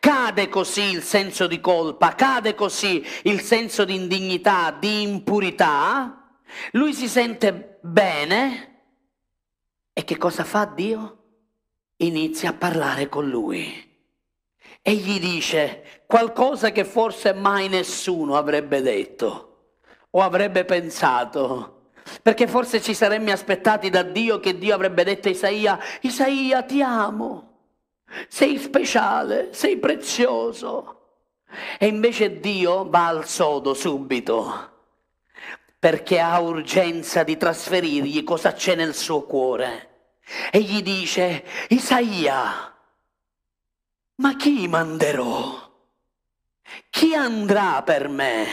Cade 0.00 0.48
così 0.48 0.82
il 0.82 1.02
senso 1.02 1.46
di 1.46 1.60
colpa, 1.60 2.14
cade 2.14 2.54
così 2.54 3.04
il 3.24 3.40
senso 3.40 3.84
di 3.84 3.94
indignità, 3.94 4.70
di 4.70 5.02
impurità, 5.02 6.18
lui 6.72 6.92
si 6.94 7.08
sente 7.08 7.78
bene 7.82 8.76
e 9.92 10.04
che 10.04 10.16
cosa 10.16 10.44
fa 10.44 10.64
Dio? 10.64 11.16
Inizia 11.96 12.50
a 12.50 12.54
parlare 12.54 13.08
con 13.08 13.28
lui 13.28 13.86
e 14.80 14.94
gli 14.94 15.18
dice 15.18 16.04
qualcosa 16.06 16.70
che 16.70 16.84
forse 16.84 17.32
mai 17.32 17.68
nessuno 17.68 18.36
avrebbe 18.36 18.80
detto 18.80 19.74
o 20.10 20.22
avrebbe 20.22 20.64
pensato. 20.64 21.90
Perché 22.22 22.46
forse 22.46 22.80
ci 22.80 22.94
saremmo 22.94 23.30
aspettati 23.32 23.90
da 23.90 24.02
Dio 24.02 24.40
che 24.40 24.56
Dio 24.56 24.74
avrebbe 24.74 25.04
detto 25.04 25.28
a 25.28 25.30
Isaia, 25.30 25.78
Isaia 26.00 26.62
ti 26.62 26.80
amo, 26.80 27.47
sei 28.28 28.58
speciale, 28.58 29.52
sei 29.52 29.78
prezioso. 29.78 30.94
E 31.78 31.86
invece 31.86 32.40
Dio 32.40 32.88
va 32.88 33.06
al 33.06 33.26
sodo 33.26 33.74
subito 33.74 34.76
perché 35.78 36.18
ha 36.18 36.40
urgenza 36.40 37.22
di 37.22 37.36
trasferirgli 37.36 38.24
cosa 38.24 38.52
c'è 38.52 38.74
nel 38.74 38.94
suo 38.94 39.22
cuore. 39.22 39.86
E 40.50 40.60
gli 40.60 40.82
dice, 40.82 41.44
Isaia, 41.68 42.74
ma 44.16 44.36
chi 44.36 44.66
manderò? 44.66 45.66
Chi 46.90 47.14
andrà 47.14 47.82
per 47.82 48.08
me? 48.08 48.46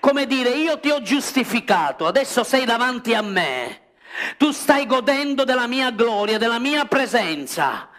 Come 0.00 0.26
dire, 0.26 0.50
io 0.50 0.78
ti 0.78 0.90
ho 0.90 1.02
giustificato, 1.02 2.06
adesso 2.06 2.44
sei 2.44 2.64
davanti 2.64 3.14
a 3.14 3.22
me. 3.22 3.80
Tu 4.36 4.50
stai 4.52 4.86
godendo 4.86 5.44
della 5.44 5.66
mia 5.66 5.90
gloria, 5.90 6.38
della 6.38 6.58
mia 6.58 6.84
presenza. 6.84 7.90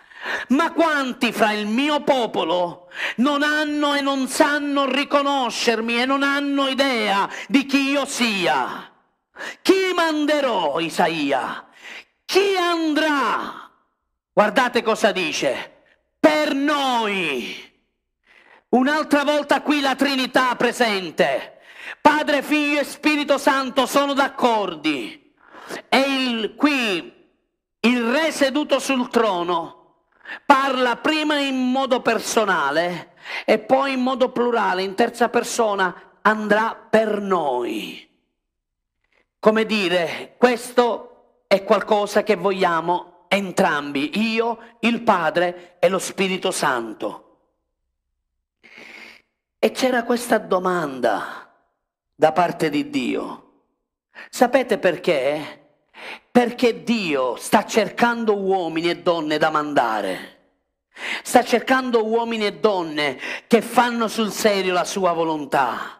Ma 0.49 0.71
quanti 0.71 1.31
fra 1.31 1.51
il 1.51 1.67
mio 1.67 2.01
popolo 2.01 2.89
non 3.17 3.43
hanno 3.43 3.93
e 3.93 4.01
non 4.01 4.27
sanno 4.27 4.89
riconoscermi 4.89 6.01
e 6.01 6.05
non 6.05 6.23
hanno 6.23 6.67
idea 6.67 7.29
di 7.47 7.65
chi 7.65 7.89
io 7.89 8.05
sia? 8.05 8.91
Chi 9.61 9.93
manderò, 9.95 10.79
Isaia? 10.79 11.67
Chi 12.25 12.55
andrà? 12.57 13.69
Guardate 14.33 14.81
cosa 14.81 15.11
dice. 15.11 15.83
Per 16.19 16.53
noi. 16.53 17.65
Un'altra 18.69 19.23
volta 19.23 19.61
qui 19.61 19.79
la 19.79 19.95
Trinità 19.95 20.55
presente. 20.55 21.59
Padre, 22.01 22.41
Figlio 22.41 22.81
e 22.81 22.83
Spirito 22.83 23.37
Santo 23.37 23.85
sono 23.85 24.13
d'accordo. 24.13 24.89
E 24.89 25.99
il, 25.99 26.55
qui 26.55 27.13
il 27.79 28.11
Re 28.11 28.31
seduto 28.31 28.79
sul 28.79 29.09
trono 29.09 29.76
parla 30.45 30.97
prima 30.97 31.39
in 31.39 31.55
modo 31.55 32.01
personale 32.01 33.13
e 33.45 33.59
poi 33.59 33.93
in 33.93 34.01
modo 34.01 34.31
plurale, 34.31 34.83
in 34.83 34.95
terza 34.95 35.29
persona, 35.29 36.19
andrà 36.21 36.75
per 36.75 37.21
noi. 37.21 38.07
Come 39.39 39.65
dire, 39.65 40.35
questo 40.37 41.43
è 41.47 41.63
qualcosa 41.63 42.23
che 42.23 42.35
vogliamo 42.35 43.25
entrambi, 43.27 44.19
io, 44.19 44.75
il 44.81 45.01
Padre 45.01 45.77
e 45.79 45.89
lo 45.89 45.99
Spirito 45.99 46.51
Santo. 46.51 47.23
E 49.59 49.71
c'era 49.71 50.03
questa 50.03 50.37
domanda 50.37 51.51
da 52.13 52.31
parte 52.31 52.69
di 52.69 52.89
Dio. 52.89 53.43
Sapete 54.29 54.77
perché? 54.77 55.66
Perché 56.37 56.83
Dio 56.83 57.35
sta 57.35 57.65
cercando 57.65 58.37
uomini 58.37 58.91
e 58.91 58.99
donne 58.99 59.39
da 59.39 59.49
mandare. 59.49 60.35
Sta 61.23 61.43
cercando 61.43 62.05
uomini 62.05 62.45
e 62.45 62.53
donne 62.59 63.17
che 63.47 63.63
fanno 63.63 64.07
sul 64.07 64.31
serio 64.31 64.71
la 64.71 64.83
sua 64.83 65.13
volontà. 65.13 65.99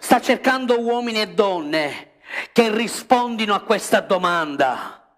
Sta 0.00 0.20
cercando 0.20 0.80
uomini 0.80 1.20
e 1.20 1.28
donne 1.28 2.14
che 2.50 2.74
rispondino 2.74 3.54
a 3.54 3.60
questa 3.60 4.00
domanda. 4.00 5.16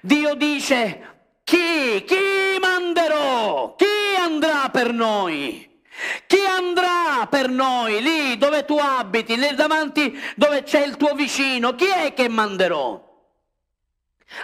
Dio 0.00 0.32
dice, 0.32 1.42
chi, 1.44 2.02
chi 2.06 2.58
manderò? 2.58 3.74
Chi 3.74 3.84
andrà 4.18 4.70
per 4.70 4.94
noi? 4.94 5.82
Chi 6.26 6.40
andrà 6.42 7.26
per 7.28 7.50
noi 7.50 8.00
lì 8.00 8.38
dove 8.38 8.64
tu 8.64 8.78
abiti, 8.78 9.36
lì 9.36 9.54
davanti 9.54 10.18
dove 10.36 10.62
c'è 10.62 10.86
il 10.86 10.96
tuo 10.96 11.12
vicino? 11.12 11.74
Chi 11.74 11.88
è 11.88 12.14
che 12.14 12.28
manderò? 12.30 13.07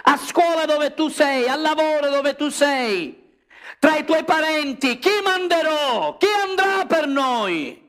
A 0.03 0.17
scuola 0.17 0.65
dove 0.65 0.93
tu 0.93 1.09
sei, 1.09 1.47
al 1.47 1.61
lavoro 1.61 2.09
dove 2.09 2.35
tu 2.35 2.49
sei, 2.49 3.37
tra 3.79 3.97
i 3.97 4.05
tuoi 4.05 4.23
parenti, 4.23 4.99
chi 4.99 5.21
manderò? 5.23 6.17
Chi 6.17 6.27
andrà 6.47 6.85
per 6.85 7.07
noi? 7.07 7.81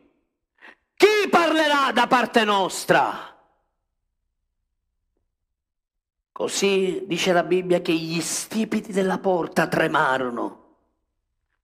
Chi 0.95 1.29
parlerà 1.31 1.93
da 1.93 2.07
parte 2.07 2.45
nostra? 2.45 3.35
Così 6.33 7.05
dice 7.07 7.33
la 7.33 7.43
Bibbia 7.43 7.81
che 7.81 7.93
gli 7.93 8.21
stipiti 8.21 8.93
della 8.93 9.19
porta 9.19 9.67
tremarono 9.69 10.65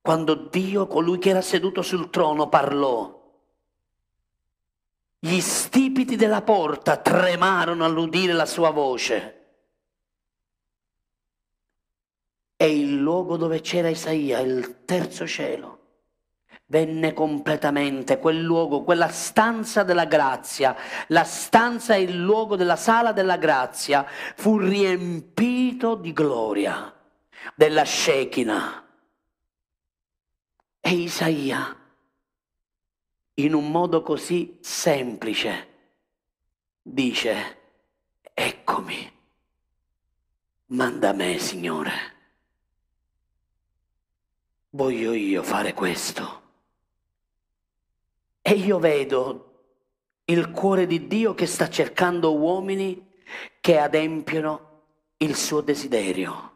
quando 0.02 0.34
Dio, 0.34 0.88
colui 0.88 1.18
che 1.18 1.30
era 1.30 1.40
seduto 1.40 1.80
sul 1.80 2.10
trono, 2.10 2.48
parlò. 2.48 3.20
Gli 5.20 5.38
stipiti 5.38 6.16
della 6.16 6.42
porta 6.42 6.96
tremarono 6.96 7.84
all'udire 7.84 8.32
la 8.32 8.44
sua 8.44 8.70
voce. 8.70 9.41
E 12.62 12.78
il 12.78 12.94
luogo 12.94 13.36
dove 13.36 13.60
c'era 13.60 13.88
Isaia, 13.88 14.38
il 14.38 14.84
terzo 14.84 15.26
cielo, 15.26 15.80
venne 16.66 17.12
completamente 17.12 18.20
quel 18.20 18.40
luogo, 18.40 18.84
quella 18.84 19.08
stanza 19.08 19.82
della 19.82 20.04
grazia, 20.04 20.76
la 21.08 21.24
stanza 21.24 21.96
e 21.96 22.02
il 22.02 22.16
luogo 22.16 22.54
della 22.54 22.76
sala 22.76 23.10
della 23.10 23.36
grazia. 23.36 24.06
Fu 24.06 24.58
riempito 24.58 25.96
di 25.96 26.12
gloria 26.12 26.94
della 27.56 27.84
Shekinah. 27.84 28.86
E 30.78 30.88
Isaia, 30.88 31.76
in 33.34 33.54
un 33.54 33.72
modo 33.72 34.02
così 34.02 34.58
semplice, 34.60 35.66
dice, 36.80 37.58
eccomi, 38.32 39.12
manda 40.66 41.12
me, 41.12 41.38
Signore 41.38 42.11
voglio 44.74 45.12
io 45.12 45.42
fare 45.42 45.74
questo. 45.74 46.40
E 48.40 48.52
io 48.52 48.78
vedo 48.78 49.50
il 50.26 50.50
cuore 50.50 50.86
di 50.86 51.06
Dio 51.06 51.34
che 51.34 51.46
sta 51.46 51.68
cercando 51.68 52.36
uomini 52.36 53.10
che 53.60 53.78
adempiono 53.78 54.70
il 55.18 55.36
suo 55.36 55.60
desiderio, 55.60 56.50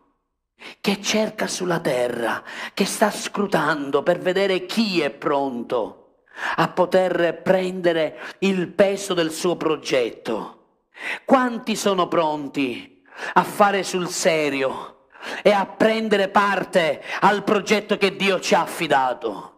che 0.81 1.01
cerca 1.01 1.47
sulla 1.47 1.81
terra, 1.81 2.43
che 2.75 2.85
sta 2.85 3.11
scrutando 3.11 4.03
per 4.03 4.19
vedere 4.19 4.67
chi 4.67 5.01
è 5.01 5.11
pronto 5.11 6.25
a 6.57 6.69
poter 6.69 7.41
prendere 7.43 8.19
il 8.41 8.69
peso 8.69 9.15
del 9.15 9.31
suo 9.31 9.57
progetto. 9.57 10.83
Quanti 11.25 11.77
sono 11.77 12.09
pronti 12.09 13.03
a 13.35 13.45
fare 13.45 13.83
sul 13.83 14.09
serio? 14.09 14.96
E 15.43 15.51
a 15.51 15.67
prendere 15.67 16.29
parte 16.29 17.03
al 17.21 17.43
progetto 17.45 17.97
che 17.97 18.17
Dio 18.17 18.41
ci 18.41 18.55
ha 18.55 18.63
affidato. 18.63 19.53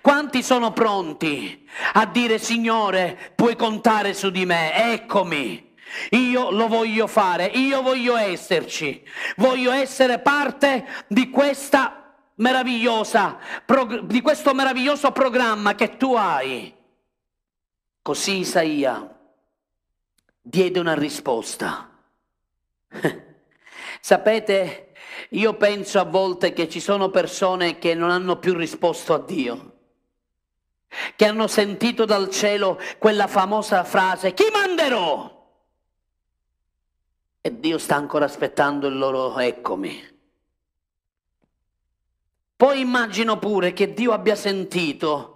Quanti 0.00 0.42
sono 0.42 0.72
pronti 0.72 1.68
a 1.94 2.06
dire 2.06 2.38
Signore, 2.38 3.32
puoi 3.34 3.56
contare 3.56 4.14
su 4.14 4.30
di 4.30 4.44
me, 4.44 4.92
eccomi. 4.92 5.70
Io 6.10 6.50
lo 6.50 6.68
voglio 6.68 7.06
fare, 7.06 7.46
io 7.46 7.82
voglio 7.82 8.16
esserci, 8.16 9.02
voglio 9.36 9.72
essere 9.72 10.20
parte 10.20 10.86
di 11.06 11.28
questa 11.28 12.14
meravigliosa, 12.36 13.38
di 14.04 14.20
questo 14.22 14.54
meraviglioso 14.54 15.12
programma 15.12 15.74
che 15.74 15.96
tu 15.96 16.14
hai. 16.14 16.74
Così 18.00 18.38
Isaia 18.38 19.16
diede 20.40 20.80
una 20.80 20.94
risposta. 20.94 21.90
Sapete, 24.00 24.91
io 25.30 25.54
penso 25.54 25.98
a 25.98 26.04
volte 26.04 26.52
che 26.52 26.68
ci 26.68 26.80
sono 26.80 27.10
persone 27.10 27.78
che 27.78 27.94
non 27.94 28.10
hanno 28.10 28.38
più 28.38 28.54
risposto 28.54 29.14
a 29.14 29.18
Dio, 29.18 29.72
che 31.16 31.24
hanno 31.24 31.46
sentito 31.46 32.04
dal 32.04 32.30
cielo 32.30 32.78
quella 32.98 33.26
famosa 33.26 33.84
frase, 33.84 34.34
chi 34.34 34.44
manderò? 34.52 35.40
E 37.40 37.58
Dio 37.58 37.78
sta 37.78 37.96
ancora 37.96 38.26
aspettando 38.26 38.86
il 38.86 38.98
loro 38.98 39.38
eccomi. 39.38 40.10
Poi 42.56 42.80
immagino 42.80 43.38
pure 43.38 43.72
che 43.72 43.92
Dio 43.92 44.12
abbia 44.12 44.36
sentito 44.36 45.32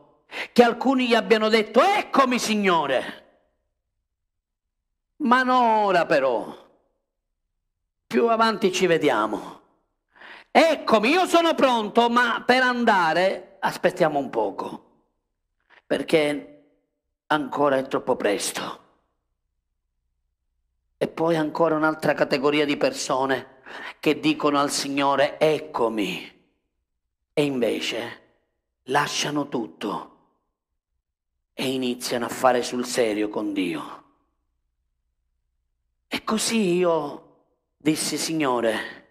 che 0.53 0.63
alcuni 0.63 1.09
gli 1.09 1.15
abbiano 1.15 1.49
detto, 1.49 1.83
eccomi 1.83 2.39
Signore. 2.39 3.25
Ma 5.17 5.43
non 5.43 5.85
ora 5.85 6.07
però, 6.07 6.55
più 8.07 8.29
avanti 8.29 8.73
ci 8.73 8.87
vediamo. 8.87 9.61
Eccomi, 10.59 11.11
io 11.11 11.27
sono 11.27 11.55
pronto, 11.55 12.09
ma 12.09 12.43
per 12.43 12.63
andare 12.63 13.59
aspettiamo 13.61 14.19
un 14.19 14.31
poco, 14.31 14.85
perché 15.85 16.69
ancora 17.27 17.77
è 17.77 17.87
troppo 17.87 18.17
presto. 18.17 18.85
E 20.97 21.09
poi 21.09 21.37
ancora 21.37 21.75
un'altra 21.75 22.15
categoria 22.15 22.65
di 22.65 22.79
persone 22.79 23.61
che 24.01 24.19
dicono 24.19 24.59
al 24.59 24.71
Signore, 24.71 25.39
eccomi, 25.39 26.43
e 27.35 27.45
invece 27.45 28.23
lasciano 28.85 29.51
tutto 29.51 30.17
e 31.53 31.71
iniziano 31.71 32.25
a 32.25 32.31
fare 32.31 32.63
sul 32.63 32.87
serio 32.87 33.29
con 33.29 33.53
Dio. 33.53 34.05
E 36.09 36.25
così 36.25 36.77
io 36.77 37.43
dissi, 37.77 38.17
Signore, 38.17 39.06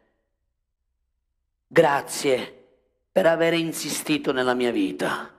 Grazie 1.75 2.67
per 3.11 3.25
aver 3.25 3.53
insistito 3.53 4.31
nella 4.31 4.53
mia 4.53 4.71
vita. 4.71 5.29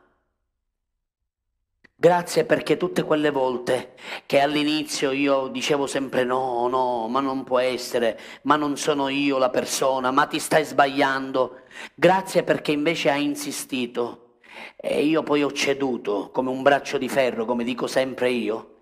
Grazie 1.94 2.44
perché 2.44 2.76
tutte 2.76 3.04
quelle 3.04 3.30
volte 3.30 3.94
che 4.26 4.40
all'inizio 4.40 5.12
io 5.12 5.46
dicevo 5.46 5.86
sempre 5.86 6.24
no, 6.24 6.68
no, 6.68 7.08
ma 7.08 7.20
non 7.20 7.42
può 7.42 7.58
essere, 7.58 8.20
ma 8.42 8.56
non 8.56 8.76
sono 8.76 9.08
io 9.08 9.38
la 9.38 9.48
persona, 9.48 10.10
ma 10.10 10.26
ti 10.26 10.38
stai 10.38 10.66
sbagliando. 10.66 11.62
Grazie 11.94 12.42
perché 12.42 12.72
invece 12.72 13.08
hai 13.08 13.24
insistito 13.24 14.40
e 14.76 15.06
io 15.06 15.22
poi 15.22 15.42
ho 15.42 15.52
ceduto 15.52 16.28
come 16.32 16.50
un 16.50 16.60
braccio 16.60 16.98
di 16.98 17.08
ferro, 17.08 17.46
come 17.46 17.64
dico 17.64 17.86
sempre 17.86 18.28
io, 18.30 18.80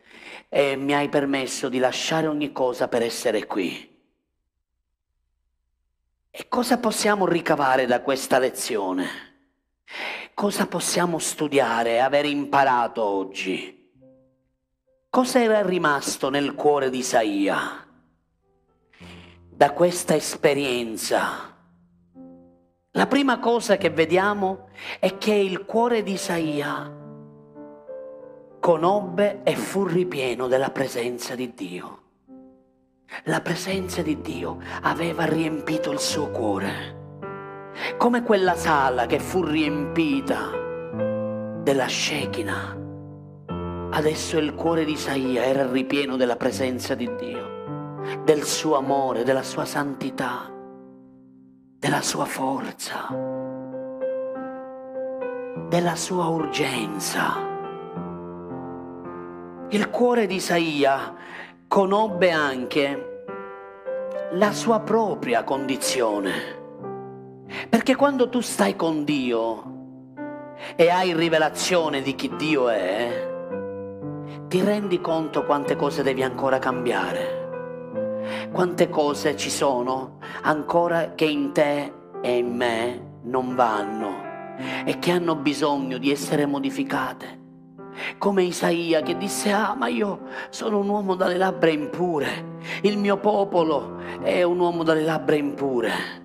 e 0.48 0.74
mi 0.74 0.92
hai 0.92 1.09
permesso 1.09 1.68
di 1.68 1.78
lasciare 1.78 2.26
ogni 2.26 2.50
cosa 2.50 2.88
per 2.88 3.02
essere 3.02 3.46
qui. 3.46 3.93
E 6.37 6.49
cosa 6.49 6.78
possiamo 6.78 7.28
ricavare 7.28 7.87
da 7.87 8.01
questa 8.01 8.41
lezione? 8.41 9.07
Cosa 10.35 10.66
possiamo 10.66 11.20
studiare, 11.20 12.01
aver 12.01 12.24
imparato 12.24 13.05
oggi? 13.05 13.93
Cosa 15.09 15.41
era 15.41 15.64
rimasto 15.64 16.30
nel 16.30 16.57
cuore 16.57 16.91
di 16.91 16.99
Isaia 16.99 17.87
da 19.49 19.72
questa 19.74 20.16
esperienza? 20.16 21.57
La 22.91 23.07
prima 23.07 23.39
cosa 23.39 23.76
che 23.76 23.91
vediamo 23.91 24.70
è 24.99 25.16
che 25.16 25.35
il 25.35 25.64
cuore 25.64 26.03
di 26.03 26.14
Isaia 26.14 26.93
conobbe 28.59 29.43
e 29.45 29.55
fu 29.55 29.85
ripieno 29.85 30.49
della 30.49 30.70
presenza 30.70 31.37
di 31.37 31.55
Dio. 31.55 32.03
La 33.24 33.40
presenza 33.40 34.02
di 34.02 34.20
Dio 34.20 34.59
aveva 34.82 35.24
riempito 35.24 35.90
il 35.90 35.98
suo 35.98 36.30
cuore, 36.30 37.72
come 37.96 38.22
quella 38.22 38.55
sala 38.55 39.07
che 39.07 39.18
fu 39.18 39.42
riempita 39.42 40.50
della 41.62 41.88
Shekinah 41.88 42.82
Adesso 43.94 44.38
il 44.38 44.55
cuore 44.55 44.84
di 44.84 44.94
Isaia 44.94 45.44
era 45.44 45.70
ripieno 45.70 46.16
della 46.16 46.34
presenza 46.34 46.96
di 46.96 47.09
Dio, 47.14 48.02
del 48.24 48.42
suo 48.42 48.76
amore, 48.76 49.22
della 49.22 49.44
sua 49.44 49.64
santità, 49.64 50.50
della 51.78 52.02
sua 52.02 52.24
forza, 52.24 53.07
della 55.68 55.94
sua 55.94 56.26
urgenza. 56.26 57.36
Il 59.68 59.88
cuore 59.90 60.26
di 60.26 60.34
Isaia 60.34 61.14
conobbe 61.68 62.30
anche 62.30 63.26
la 64.32 64.52
sua 64.52 64.80
propria 64.80 65.44
condizione, 65.44 66.32
perché 67.68 67.94
quando 67.94 68.28
tu 68.28 68.40
stai 68.40 68.76
con 68.76 69.04
Dio 69.04 69.72
e 70.76 70.88
hai 70.88 71.14
rivelazione 71.14 72.02
di 72.02 72.14
chi 72.14 72.34
Dio 72.36 72.68
è, 72.68 73.32
ti 74.48 74.60
rendi 74.62 75.00
conto 75.00 75.44
quante 75.44 75.76
cose 75.76 76.02
devi 76.02 76.22
ancora 76.22 76.58
cambiare? 76.58 77.42
Quante 78.52 78.88
cose 78.88 79.36
ci 79.36 79.50
sono 79.50 80.18
ancora 80.42 81.14
che 81.14 81.24
in 81.24 81.52
te 81.52 81.92
e 82.22 82.36
in 82.36 82.54
me 82.54 83.18
non 83.22 83.54
vanno 83.54 84.22
e 84.84 84.98
che 84.98 85.10
hanno 85.10 85.34
bisogno 85.36 85.98
di 85.98 86.10
essere 86.10 86.46
modificate? 86.46 87.43
Come 88.18 88.42
Isaia 88.42 89.03
che 89.03 89.16
disse, 89.16 89.51
ah 89.51 89.74
ma 89.74 89.88
io 89.88 90.20
sono 90.51 90.78
un 90.78 90.88
uomo 90.88 91.14
dalle 91.14 91.36
labbra 91.36 91.70
impure, 91.70 92.59
il 92.82 92.99
mio 92.99 93.18
popolo 93.18 93.99
è 94.22 94.42
un 94.42 94.59
uomo 94.59 94.82
dalle 94.82 95.03
labbra 95.03 95.36
impure. 95.36 96.22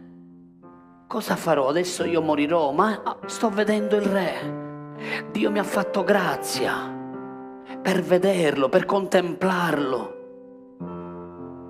Cosa 1.07 1.35
farò? 1.35 1.69
Adesso 1.69 2.05
io 2.05 2.21
morirò, 2.21 2.71
ma 2.71 3.17
sto 3.25 3.49
vedendo 3.49 3.95
il 3.95 4.03
Re. 4.03 4.67
Dio 5.31 5.49
mi 5.49 5.59
ha 5.59 5.63
fatto 5.63 6.03
grazia 6.03 6.95
per 7.81 8.01
vederlo, 8.01 8.69
per 8.69 8.85
contemplarlo. 8.85 10.17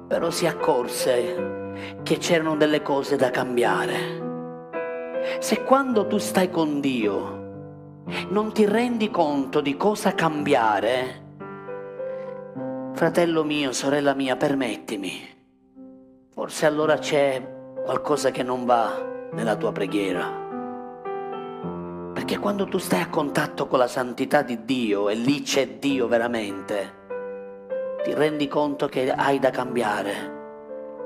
Però 0.07 0.29
si 0.29 0.45
accorse 0.45 1.67
che 2.03 2.17
c'erano 2.17 2.57
delle 2.57 2.81
cose 2.81 3.15
da 3.15 3.29
cambiare. 3.29 4.27
Se 5.39 5.63
quando 5.63 6.07
tu 6.07 6.17
stai 6.17 6.49
con 6.49 6.79
Dio 6.81 7.38
non 8.29 8.51
ti 8.53 8.65
rendi 8.65 9.09
conto 9.09 9.61
di 9.61 9.75
cosa 9.77 10.13
cambiare, 10.13 11.27
fratello 12.93 13.43
mio, 13.43 13.71
sorella 13.71 14.13
mia, 14.13 14.35
permettimi, 14.35 15.19
forse 16.31 16.65
allora 16.65 16.97
c'è 16.97 17.41
qualcosa 17.83 18.31
che 18.31 18.43
non 18.43 18.65
va 18.65 19.29
nella 19.33 19.55
tua 19.55 19.71
preghiera. 19.71 20.47
Perché 22.13 22.37
quando 22.39 22.65
tu 22.65 22.77
stai 22.77 23.01
a 23.01 23.09
contatto 23.09 23.67
con 23.67 23.79
la 23.79 23.87
santità 23.87 24.41
di 24.41 24.65
Dio 24.65 25.09
e 25.09 25.15
lì 25.15 25.41
c'è 25.41 25.77
Dio 25.77 26.07
veramente, 26.07 26.97
ti 28.03 28.13
rendi 28.13 28.47
conto 28.47 28.87
che 28.87 29.11
hai 29.11 29.39
da 29.39 29.49
cambiare, 29.49 30.38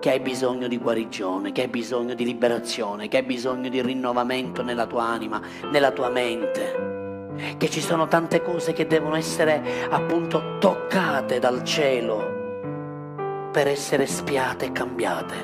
che 0.04 0.10
hai 0.10 0.20
bisogno 0.20 0.68
di 0.68 0.78
guarigione, 0.78 1.54
che 1.54 1.62
hai 1.62 1.70
bisogno 1.70 2.14
di 2.14 2.26
liberazione, 2.26 3.08
che 3.08 3.20
hai 3.20 3.24
bisogno 3.24 3.70
di 3.70 3.82
rinnovamento 3.82 4.62
nella 4.62 4.86
tua 4.86 5.06
anima, 5.06 5.41
nella 5.72 5.91
tua 5.91 6.10
mente, 6.10 7.32
che 7.56 7.70
ci 7.70 7.80
sono 7.80 8.10
tante 8.10 8.41
cose 8.41 8.74
che 8.74 8.86
devono 8.86 9.16
essere 9.16 9.88
appunto 9.89 10.58
toccate 10.60 11.39
dal 11.39 11.64
cielo 11.64 13.47
per 13.54 13.68
essere 13.68 14.06
spiate 14.06 14.66
e 14.66 14.72
cambiate. 14.74 15.36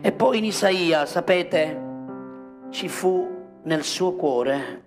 E 0.00 0.10
poi 0.10 0.38
in 0.38 0.44
Isaia, 0.46 1.06
sapete, 1.06 1.80
ci 2.70 2.88
fu 2.88 3.60
nel 3.62 3.84
suo 3.84 4.14
cuore 4.16 4.82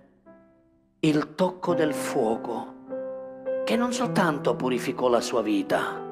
il 1.00 1.34
tocco 1.34 1.72
del 1.72 1.94
fuoco 1.94 2.74
che 3.64 3.76
non 3.76 3.94
soltanto 3.94 4.54
purificò 4.56 5.08
la 5.08 5.22
sua 5.22 5.40
vita, 5.40 6.04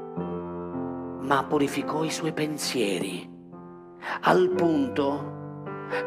ma 1.25 1.45
purificò 1.45 2.05
i 2.05 2.11
suoi 2.11 2.33
pensieri 2.33 3.29
al 4.23 4.51
punto 4.51 5.33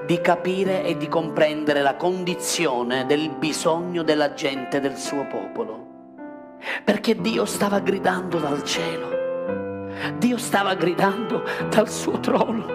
di 0.06 0.20
capire 0.22 0.84
e 0.84 0.98
di 0.98 1.08
comprendere 1.08 1.82
la 1.82 1.96
condizione 1.96 3.06
del 3.06 3.30
bisogno 3.30 4.04
della 4.04 4.34
gente 4.34 4.80
del 4.80 4.98
suo 4.98 5.26
popolo. 5.28 5.86
Perché 6.84 7.20
Dio 7.20 7.46
stava 7.46 7.80
gridando 7.80 8.40
dal 8.40 8.64
cielo, 8.64 9.90
Dio 10.18 10.38
stava 10.38 10.74
gridando 10.76 11.44
dal 11.70 11.90
suo 11.90 12.20
trono 12.20 12.66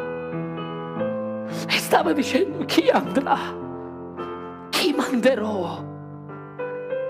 e 1.47 1.79
stava 1.79 2.13
dicendo 2.13 2.65
chi 2.65 2.89
andrà 2.89 3.61
chi 4.83 4.93
manderò? 4.93 5.81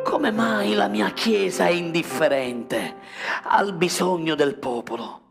Come 0.05 0.31
mai 0.31 0.75
la 0.75 0.89
mia 0.89 1.09
Chiesa 1.13 1.69
è 1.69 1.71
indifferente 1.71 2.97
al 3.45 3.73
bisogno 3.73 4.35
del 4.35 4.57
popolo? 4.57 5.22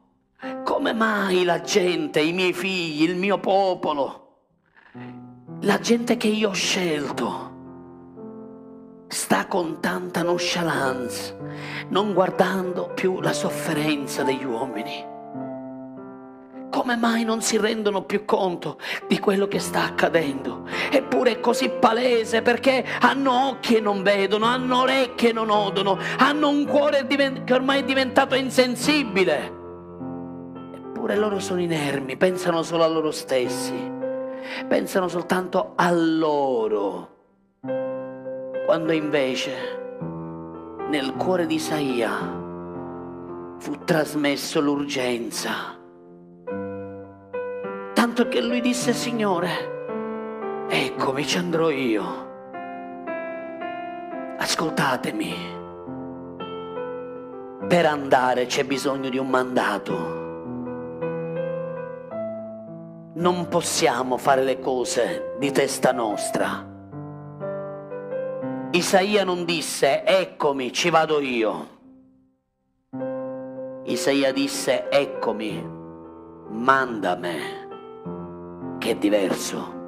Come 0.63 0.93
mai 0.93 1.43
la 1.43 1.61
gente, 1.61 2.19
i 2.19 2.33
miei 2.33 2.53
figli, 2.53 3.03
il 3.03 3.15
mio 3.15 3.37
popolo, 3.39 4.37
la 5.61 5.79
gente 5.79 6.17
che 6.17 6.27
io 6.27 6.49
ho 6.49 6.53
scelto, 6.53 7.49
sta 9.07 9.45
con 9.45 9.79
tanta 9.79 10.23
nonchalance, 10.23 11.37
non 11.89 12.13
guardando 12.13 12.91
più 12.95 13.21
la 13.21 13.33
sofferenza 13.33 14.23
degli 14.23 14.43
uomini? 14.43 15.09
come 16.71 16.95
mai 16.95 17.23
non 17.23 17.41
si 17.43 17.57
rendono 17.57 18.01
più 18.01 18.25
conto 18.25 18.79
di 19.07 19.19
quello 19.19 19.47
che 19.47 19.59
sta 19.59 19.83
accadendo? 19.83 20.65
Eppure 20.89 21.33
è 21.33 21.39
così 21.39 21.69
palese 21.69 22.41
perché 22.41 22.83
hanno 23.01 23.49
occhi 23.49 23.75
e 23.75 23.81
non 23.81 24.01
vedono, 24.01 24.45
hanno 24.45 24.79
orecchie 24.79 25.29
e 25.29 25.33
non 25.33 25.51
odono, 25.51 25.99
hanno 26.17 26.49
un 26.49 26.65
cuore 26.65 27.05
che 27.05 27.53
ormai 27.53 27.81
è 27.81 27.83
diventato 27.83 28.33
insensibile. 28.33 29.60
Eppure 31.01 31.17
loro 31.17 31.39
sono 31.39 31.59
inermi, 31.59 32.15
pensano 32.15 32.61
solo 32.61 32.83
a 32.83 32.87
loro 32.87 33.09
stessi, 33.09 33.73
pensano 34.67 35.07
soltanto 35.07 35.71
a 35.73 35.89
loro. 35.89 37.09
Quando 38.67 38.91
invece 38.91 39.51
nel 40.89 41.15
cuore 41.15 41.47
di 41.47 41.55
Isaia 41.55 42.11
fu 43.57 43.83
trasmesso 43.83 44.61
l'urgenza 44.61 45.75
tanto 47.95 48.27
che 48.27 48.39
lui 48.39 48.61
disse, 48.61 48.93
Signore, 48.93 50.67
eccomi, 50.69 51.25
ci 51.25 51.39
andrò 51.39 51.71
io. 51.71 52.29
Ascoltatemi, 54.37 55.33
per 57.67 57.87
andare 57.87 58.45
c'è 58.45 58.63
bisogno 58.65 59.09
di 59.09 59.17
un 59.17 59.29
mandato. 59.29 60.20
Non 63.13 63.47
possiamo 63.49 64.17
fare 64.17 64.43
le 64.43 64.59
cose 64.59 65.35
di 65.37 65.51
testa 65.51 65.91
nostra. 65.91 66.65
Isaia 68.71 69.25
non 69.25 69.43
disse, 69.43 70.05
eccomi, 70.05 70.71
ci 70.71 70.89
vado 70.89 71.19
io. 71.19 71.67
Isaia 73.83 74.31
disse, 74.31 74.87
eccomi, 74.89 75.61
mandame 76.51 77.67
che 78.77 78.91
è 78.91 78.95
diverso. 78.95 79.79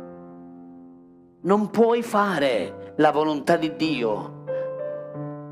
Non 1.43 1.69
puoi 1.69 2.03
fare 2.03 2.93
la 2.97 3.11
volontà 3.11 3.55
di 3.55 3.76
Dio 3.78 4.43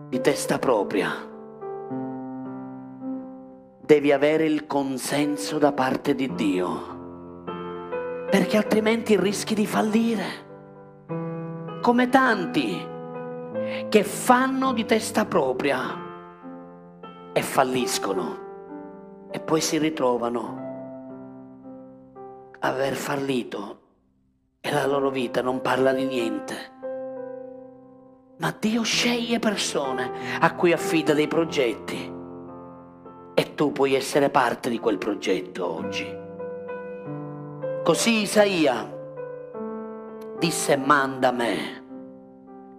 di 0.09 0.19
testa 0.19 0.59
propria. 0.59 1.09
Devi 3.80 4.11
avere 4.11 4.45
il 4.45 4.67
consenso 4.67 5.57
da 5.57 5.72
parte 5.72 6.15
di 6.15 6.34
Dio, 6.36 7.01
perché 8.32 8.55
altrimenti 8.55 9.19
rischi 9.19 9.53
di 9.53 9.65
fallire, 9.65 10.23
come 11.82 12.07
tanti 12.07 12.88
che 13.89 14.03
fanno 14.05 14.71
di 14.71 14.86
testa 14.86 15.25
propria 15.25 15.79
e 17.34 17.41
falliscono 17.41 19.29
e 19.29 19.39
poi 19.41 19.59
si 19.59 19.77
ritrovano 19.77 20.59
aver 22.59 22.93
fallito 22.93 23.79
e 24.61 24.71
la 24.71 24.86
loro 24.86 25.09
vita 25.09 25.41
non 25.41 25.59
parla 25.59 25.91
di 25.91 26.05
niente. 26.05 26.55
ma 28.38 28.55
Dio 28.57 28.84
sceglie 28.84 29.39
persone 29.39 30.39
a 30.39 30.55
cui 30.55 30.71
affida 30.71 31.13
dei 31.13 31.27
progetti 31.27 32.13
e 33.34 33.55
tu 33.55 33.73
puoi 33.73 33.93
essere 33.93 34.29
parte 34.29 34.69
di 34.69 34.79
quel 34.79 34.97
progetto 34.97 35.69
oggi. 35.69 36.29
Così 37.84 38.21
Isaia 38.21 38.95
disse 40.38 40.77
manda 40.77 41.32
me, 41.32 41.84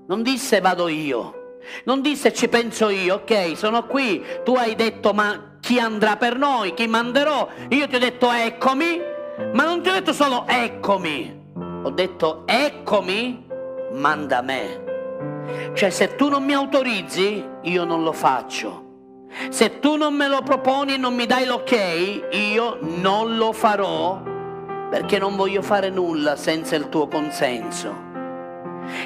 non 0.07 0.23
disse 0.23 0.61
vado 0.61 0.87
io, 0.87 1.57
non 1.85 2.01
disse 2.01 2.33
ci 2.33 2.47
penso 2.47 2.89
io, 2.89 3.17
ok, 3.17 3.57
sono 3.57 3.85
qui, 3.87 4.25
tu 4.45 4.55
hai 4.55 4.77
detto 4.77 5.13
ma 5.13 5.57
chi 5.61 5.81
andrà 5.81 6.17
per 6.17 6.39
noi, 6.39 6.73
chi 6.75 6.87
manderò, 6.87 7.49
io 7.71 7.89
ti 7.89 7.97
ho 7.97 7.99
detto 7.99 8.31
eccomi, 8.31 9.01
ma 9.53 9.65
non 9.65 9.83
ti 9.83 9.89
ho 9.89 9.93
detto 9.93 10.13
solo 10.13 10.45
eccomi, 10.47 11.47
ho 11.83 11.91
detto 11.91 12.45
eccomi, 12.47 13.45
manda 13.95 14.41
me. 14.41 14.85
Cioè 15.75 15.91
se 15.91 16.15
tu 16.15 16.29
non 16.29 16.45
mi 16.45 16.55
autorizzi, 16.55 17.45
io 17.63 17.83
non 17.83 18.05
lo 18.05 18.13
faccio. 18.13 18.91
Se 19.49 19.81
tu 19.81 19.97
non 19.97 20.15
me 20.15 20.29
lo 20.29 20.43
proponi 20.43 20.95
e 20.95 20.97
non 20.97 21.13
mi 21.15 21.27
dai 21.27 21.45
l'ok, 21.45 21.73
io 22.31 22.79
non 22.81 23.37
lo 23.37 23.53
farò 23.53 24.31
perché 24.93 25.19
non 25.19 25.37
voglio 25.37 25.63
fare 25.63 25.89
nulla 25.89 26.37
senza 26.37 26.77
il 26.77 26.91
tuo 26.91 27.09
consenso. 27.09 27.95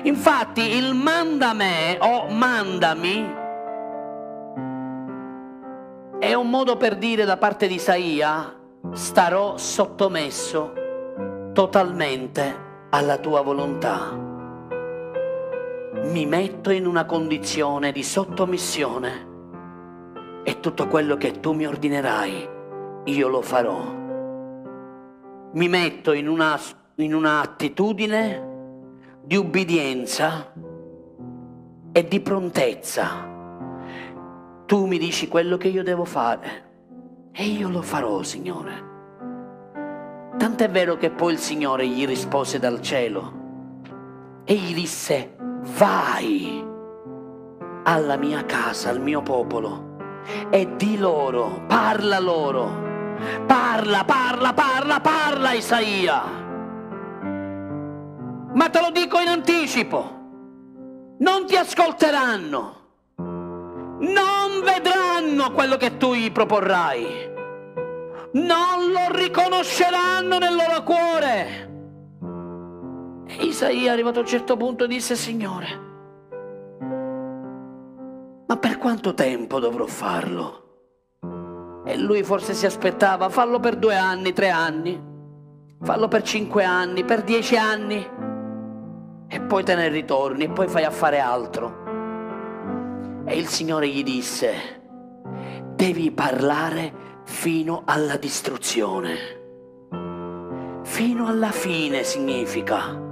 Infatti 0.02 0.74
il 0.74 0.94
manda 0.94 1.52
me 1.52 1.96
o 2.00 2.26
mandami 2.28 3.34
è 6.18 6.34
un 6.34 6.50
modo 6.50 6.76
per 6.76 6.96
dire 6.96 7.24
da 7.24 7.36
parte 7.36 7.68
di 7.68 7.74
Isaia 7.74 8.52
starò 8.94 9.56
sottomesso 9.56 10.72
totalmente 11.52 12.88
alla 12.90 13.18
tua 13.18 13.42
volontà. 13.42 14.10
Mi 16.02 16.26
metto 16.26 16.72
in 16.72 16.84
una 16.84 17.04
condizione 17.04 17.92
di 17.92 18.02
sottomissione 18.02 19.26
e 20.42 20.58
tutto 20.58 20.88
quello 20.88 21.16
che 21.16 21.38
tu 21.38 21.52
mi 21.52 21.64
ordinerai 21.64 22.48
io 23.04 23.28
lo 23.28 23.40
farò. 23.40 24.05
Mi 25.52 25.68
metto 25.68 26.12
in 26.12 26.28
una, 26.28 26.58
in 26.96 27.14
una 27.14 27.54
di 29.22 29.36
ubbidienza 29.36 30.52
e 31.92 32.06
di 32.06 32.20
prontezza. 32.20 33.34
Tu 34.66 34.86
mi 34.86 34.98
dici 34.98 35.28
quello 35.28 35.56
che 35.56 35.68
io 35.68 35.82
devo 35.82 36.04
fare 36.04 36.64
e 37.32 37.44
io 37.44 37.68
lo 37.68 37.82
farò, 37.82 38.22
Signore. 38.22 38.84
Tant'è 40.36 40.68
vero 40.70 40.96
che 40.96 41.10
poi 41.10 41.32
il 41.32 41.38
Signore 41.38 41.86
gli 41.86 42.06
rispose 42.06 42.58
dal 42.58 42.80
cielo 42.80 43.44
e 44.44 44.54
gli 44.54 44.74
disse, 44.74 45.36
vai 45.78 46.64
alla 47.84 48.16
mia 48.16 48.44
casa, 48.44 48.90
al 48.90 49.00
mio 49.00 49.22
popolo 49.22 49.94
e 50.50 50.76
di 50.76 50.98
loro, 50.98 51.64
parla 51.66 52.18
loro, 52.18 52.85
parla, 53.46 54.04
parla, 54.04 54.52
parla, 54.52 55.00
parla 55.00 55.52
Isaia 55.52 56.44
ma 58.56 58.70
te 58.70 58.80
lo 58.80 58.90
dico 58.90 59.20
in 59.20 59.28
anticipo, 59.28 60.10
non 61.18 61.46
ti 61.46 61.56
ascolteranno, 61.56 62.74
non 63.16 64.62
vedranno 64.64 65.52
quello 65.52 65.76
che 65.76 65.98
tu 65.98 66.14
gli 66.14 66.32
proporrai, 66.32 67.30
non 68.32 68.90
lo 68.92 69.14
riconosceranno 69.14 70.38
nel 70.38 70.54
loro 70.54 70.82
cuore. 70.84 71.64
E 73.26 73.44
Isaia 73.44 73.92
arrivato 73.92 74.20
a 74.20 74.22
un 74.22 74.28
certo 74.28 74.56
punto 74.56 74.86
disse, 74.86 75.16
Signore, 75.16 75.80
ma 78.46 78.56
per 78.56 78.78
quanto 78.78 79.12
tempo 79.12 79.60
dovrò 79.60 79.84
farlo? 79.84 80.65
E 81.88 81.96
lui 81.96 82.24
forse 82.24 82.52
si 82.52 82.66
aspettava, 82.66 83.28
fallo 83.28 83.60
per 83.60 83.76
due 83.76 83.96
anni, 83.96 84.32
tre 84.32 84.50
anni, 84.50 85.00
fallo 85.80 86.08
per 86.08 86.22
cinque 86.22 86.64
anni, 86.64 87.04
per 87.04 87.22
dieci 87.22 87.56
anni 87.56 88.34
e 89.28 89.40
poi 89.40 89.64
te 89.64 89.74
ne 89.74 89.88
ritorni 89.88 90.44
e 90.44 90.48
poi 90.48 90.68
fai 90.68 90.84
a 90.84 90.90
fare 90.90 91.18
altro. 91.18 91.84
E 93.24 93.36
il 93.36 93.46
Signore 93.48 93.88
gli 93.88 94.02
disse, 94.02 94.82
devi 95.74 96.10
parlare 96.12 97.20
fino 97.24 97.82
alla 97.84 98.16
distruzione. 98.16 99.14
Fino 100.84 101.26
alla 101.26 101.50
fine 101.50 102.04
significa. 102.04 103.04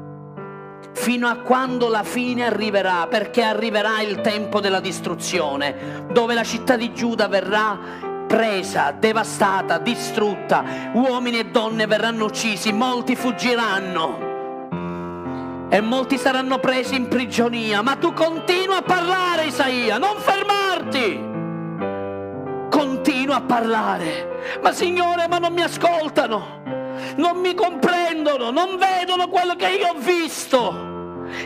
Fino 0.92 1.26
a 1.26 1.38
quando 1.38 1.88
la 1.88 2.04
fine 2.04 2.46
arriverà, 2.46 3.08
perché 3.08 3.42
arriverà 3.42 4.00
il 4.00 4.20
tempo 4.20 4.60
della 4.60 4.78
distruzione, 4.78 6.06
dove 6.12 6.34
la 6.34 6.44
città 6.44 6.76
di 6.76 6.92
Giuda 6.94 7.26
verrà 7.26 8.03
presa, 8.26 8.94
devastata, 8.96 9.78
distrutta, 9.78 10.64
uomini 10.92 11.38
e 11.38 11.46
donne 11.46 11.86
verranno 11.86 12.24
uccisi, 12.24 12.72
molti 12.72 13.16
fuggiranno 13.16 14.32
e 15.74 15.80
molti 15.80 16.18
saranno 16.18 16.58
presi 16.60 16.94
in 16.94 17.08
prigionia, 17.08 17.82
ma 17.82 17.96
tu 17.96 18.12
continua 18.12 18.76
a 18.76 18.82
parlare 18.82 19.46
Isaia, 19.46 19.98
non 19.98 20.16
fermarti. 20.18 21.32
Continua 22.70 23.36
a 23.36 23.40
parlare. 23.40 24.58
Ma 24.62 24.72
Signore, 24.72 25.26
ma 25.26 25.38
non 25.38 25.52
mi 25.52 25.62
ascoltano, 25.62 26.62
non 27.16 27.38
mi 27.38 27.54
comprendono, 27.54 28.50
non 28.50 28.76
vedono 28.76 29.26
quello 29.28 29.56
che 29.56 29.68
io 29.68 29.88
ho 29.88 29.94
visto. 29.98 30.92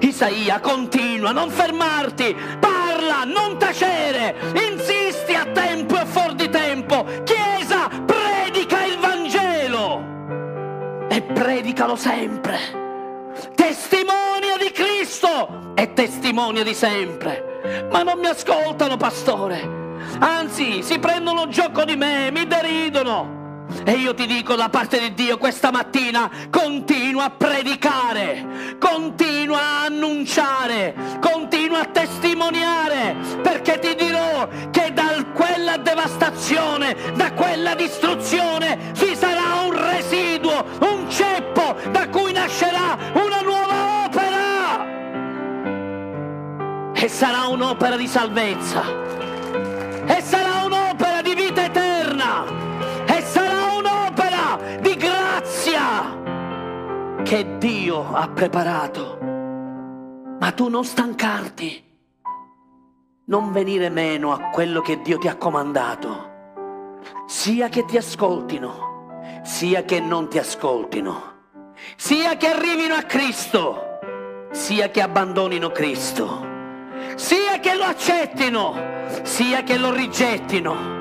Isaia, 0.00 0.60
continua, 0.60 1.32
non 1.32 1.48
fermarti, 1.48 2.36
parla, 2.58 3.24
non 3.24 3.56
tacere, 3.56 4.34
e 4.52 4.66
fuori 6.08 6.34
di 6.34 6.48
tempo. 6.48 7.04
Chiesa, 7.24 7.88
predica 8.04 8.84
il 8.84 8.98
Vangelo 8.98 10.02
e 11.08 11.22
predicalo 11.22 11.96
sempre 11.96 12.86
testimonia 13.54 14.56
di 14.58 14.70
Cristo 14.72 15.72
e 15.74 15.92
testimonia 15.92 16.64
di 16.64 16.74
sempre. 16.74 17.86
Ma 17.90 18.02
non 18.02 18.18
mi 18.18 18.26
ascoltano, 18.26 18.96
pastore. 18.96 19.76
Anzi, 20.18 20.82
si 20.82 20.98
prendono 20.98 21.48
gioco 21.48 21.84
di 21.84 21.96
me, 21.96 22.30
mi 22.30 22.46
deridono. 22.46 23.37
E 23.84 23.92
io 23.92 24.14
ti 24.14 24.26
dico 24.26 24.54
da 24.54 24.68
parte 24.68 24.98
di 25.00 25.14
Dio 25.14 25.38
questa 25.38 25.70
mattina, 25.70 26.30
continua 26.50 27.24
a 27.24 27.30
predicare, 27.30 28.76
continua 28.78 29.58
a 29.58 29.84
annunciare, 29.84 30.94
continua 31.20 31.80
a 31.80 31.84
testimoniare, 31.86 33.16
perché 33.42 33.78
ti 33.78 33.94
dirò 33.94 34.48
che 34.70 34.92
da 34.92 35.24
quella 35.32 35.76
devastazione, 35.78 36.96
da 37.14 37.32
quella 37.32 37.74
distruzione 37.74 38.92
ci 38.94 39.14
sarà 39.16 39.62
un 39.64 39.90
residuo, 39.90 40.64
un 40.80 41.10
ceppo 41.10 41.76
da 41.90 42.08
cui 42.08 42.32
nascerà 42.32 42.96
una 43.14 43.40
nuova 43.42 44.04
opera. 44.04 44.86
E 46.92 47.08
sarà 47.08 47.46
un'opera 47.46 47.96
di 47.96 48.06
salvezza. 48.06 48.82
E 50.06 50.20
sarà 50.22 50.64
un'opera 50.64 50.77
che 57.28 57.58
Dio 57.58 58.10
ha 58.14 58.26
preparato. 58.28 59.18
Ma 60.40 60.50
tu 60.52 60.68
non 60.68 60.82
stancarti, 60.82 61.84
non 63.26 63.52
venire 63.52 63.90
meno 63.90 64.32
a 64.32 64.48
quello 64.48 64.80
che 64.80 65.02
Dio 65.02 65.18
ti 65.18 65.28
ha 65.28 65.36
comandato, 65.36 66.30
sia 67.26 67.68
che 67.68 67.84
ti 67.84 67.98
ascoltino, 67.98 69.42
sia 69.42 69.82
che 69.82 70.00
non 70.00 70.30
ti 70.30 70.38
ascoltino, 70.38 71.22
sia 71.96 72.38
che 72.38 72.46
arrivino 72.46 72.94
a 72.94 73.02
Cristo, 73.02 73.98
sia 74.50 74.88
che 74.88 75.02
abbandonino 75.02 75.70
Cristo, 75.70 76.46
sia 77.16 77.60
che 77.60 77.74
lo 77.74 77.84
accettino, 77.84 78.74
sia 79.20 79.62
che 79.64 79.76
lo 79.76 79.92
rigettino. 79.92 80.96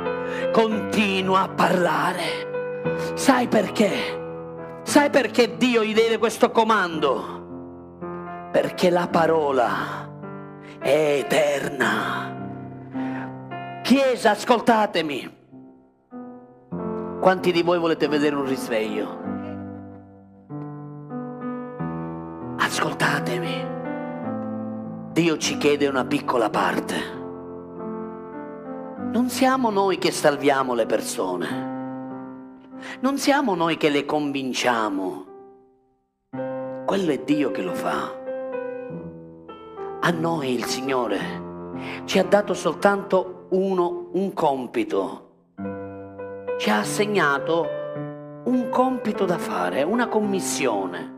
Continua 0.51 1.43
a 1.43 1.47
parlare. 1.47 3.13
Sai 3.13 3.47
perché? 3.47 4.25
Sai 4.87 5.09
perché 5.09 5.57
Dio 5.57 5.83
gli 5.83 5.93
deve 5.93 6.17
questo 6.17 6.49
comando? 6.49 8.47
Perché 8.53 8.89
la 8.89 9.09
parola 9.09 10.09
è 10.79 11.17
eterna. 11.25 12.33
Chiesa, 13.83 14.29
ascoltatemi. 14.31 15.35
Quanti 17.19 17.51
di 17.51 17.63
voi 17.63 17.79
volete 17.79 18.07
vedere 18.07 18.37
un 18.37 18.45
risveglio? 18.45 19.19
Ascoltatemi. 22.57 23.67
Dio 25.11 25.37
ci 25.37 25.57
chiede 25.57 25.87
una 25.87 26.05
piccola 26.05 26.49
parte. 26.49 26.95
Non 29.11 29.27
siamo 29.27 29.69
noi 29.69 29.97
che 29.97 30.11
salviamo 30.11 30.73
le 30.73 30.85
persone. 30.85 31.76
Non 32.99 33.17
siamo 33.17 33.55
noi 33.55 33.77
che 33.77 33.89
le 33.89 34.05
convinciamo, 34.05 35.25
quello 36.85 37.11
è 37.11 37.19
Dio 37.19 37.51
che 37.51 37.61
lo 37.61 37.73
fa. 37.73 38.15
A 39.99 40.11
noi 40.11 40.53
il 40.53 40.63
Signore 40.65 41.19
ci 42.05 42.19
ha 42.19 42.23
dato 42.23 42.53
soltanto 42.53 43.47
uno, 43.49 44.09
un 44.13 44.31
compito. 44.33 45.25
Ci 46.57 46.69
ha 46.69 46.79
assegnato 46.79 47.67
un 48.45 48.69
compito 48.69 49.25
da 49.25 49.37
fare, 49.37 49.83
una 49.83 50.07
commissione. 50.07 51.15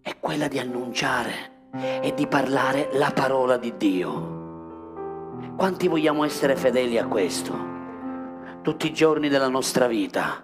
È 0.00 0.18
quella 0.18 0.48
di 0.48 0.58
annunciare 0.58 1.68
e 2.00 2.12
di 2.14 2.26
parlare 2.26 2.88
la 2.92 3.12
parola 3.14 3.56
di 3.56 3.76
Dio. 3.76 4.34
Quanti 5.56 5.86
vogliamo 5.86 6.24
essere 6.24 6.56
fedeli 6.56 6.98
a 6.98 7.06
questo? 7.06 7.75
Tutti 8.66 8.88
i 8.88 8.92
giorni 8.92 9.28
della 9.28 9.46
nostra 9.46 9.86
vita, 9.86 10.42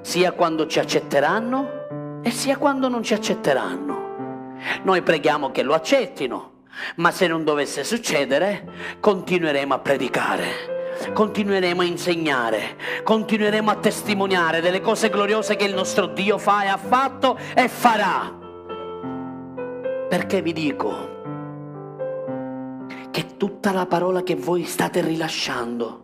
sia 0.00 0.32
quando 0.32 0.66
ci 0.66 0.78
accetteranno 0.78 2.20
e 2.22 2.30
sia 2.30 2.56
quando 2.56 2.88
non 2.88 3.02
ci 3.02 3.12
accetteranno. 3.12 4.56
Noi 4.84 5.02
preghiamo 5.02 5.50
che 5.50 5.62
lo 5.62 5.74
accettino, 5.74 6.62
ma 6.96 7.10
se 7.10 7.26
non 7.26 7.44
dovesse 7.44 7.84
succedere, 7.84 8.96
continueremo 9.00 9.74
a 9.74 9.78
predicare 9.80 10.70
continueremo 11.12 11.82
a 11.82 11.84
insegnare, 11.84 12.76
continueremo 13.02 13.70
a 13.70 13.76
testimoniare 13.76 14.62
delle 14.62 14.80
cose 14.80 15.10
gloriose 15.10 15.54
che 15.54 15.64
il 15.64 15.74
nostro 15.74 16.06
Dio 16.06 16.38
fa 16.38 16.64
e 16.64 16.68
ha 16.68 16.78
fatto 16.78 17.36
e 17.54 17.68
farà. 17.68 18.32
Perché 20.08 20.40
vi 20.40 20.54
dico 20.54 21.10
che 23.10 23.36
tutta 23.36 23.72
la 23.72 23.84
parola 23.84 24.22
che 24.22 24.36
voi 24.36 24.64
state 24.64 25.02
rilasciando 25.02 26.01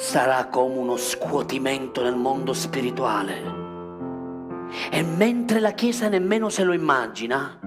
sarà 0.00 0.46
come 0.46 0.78
uno 0.78 0.96
scuotimento 0.96 2.02
nel 2.02 2.16
mondo 2.16 2.54
spirituale. 2.54 3.58
E 4.90 5.02
mentre 5.02 5.60
la 5.60 5.72
Chiesa 5.72 6.08
nemmeno 6.08 6.48
se 6.48 6.64
lo 6.64 6.72
immagina, 6.72 7.58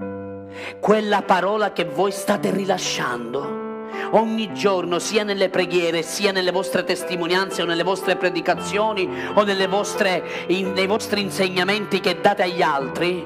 quella 0.80 1.22
parola 1.22 1.72
che 1.72 1.84
voi 1.84 2.10
state 2.10 2.50
rilasciando, 2.50 3.86
ogni 4.10 4.52
giorno, 4.52 4.98
sia 4.98 5.22
nelle 5.22 5.48
preghiere, 5.48 6.02
sia 6.02 6.32
nelle 6.32 6.50
vostre 6.50 6.82
testimonianze 6.82 7.62
o 7.62 7.66
nelle 7.66 7.84
vostre 7.84 8.16
predicazioni 8.16 9.08
o 9.32 9.68
vostre, 9.68 10.24
in, 10.48 10.72
nei 10.72 10.88
vostri 10.88 11.20
insegnamenti 11.20 12.00
che 12.00 12.20
date 12.20 12.42
agli 12.42 12.62
altri, 12.62 13.24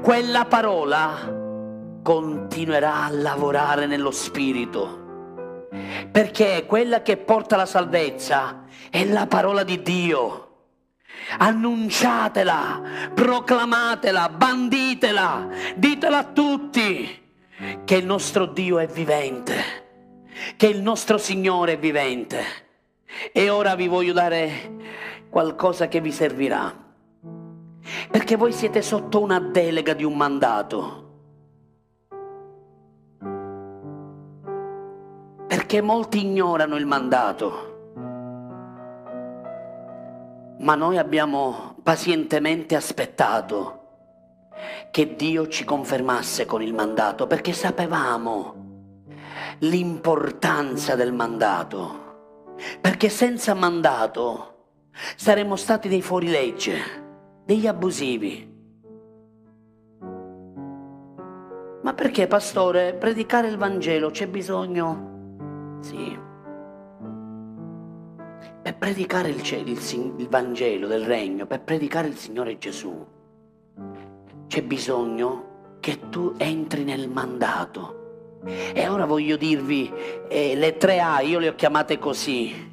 quella 0.00 0.44
parola 0.44 1.98
continuerà 2.04 3.02
a 3.02 3.10
lavorare 3.10 3.86
nello 3.86 4.12
spirito. 4.12 5.03
Perché 6.10 6.64
quella 6.66 7.02
che 7.02 7.16
porta 7.16 7.56
la 7.56 7.66
salvezza 7.66 8.64
è 8.90 9.04
la 9.04 9.26
parola 9.26 9.64
di 9.64 9.82
Dio. 9.82 10.40
Annunciatela, 11.38 13.10
proclamatela, 13.14 14.28
banditela, 14.28 15.48
ditela 15.76 16.18
a 16.18 16.24
tutti 16.24 17.22
che 17.84 17.94
il 17.94 18.04
nostro 18.04 18.46
Dio 18.46 18.78
è 18.78 18.86
vivente 18.86 19.82
che 20.56 20.66
il 20.66 20.82
nostro 20.82 21.18
Signore 21.18 21.74
è 21.74 21.78
vivente. 21.78 22.42
E 23.32 23.48
ora 23.48 23.74
vi 23.74 23.88
voglio 23.88 24.12
dare 24.12 24.72
qualcosa 25.28 25.88
che 25.88 26.00
vi 26.00 26.12
servirà. 26.12 26.82
Perché 28.10 28.36
voi 28.36 28.52
siete 28.52 28.82
sotto 28.82 29.20
una 29.20 29.38
delega 29.38 29.94
di 29.94 30.04
un 30.04 30.16
mandato. 30.16 31.03
Perché 35.54 35.80
molti 35.80 36.18
ignorano 36.18 36.74
il 36.74 36.84
mandato. 36.84 38.08
Ma 40.58 40.74
noi 40.74 40.98
abbiamo 40.98 41.76
pazientemente 41.80 42.74
aspettato 42.74 43.82
che 44.90 45.14
Dio 45.14 45.46
ci 45.46 45.62
confermasse 45.62 46.44
con 46.44 46.60
il 46.60 46.74
mandato 46.74 47.28
perché 47.28 47.52
sapevamo 47.52 48.54
l'importanza 49.60 50.96
del 50.96 51.12
mandato, 51.12 52.54
perché 52.80 53.08
senza 53.08 53.54
mandato 53.54 54.70
saremmo 55.14 55.54
stati 55.54 55.86
dei 55.86 56.02
fuorilegge, 56.02 57.42
degli 57.44 57.68
abusivi. 57.68 58.52
Ma 61.80 61.94
perché, 61.94 62.26
pastore, 62.26 62.94
predicare 62.94 63.46
il 63.46 63.56
Vangelo 63.56 64.10
c'è 64.10 64.26
bisogno? 64.26 65.12
Sì. 65.84 66.18
Per 68.62 68.76
predicare 68.78 69.28
il, 69.28 69.42
il, 69.66 70.14
il 70.16 70.28
Vangelo 70.30 70.86
del 70.86 71.04
Regno, 71.04 71.44
per 71.44 71.60
predicare 71.60 72.08
il 72.08 72.16
Signore 72.16 72.56
Gesù, 72.56 73.06
c'è 74.46 74.62
bisogno 74.62 75.76
che 75.80 76.08
tu 76.08 76.32
entri 76.38 76.84
nel 76.84 77.10
mandato 77.10 78.40
e 78.72 78.88
ora 78.88 79.04
voglio 79.04 79.36
dirvi 79.36 79.92
eh, 80.28 80.54
le 80.56 80.78
tre 80.78 81.00
A, 81.00 81.20
io 81.20 81.38
le 81.38 81.48
ho 81.48 81.54
chiamate 81.54 81.98
così, 81.98 82.72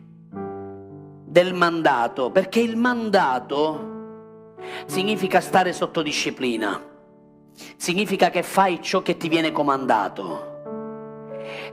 del 1.25 1.53
mandato, 1.53 2.31
perché 2.31 2.61
il 2.61 2.77
mandato 2.77 4.55
significa 4.85 5.41
stare 5.41 5.73
sotto 5.73 6.01
disciplina, 6.01 6.81
significa 7.75 8.29
che 8.29 8.41
fai 8.41 8.81
ciò 8.81 9.01
che 9.01 9.17
ti 9.17 9.27
viene 9.27 9.51
comandato. 9.51 10.50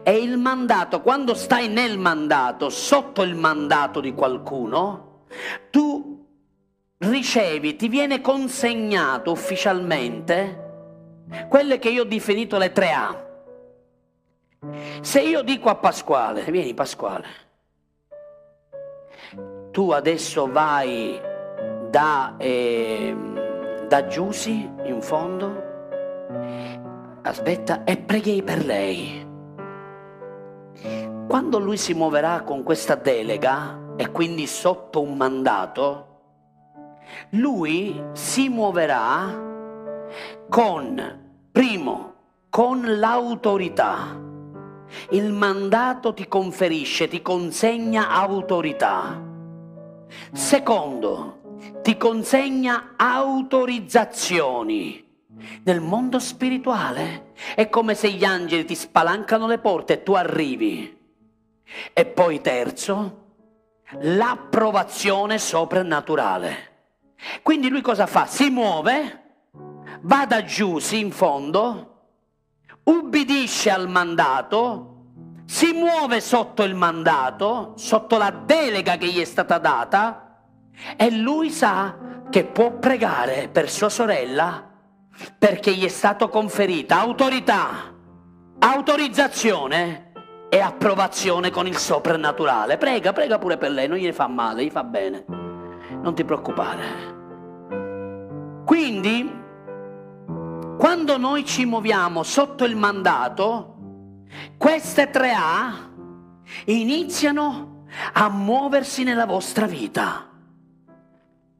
E 0.02 0.16
il 0.16 0.36
mandato, 0.36 1.00
quando 1.00 1.34
stai 1.34 1.68
nel 1.68 1.98
mandato, 1.98 2.68
sotto 2.70 3.22
il 3.22 3.34
mandato 3.34 4.00
di 4.00 4.14
qualcuno, 4.14 5.24
tu 5.70 6.26
ricevi, 6.98 7.76
ti 7.76 7.88
viene 7.88 8.20
consegnato 8.20 9.30
ufficialmente 9.30 10.66
quelle 11.48 11.78
che 11.78 11.90
io 11.90 12.02
ho 12.02 12.06
definito 12.06 12.58
le 12.58 12.72
tre 12.72 12.90
A 12.92 13.26
se 15.00 15.20
io 15.20 15.42
dico 15.42 15.68
a 15.68 15.76
Pasquale, 15.76 16.42
vieni 16.50 16.74
Pasquale, 16.74 17.26
tu 19.70 19.92
adesso 19.92 20.50
vai 20.50 21.20
da, 21.88 22.34
eh, 22.38 23.16
da 23.86 24.06
Giussi 24.06 24.68
in 24.82 25.00
fondo, 25.00 25.62
aspetta, 27.22 27.84
e 27.84 27.98
preghi 27.98 28.42
per 28.42 28.64
lei. 28.64 29.27
Quando 31.28 31.58
lui 31.58 31.76
si 31.76 31.94
muoverà 31.94 32.42
con 32.42 32.62
questa 32.62 32.96
delega 32.96 33.94
e 33.96 34.10
quindi 34.10 34.46
sotto 34.46 35.00
un 35.00 35.16
mandato, 35.16 36.06
lui 37.30 38.02
si 38.12 38.48
muoverà 38.48 39.46
con, 40.48 41.26
primo, 41.52 42.14
con 42.48 42.98
l'autorità 42.98 44.26
il 45.10 45.32
mandato 45.32 46.14
ti 46.14 46.28
conferisce, 46.28 47.08
ti 47.08 47.20
consegna 47.22 48.10
autorità. 48.10 49.20
Secondo, 50.32 51.56
ti 51.82 51.96
consegna 51.96 52.94
autorizzazioni. 52.96 55.06
Nel 55.64 55.80
mondo 55.80 56.18
spirituale 56.18 57.32
è 57.54 57.68
come 57.68 57.94
se 57.94 58.10
gli 58.10 58.24
angeli 58.24 58.64
ti 58.64 58.74
spalancano 58.74 59.46
le 59.46 59.58
porte 59.58 59.92
e 59.94 60.02
tu 60.02 60.14
arrivi. 60.14 60.97
E 61.92 62.06
poi 62.06 62.40
terzo, 62.40 63.26
l'approvazione 64.00 65.38
soprannaturale. 65.38 66.66
Quindi 67.42 67.68
lui 67.68 67.80
cosa 67.80 68.06
fa? 68.06 68.26
Si 68.26 68.48
muove, 68.50 69.22
va 70.02 70.26
da 70.26 70.44
giù, 70.44 70.78
si 70.78 71.00
in 71.00 71.10
fondo, 71.10 71.96
ubbidisce 72.84 73.70
al 73.70 73.88
mandato, 73.88 74.94
si 75.46 75.72
muove 75.72 76.20
sotto 76.20 76.62
il 76.62 76.74
mandato, 76.74 77.72
sotto 77.76 78.16
la 78.16 78.30
delega 78.30 78.96
che 78.96 79.06
gli 79.06 79.20
è 79.20 79.24
stata 79.24 79.58
data 79.58 80.42
e 80.96 81.10
lui 81.10 81.50
sa 81.50 82.22
che 82.30 82.44
può 82.44 82.72
pregare 82.72 83.48
per 83.48 83.70
sua 83.70 83.88
sorella 83.88 84.70
perché 85.38 85.72
gli 85.72 85.84
è 85.84 85.88
stato 85.88 86.28
conferita 86.28 87.00
autorità, 87.00 87.92
autorizzazione 88.58 90.07
e 90.48 90.60
approvazione 90.60 91.50
con 91.50 91.66
il 91.66 91.76
soprannaturale. 91.76 92.78
Prega, 92.78 93.12
prega 93.12 93.38
pure 93.38 93.56
per 93.56 93.70
lei, 93.70 93.88
non 93.88 93.98
gli 93.98 94.10
fa 94.12 94.26
male, 94.26 94.64
gli 94.64 94.70
fa 94.70 94.84
bene. 94.84 95.24
Non 96.00 96.14
ti 96.14 96.24
preoccupare. 96.24 97.16
Quindi 98.64 99.36
quando 100.78 101.16
noi 101.18 101.44
ci 101.44 101.64
muoviamo 101.64 102.22
sotto 102.22 102.64
il 102.64 102.76
mandato, 102.76 103.76
queste 104.56 105.10
tre 105.10 105.32
A 105.32 105.90
iniziano 106.66 107.84
a 108.12 108.28
muoversi 108.28 109.02
nella 109.02 109.26
vostra 109.26 109.66
vita. 109.66 110.26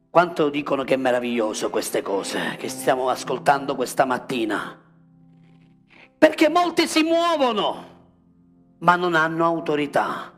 Quanto 0.09 0.49
dicono 0.49 0.83
che 0.83 0.95
è 0.95 0.97
meraviglioso 0.97 1.69
queste 1.69 2.01
cose 2.01 2.55
che 2.57 2.69
stiamo 2.69 3.09
ascoltando 3.09 3.75
questa 3.75 4.05
mattina? 4.05 4.79
Perché 6.17 6.49
molti 6.49 6.87
si 6.87 7.03
muovono, 7.03 7.98
ma 8.79 8.95
non 8.95 9.15
hanno 9.15 9.45
autorità. 9.45 10.31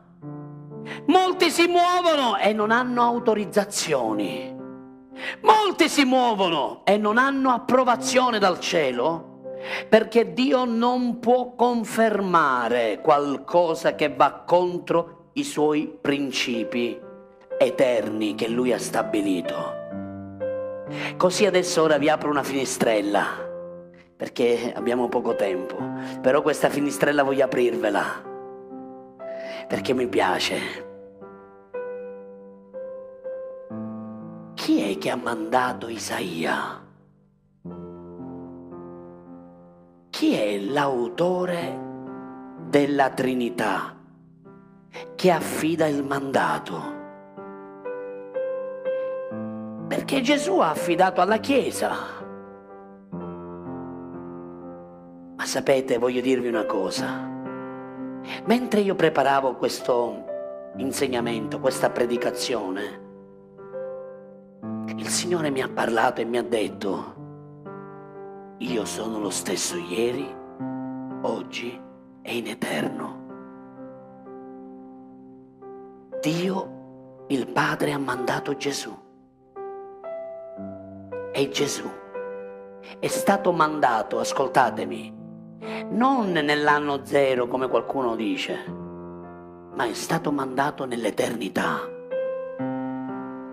Molti 1.06 1.50
si 1.50 1.66
muovono 1.66 2.36
e 2.36 2.52
non 2.52 2.70
hanno 2.70 3.02
autorizzazioni. 3.02 4.54
Molti 5.40 5.88
si 5.88 6.04
muovono 6.04 6.82
e 6.84 6.96
non 6.96 7.18
hanno 7.18 7.50
approvazione 7.50 8.38
dal 8.38 8.58
cielo 8.58 9.30
perché 9.88 10.32
Dio 10.32 10.64
non 10.64 11.18
può 11.20 11.54
confermare 11.54 13.00
qualcosa 13.00 13.94
che 13.94 14.12
va 14.14 14.42
contro 14.44 15.30
i 15.34 15.44
suoi 15.44 15.96
principi 16.00 16.98
eterni 17.58 18.34
che 18.34 18.48
Lui 18.48 18.72
ha 18.72 18.78
stabilito. 18.78 19.80
Così 21.16 21.46
adesso 21.46 21.82
ora 21.82 21.96
vi 21.96 22.08
apro 22.08 22.28
una 22.28 22.42
finestrella, 22.42 23.24
perché 24.16 24.72
abbiamo 24.74 25.08
poco 25.08 25.36
tempo, 25.36 25.76
però 26.20 26.42
questa 26.42 26.68
finestrella 26.68 27.22
voglio 27.22 27.44
aprirvela, 27.44 28.30
perché 29.66 29.94
mi 29.94 30.06
piace. 30.08 30.90
Chi 34.54 34.92
è 34.92 34.98
che 34.98 35.10
ha 35.10 35.16
mandato 35.16 35.88
Isaia? 35.88 36.80
Chi 40.10 40.34
è 40.34 40.58
l'autore 40.58 41.80
della 42.68 43.10
Trinità 43.10 43.96
che 45.16 45.30
affida 45.30 45.86
il 45.86 46.04
mandato? 46.04 47.00
Perché 49.88 50.20
Gesù 50.20 50.58
ha 50.58 50.70
affidato 50.70 51.20
alla 51.20 51.38
Chiesa. 51.38 51.90
Ma 55.36 55.44
sapete, 55.44 55.98
voglio 55.98 56.20
dirvi 56.20 56.46
una 56.46 56.64
cosa. 56.66 57.31
Mentre 58.44 58.80
io 58.80 58.94
preparavo 58.94 59.54
questo 59.54 60.24
insegnamento, 60.76 61.60
questa 61.60 61.90
predicazione, 61.90 63.00
il 64.96 65.08
Signore 65.08 65.50
mi 65.50 65.62
ha 65.62 65.68
parlato 65.68 66.20
e 66.20 66.24
mi 66.24 66.38
ha 66.38 66.42
detto, 66.42 67.20
io 68.58 68.84
sono 68.84 69.18
lo 69.18 69.30
stesso 69.30 69.76
ieri, 69.76 70.26
oggi 71.22 71.80
e 72.22 72.36
in 72.36 72.46
eterno. 72.46 73.20
Dio, 76.20 77.24
il 77.28 77.48
Padre, 77.48 77.92
ha 77.92 77.98
mandato 77.98 78.56
Gesù. 78.56 78.96
E 81.32 81.48
Gesù 81.48 81.90
è 82.98 83.06
stato 83.06 83.52
mandato, 83.52 84.18
ascoltatemi, 84.18 85.21
non 85.90 86.32
nell'anno 86.32 87.04
zero 87.04 87.46
come 87.46 87.68
qualcuno 87.68 88.16
dice, 88.16 88.64
ma 89.74 89.84
è 89.84 89.94
stato 89.94 90.32
mandato 90.32 90.84
nell'eternità. 90.84 91.80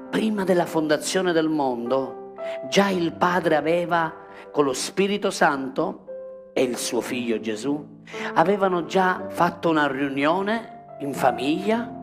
Prima 0.09 0.43
della 0.43 0.65
fondazione 0.65 1.31
del 1.31 1.49
mondo, 1.49 2.33
già 2.67 2.89
il 2.89 3.13
Padre 3.13 3.55
aveva 3.55 4.13
con 4.51 4.65
lo 4.65 4.73
Spirito 4.73 5.29
Santo 5.29 6.05
e 6.53 6.63
il 6.63 6.77
suo 6.77 7.01
figlio 7.01 7.39
Gesù 7.39 7.97
avevano 8.33 8.85
già 8.85 9.27
fatto 9.29 9.69
una 9.69 9.87
riunione 9.87 10.97
in 10.99 11.13
famiglia 11.13 11.97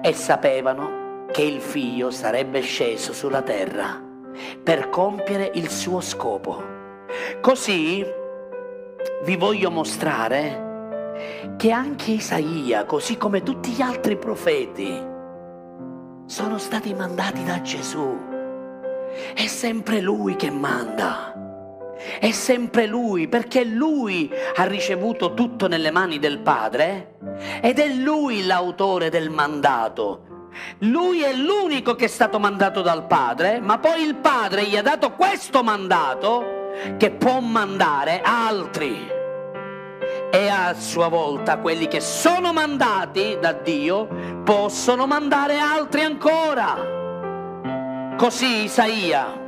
e 0.00 0.12
sapevano 0.14 1.26
che 1.30 1.42
il 1.42 1.60
figlio 1.60 2.10
sarebbe 2.10 2.60
sceso 2.60 3.12
sulla 3.12 3.42
terra 3.42 4.02
per 4.62 4.88
compiere 4.88 5.50
il 5.54 5.68
suo 5.68 6.00
scopo. 6.00 6.62
Così 7.40 8.22
vi 9.24 9.36
voglio 9.36 9.70
mostrare 9.70 11.52
che 11.56 11.70
anche 11.70 12.12
Isaia, 12.12 12.84
così 12.84 13.16
come 13.16 13.42
tutti 13.42 13.70
gli 13.70 13.82
altri 13.82 14.16
profeti, 14.16 15.12
sono 16.26 16.58
stati 16.58 16.94
mandati 16.94 17.44
da 17.44 17.60
Gesù 17.60 18.32
è 19.32 19.46
sempre 19.46 20.00
Lui 20.00 20.36
che 20.36 20.50
manda. 20.50 21.32
È 22.18 22.30
sempre 22.32 22.86
Lui 22.86 23.28
perché 23.28 23.64
Lui 23.64 24.30
ha 24.56 24.64
ricevuto 24.64 25.34
tutto 25.34 25.68
nelle 25.68 25.90
mani 25.90 26.18
del 26.18 26.38
Padre 26.38 27.16
ed 27.62 27.78
è 27.78 27.88
Lui 27.88 28.44
l'autore 28.44 29.10
del 29.10 29.30
mandato. 29.30 30.50
Lui 30.80 31.22
è 31.22 31.32
l'unico 31.34 31.94
che 31.94 32.04
è 32.04 32.08
stato 32.08 32.38
mandato 32.38 32.82
dal 32.82 33.06
Padre, 33.06 33.60
ma 33.60 33.78
poi 33.78 34.02
il 34.02 34.16
Padre 34.16 34.66
gli 34.66 34.76
ha 34.76 34.82
dato 34.82 35.12
questo 35.12 35.62
mandato 35.62 36.53
che 36.96 37.10
può 37.10 37.40
mandare 37.40 38.20
altri. 38.22 39.10
E 40.30 40.48
a 40.48 40.74
sua 40.74 41.08
volta 41.08 41.58
quelli 41.58 41.86
che 41.86 42.00
sono 42.00 42.52
mandati 42.52 43.38
da 43.40 43.52
Dio 43.52 44.08
possono 44.44 45.06
mandare 45.06 45.58
altri 45.58 46.02
ancora. 46.02 46.92
Così 48.16 48.64
Isaia, 48.64 49.42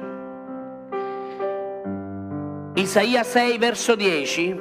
Isaia 2.74 3.22
6 3.22 3.58
verso 3.58 3.94
10, 3.94 4.60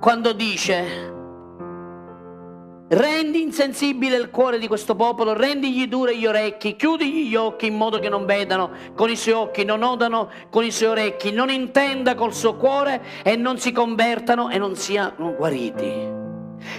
quando 0.00 0.32
dice, 0.32 1.11
rendi 2.92 3.40
insensibile 3.40 4.16
il 4.16 4.30
cuore 4.30 4.58
di 4.58 4.66
questo 4.66 4.94
popolo, 4.94 5.32
rendigli 5.32 5.86
dure 5.86 6.16
gli 6.16 6.26
orecchi, 6.26 6.76
chiudigli 6.76 7.28
gli 7.28 7.36
occhi 7.36 7.66
in 7.66 7.76
modo 7.76 7.98
che 7.98 8.08
non 8.08 8.26
vedano 8.26 8.70
con 8.94 9.08
i 9.08 9.16
suoi 9.16 9.34
occhi, 9.34 9.64
non 9.64 9.82
odano 9.82 10.30
con 10.50 10.64
i 10.64 10.70
suoi 10.70 10.90
orecchi, 10.90 11.32
non 11.32 11.50
intenda 11.50 12.14
col 12.14 12.34
suo 12.34 12.56
cuore 12.56 13.02
e 13.22 13.36
non 13.36 13.58
si 13.58 13.72
convertano 13.72 14.50
e 14.50 14.58
non 14.58 14.76
siano 14.76 15.34
guariti. 15.34 16.20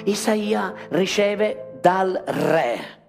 Isaia 0.05 0.73
riceve 0.89 1.77
dal 1.81 2.21
re 2.25 3.01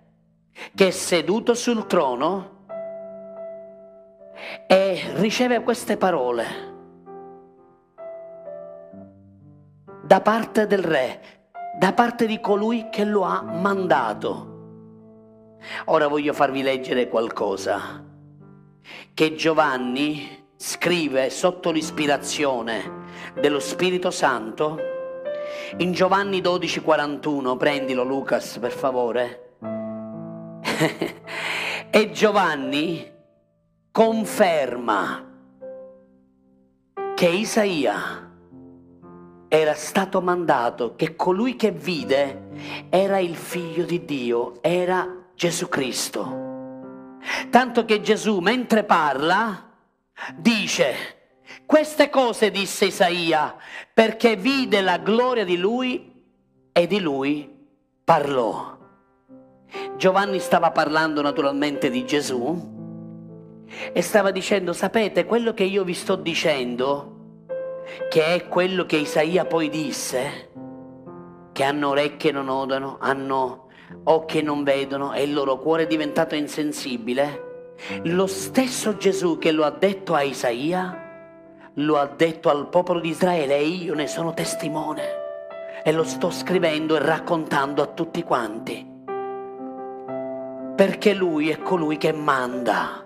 che 0.75 0.89
è 0.89 0.91
seduto 0.91 1.55
sul 1.55 1.87
trono 1.87 2.53
e 4.67 5.03
riceve 5.17 5.63
queste 5.63 5.97
parole 5.97 6.73
da 10.05 10.21
parte 10.21 10.67
del 10.67 10.83
re, 10.83 11.21
da 11.79 11.93
parte 11.93 12.27
di 12.27 12.41
colui 12.41 12.89
che 12.91 13.05
lo 13.05 13.23
ha 13.23 13.43
mandato. 13.43 14.53
Ora 15.87 16.09
voglio 16.09 16.33
farvi 16.33 16.63
leggere 16.63 17.09
qualcosa 17.09 18.05
che 19.13 19.35
Giovanni 19.35 20.43
scrive 20.57 21.31
sotto 21.31 21.71
l'ispirazione 21.71 23.03
dello 23.41 23.61
Spirito 23.61 24.11
Santo 24.11 24.79
in 25.79 25.93
Giovanni 25.93 26.41
12:41. 26.41 27.57
Prendilo 27.57 28.03
Lucas, 28.03 28.59
per 28.59 28.73
favore. 28.73 29.57
e 31.91 32.11
Giovanni 32.11 33.13
conferma 33.91 35.33
che 37.15 37.29
Isaia 37.29 38.24
era 39.57 39.75
stato 39.75 40.21
mandato, 40.21 40.97
che 40.97 41.15
colui 41.15 41.55
che 41.55 41.71
vide 41.71 42.87
era 42.89 43.19
il 43.19 43.37
figlio 43.37 43.85
di 43.85 44.05
Dio, 44.05 44.61
era 44.61 45.27
Gesù 45.35 45.69
Cristo. 45.69 47.19
Tanto 47.51 47.85
che 47.85 48.01
Gesù, 48.01 48.41
mentre 48.41 48.83
parla, 48.83 49.71
dice, 50.35 50.95
queste 51.67 52.11
cose 52.11 52.51
disse 52.51 52.87
Isaia, 52.87 53.57
perché 53.93 54.35
vide 54.35 54.81
la 54.81 54.99
gloria 54.99 55.45
di 55.45 55.57
lui 55.57 56.13
e 56.73 56.87
di 56.89 56.99
lui 56.99 57.49
parlò. 58.03 58.77
Giovanni 59.97 60.41
stava 60.41 60.73
parlando 60.73 61.23
naturalmente 61.23 61.91
di 61.91 62.05
Gesù 62.05 62.73
e 63.93 64.03
stava 64.03 64.33
dicendo, 64.33 64.73
sapete, 64.73 65.25
quello 65.25 65.55
che 65.55 65.65
io 65.65 65.85
vi 65.85 65.95
sto 65.95 66.17
dicendo, 66.17 67.14
che 68.09 68.35
è 68.35 68.49
quello 68.49 68.87
che 68.87 68.97
Isaia 68.97 69.45
poi 69.45 69.69
disse, 69.69 70.51
che 71.53 71.63
hanno 71.63 71.91
orecchie 71.91 72.33
non 72.33 72.49
odano, 72.49 72.99
hanno 73.01 73.69
occhi 74.05 74.43
non 74.43 74.65
vedono 74.65 75.13
e 75.13 75.23
il 75.23 75.33
loro 75.33 75.59
cuore 75.59 75.85
è 75.85 75.87
diventato 75.87 76.35
insensibile, 76.35 77.73
lo 78.05 78.27
stesso 78.27 78.97
Gesù 78.97 79.39
che 79.39 79.53
lo 79.53 79.65
ha 79.65 79.71
detto 79.71 80.15
a 80.15 80.23
Isaia, 80.23 81.01
lo 81.75 81.99
ha 81.99 82.07
detto 82.07 82.51
al 82.51 82.69
popolo 82.69 83.01
di 83.01 83.09
Israele 83.09 83.57
e 83.57 83.67
io 83.67 83.95
ne 83.95 84.07
sono 84.07 84.33
testimone 84.33 85.23
e 85.83 85.93
lo 85.93 86.05
sto 86.05 86.31
scrivendo 86.31 86.97
e 86.97 87.01
raccontando 87.01 87.83
a 87.83 87.87
tutti 87.87 88.23
quanti 88.23 88.93
perché 90.75 91.15
Lui 91.15 91.51
è 91.51 91.59
colui 91.59 91.97
che 91.99 92.13
manda. 92.13 93.04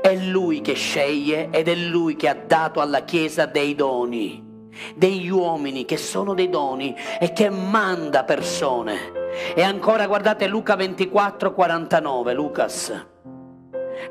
È 0.00 0.14
Lui 0.14 0.60
che 0.60 0.74
sceglie 0.74 1.48
ed 1.50 1.68
è 1.68 1.74
Lui 1.74 2.16
che 2.16 2.28
ha 2.28 2.34
dato 2.34 2.80
alla 2.80 3.04
Chiesa 3.04 3.46
dei 3.46 3.74
doni, 3.74 4.70
degli 4.94 5.28
uomini 5.28 5.84
che 5.84 5.96
sono 5.96 6.34
dei 6.34 6.48
doni 6.48 6.96
e 7.18 7.32
che 7.32 7.50
manda 7.50 8.24
persone. 8.24 9.12
E 9.54 9.62
ancora 9.62 10.06
guardate 10.06 10.46
Luca 10.46 10.74
24, 10.74 11.52
49, 11.52 12.32
Lucas. 12.32 13.06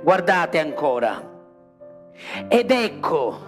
Guardate 0.02 0.60
ancora. 0.60 1.36
Ed 2.48 2.72
ecco, 2.72 3.40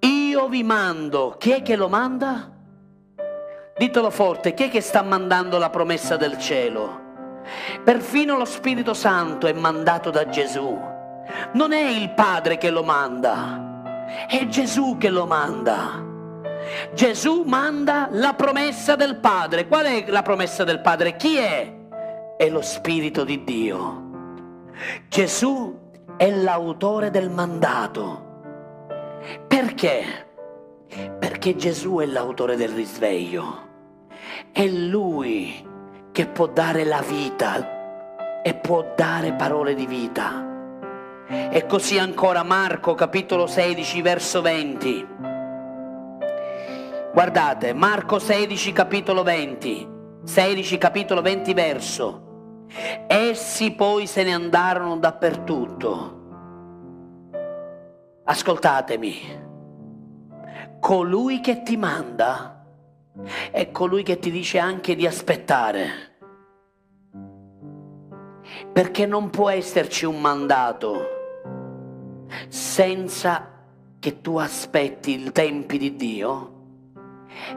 io 0.00 0.48
vi 0.48 0.62
mando. 0.62 1.34
Chi 1.38 1.50
è 1.50 1.62
che 1.62 1.76
lo 1.76 1.88
manda? 1.88 2.52
Ditelo 3.76 4.10
forte, 4.10 4.54
chi 4.54 4.64
è 4.64 4.68
che 4.68 4.80
sta 4.80 5.02
mandando 5.02 5.56
la 5.58 5.70
promessa 5.70 6.16
del 6.16 6.36
cielo? 6.38 7.07
Perfino 7.82 8.36
lo 8.36 8.44
Spirito 8.44 8.94
Santo 8.94 9.46
è 9.46 9.52
mandato 9.52 10.10
da 10.10 10.28
Gesù 10.28 10.78
Non 11.52 11.72
è 11.72 11.88
il 11.88 12.10
Padre 12.10 12.58
che 12.58 12.70
lo 12.70 12.82
manda, 12.82 14.06
è 14.28 14.46
Gesù 14.46 14.96
che 14.98 15.10
lo 15.10 15.26
manda. 15.26 16.06
Gesù 16.92 17.44
manda 17.46 18.08
la 18.12 18.34
promessa 18.34 18.96
del 18.96 19.16
Padre. 19.16 19.66
Qual 19.66 19.86
è 19.86 20.04
la 20.08 20.22
promessa 20.22 20.64
del 20.64 20.80
Padre? 20.80 21.16
Chi 21.16 21.36
è? 21.36 21.76
È 22.36 22.48
lo 22.48 22.60
Spirito 22.60 23.24
di 23.24 23.44
Dio. 23.44 24.06
Gesù 25.08 25.86
è 26.16 26.30
l'autore 26.30 27.10
del 27.10 27.30
mandato. 27.30 28.26
Perché? 29.46 30.26
Perché 31.18 31.56
Gesù 31.56 31.98
è 31.98 32.06
l'autore 32.06 32.56
del 32.56 32.70
risveglio. 32.70 33.66
È 34.52 34.66
Lui 34.66 35.67
che 36.18 36.26
può 36.26 36.48
dare 36.48 36.82
la 36.82 37.00
vita 37.00 38.42
e 38.42 38.52
può 38.54 38.92
dare 38.96 39.34
parole 39.34 39.74
di 39.74 39.86
vita. 39.86 40.44
E 41.28 41.64
così 41.68 41.96
ancora 41.96 42.42
Marco 42.42 42.96
capitolo 42.96 43.46
16 43.46 44.02
verso 44.02 44.42
20. 44.42 45.06
Guardate, 47.12 47.72
Marco 47.72 48.18
16 48.18 48.72
capitolo 48.72 49.22
20, 49.22 49.88
16 50.24 50.76
capitolo 50.76 51.22
20 51.22 51.54
verso. 51.54 52.66
Essi 53.06 53.70
poi 53.76 54.08
se 54.08 54.24
ne 54.24 54.34
andarono 54.34 54.96
dappertutto. 54.96 56.22
Ascoltatemi, 58.24 59.20
colui 60.80 61.38
che 61.38 61.62
ti 61.62 61.76
manda 61.76 62.64
è 63.52 63.70
colui 63.70 64.02
che 64.02 64.18
ti 64.18 64.32
dice 64.32 64.58
anche 64.58 64.96
di 64.96 65.06
aspettare. 65.06 66.07
Perché 68.72 69.06
non 69.06 69.30
può 69.30 69.50
esserci 69.50 70.04
un 70.04 70.20
mandato 70.20 71.16
senza 72.48 73.56
che 73.98 74.20
tu 74.20 74.36
aspetti 74.36 75.20
i 75.20 75.32
tempi 75.32 75.78
di 75.78 75.96
Dio 75.96 76.52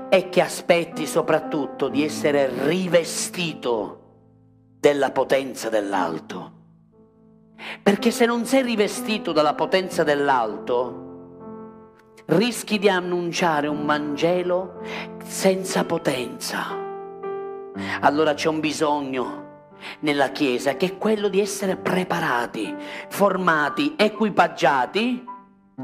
e 0.09 0.29
che 0.29 0.41
aspetti 0.41 1.05
soprattutto 1.05 1.87
di 1.87 2.03
essere 2.03 2.49
rivestito 2.67 3.99
della 4.79 5.11
potenza 5.11 5.69
dell'alto. 5.69 6.59
Perché 7.81 8.11
se 8.11 8.25
non 8.25 8.45
sei 8.45 8.63
rivestito 8.63 9.31
dalla 9.31 9.53
potenza 9.53 10.03
dell'alto, 10.03 11.09
rischi 12.25 12.79
di 12.79 12.89
annunciare 12.89 13.67
un 13.67 13.85
Vangelo 13.85 14.81
senza 15.23 15.83
potenza. 15.83 16.79
Allora 18.01 18.33
c'è 18.33 18.49
un 18.49 18.59
bisogno 18.59 19.50
nella 19.99 20.29
Chiesa 20.29 20.75
che 20.75 20.85
è 20.85 20.97
quello 20.97 21.27
di 21.27 21.39
essere 21.39 21.75
preparati, 21.75 22.75
formati, 23.09 23.95
equipaggiati 23.97 25.23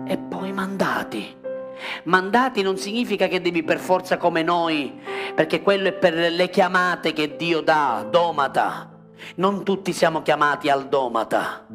e 0.05 0.17
poi 0.17 0.51
mandati. 0.51 1.35
Mandati 2.05 2.61
non 2.61 2.77
significa 2.77 3.27
che 3.27 3.41
devi 3.41 3.63
per 3.63 3.79
forza 3.79 4.17
come 4.17 4.41
noi, 4.41 4.99
perché 5.35 5.61
quello 5.61 5.89
è 5.89 5.93
per 5.93 6.13
le 6.13 6.49
chiamate 6.49 7.13
che 7.13 7.35
Dio 7.35 7.61
dà, 7.61 8.05
domata. 8.09 8.91
Non 9.35 9.63
tutti 9.63 9.93
siamo 9.93 10.21
chiamati 10.21 10.69
al 10.69 10.87
domata, 10.87 11.65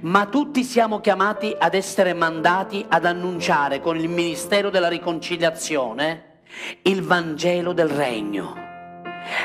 ma 0.00 0.26
tutti 0.26 0.64
siamo 0.64 1.00
chiamati 1.00 1.54
ad 1.56 1.74
essere 1.74 2.12
mandati 2.12 2.84
ad 2.88 3.04
annunciare 3.04 3.80
con 3.80 3.96
il 3.96 4.08
ministero 4.08 4.70
della 4.70 4.88
riconciliazione 4.88 6.40
il 6.82 7.02
Vangelo 7.02 7.72
del 7.72 7.88
Regno. 7.88 8.71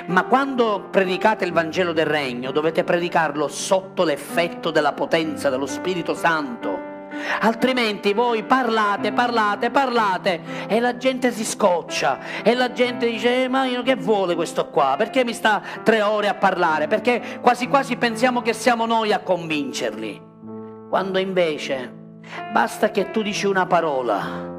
Ma 0.07 0.23
quando 0.23 0.87
predicate 0.89 1.45
il 1.45 1.53
Vangelo 1.53 1.93
del 1.93 2.05
Regno 2.05 2.51
dovete 2.51 2.83
predicarlo 2.83 3.47
sotto 3.47 4.03
l'effetto 4.03 4.71
della 4.71 4.93
potenza 4.93 5.49
dello 5.49 5.65
Spirito 5.65 6.13
Santo. 6.13 6.95
Altrimenti 7.39 8.13
voi 8.13 8.43
parlate, 8.43 9.11
parlate, 9.11 9.71
parlate 9.71 10.41
e 10.67 10.79
la 10.79 10.97
gente 10.97 11.31
si 11.31 11.45
scoccia 11.45 12.19
e 12.43 12.53
la 12.53 12.71
gente 12.71 13.09
dice 13.09 13.43
eh, 13.43 13.47
ma 13.47 13.65
che 13.83 13.95
vuole 13.95 14.35
questo 14.35 14.69
qua? 14.69 14.95
Perché 14.97 15.23
mi 15.23 15.33
sta 15.33 15.61
tre 15.83 16.01
ore 16.01 16.27
a 16.27 16.35
parlare? 16.35 16.87
Perché 16.87 17.39
quasi 17.41 17.67
quasi 17.67 17.95
pensiamo 17.95 18.41
che 18.41 18.53
siamo 18.53 18.85
noi 18.85 19.13
a 19.13 19.19
convincerli. 19.19 20.21
Quando 20.89 21.17
invece 21.17 21.93
basta 22.51 22.91
che 22.91 23.11
tu 23.11 23.21
dici 23.21 23.45
una 23.45 23.65
parola 23.65 24.55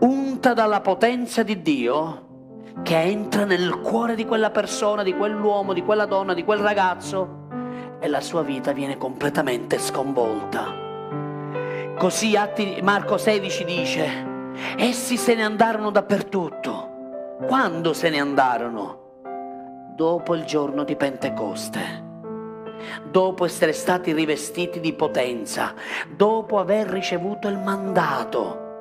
unta 0.00 0.54
dalla 0.54 0.80
potenza 0.80 1.42
di 1.42 1.60
Dio 1.60 2.29
che 2.82 3.00
entra 3.00 3.44
nel 3.44 3.80
cuore 3.80 4.14
di 4.14 4.24
quella 4.24 4.50
persona, 4.50 5.02
di 5.02 5.14
quell'uomo, 5.14 5.72
di 5.72 5.82
quella 5.82 6.06
donna, 6.06 6.34
di 6.34 6.44
quel 6.44 6.60
ragazzo 6.60 7.46
e 8.00 8.08
la 8.08 8.20
sua 8.20 8.42
vita 8.42 8.72
viene 8.72 8.96
completamente 8.96 9.78
sconvolta. 9.78 10.74
Così 11.98 12.34
Marco 12.82 13.18
16 13.18 13.64
dice, 13.64 14.26
essi 14.76 15.16
se 15.16 15.34
ne 15.34 15.44
andarono 15.44 15.90
dappertutto. 15.90 16.88
Quando 17.46 17.92
se 17.92 18.08
ne 18.08 18.20
andarono? 18.20 18.98
Dopo 19.94 20.34
il 20.34 20.44
giorno 20.44 20.84
di 20.84 20.96
Pentecoste 20.96 22.08
dopo 23.10 23.44
essere 23.44 23.72
stati 23.72 24.12
rivestiti 24.12 24.80
di 24.80 24.94
potenza, 24.94 25.74
dopo 26.08 26.58
aver 26.58 26.86
ricevuto 26.86 27.48
il 27.48 27.58
mandato 27.58 28.78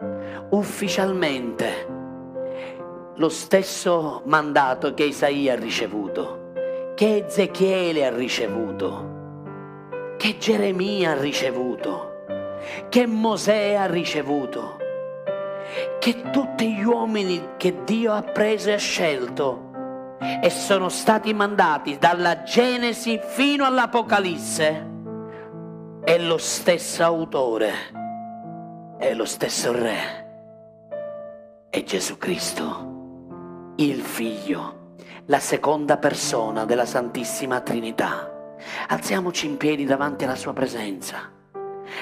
ufficialmente 0.52 1.99
lo 3.20 3.28
stesso 3.28 4.22
mandato 4.26 4.94
che 4.94 5.04
Isaia 5.04 5.54
ha 5.54 5.58
ricevuto, 5.58 6.52
che 6.96 7.26
Ezechiele 7.26 8.06
ha 8.06 8.16
ricevuto, 8.16 10.16
che 10.18 10.38
Geremia 10.38 11.12
ha 11.12 11.20
ricevuto, 11.20 12.24
che 12.88 13.06
Mosè 13.08 13.74
ha 13.74 13.88
ricevuto, 13.88 14.78
che 16.00 16.30
tutti 16.32 16.74
gli 16.74 16.84
uomini 16.84 17.56
che 17.58 17.84
Dio 17.84 18.14
ha 18.14 18.22
preso 18.22 18.70
e 18.70 18.74
ha 18.74 18.78
scelto 18.78 19.68
e 20.42 20.50
sono 20.50 20.88
stati 20.88 21.34
mandati 21.34 21.98
dalla 21.98 22.44
Genesi 22.44 23.20
fino 23.22 23.66
all'Apocalisse, 23.66 24.88
è 26.06 26.18
lo 26.20 26.38
stesso 26.38 27.04
autore, 27.04 27.74
è 28.98 29.14
lo 29.14 29.26
stesso 29.26 29.74
Re, 29.74 30.28
è 31.70 31.84
Gesù 31.84 32.18
Cristo 32.18 32.89
il 33.82 34.02
Figlio, 34.02 34.96
la 35.28 35.40
seconda 35.40 35.96
persona 35.96 36.66
della 36.66 36.86
Santissima 36.86 37.62
Trinità. 37.62 38.58
Alziamoci 38.90 39.46
in 39.46 39.56
piedi 39.56 39.86
davanti 39.86 40.26
alla 40.26 40.36
sua 40.36 40.52
presenza. 40.52 41.32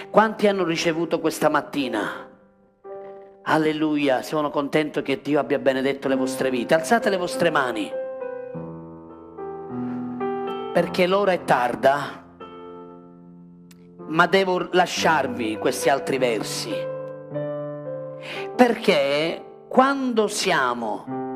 Quanti 0.10 0.48
hanno 0.48 0.64
ricevuto 0.64 1.20
questa 1.20 1.50
mattina? 1.50 2.28
Alleluia, 3.44 4.24
sono 4.24 4.50
contento 4.50 5.04
che 5.04 5.22
Dio 5.22 5.40
abbia 5.40 5.60
benedetto 5.60 6.08
le 6.08 6.16
vostre 6.16 6.50
vite. 6.50 6.74
Alzate 6.74 7.12
le 7.12 7.18
vostre 7.18 7.52
mani. 7.52 7.92
Perché 10.74 11.06
l'ora 11.06 11.34
è 11.34 11.44
tarda, 11.44 12.24
ma 14.08 14.26
devo 14.26 14.68
lasciarvi 14.72 15.58
questi 15.60 15.90
altri 15.90 16.18
versi. 16.18 16.74
Perché 18.56 19.44
quando 19.68 20.28
siamo 20.28 21.27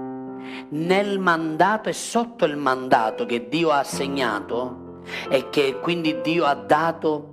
nel 0.72 1.19
mandato 1.19 1.89
e 1.89 1.93
sotto 1.93 2.45
il 2.45 2.56
mandato 2.56 3.26
che 3.26 3.48
Dio 3.48 3.72
ha 3.72 3.80
assegnato 3.80 4.99
e 5.30 5.49
che 5.49 5.80
quindi 5.81 6.22
Dio 6.22 6.45
ha 6.45 6.53
dato 6.53 7.30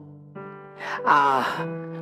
a, 1.04 1.44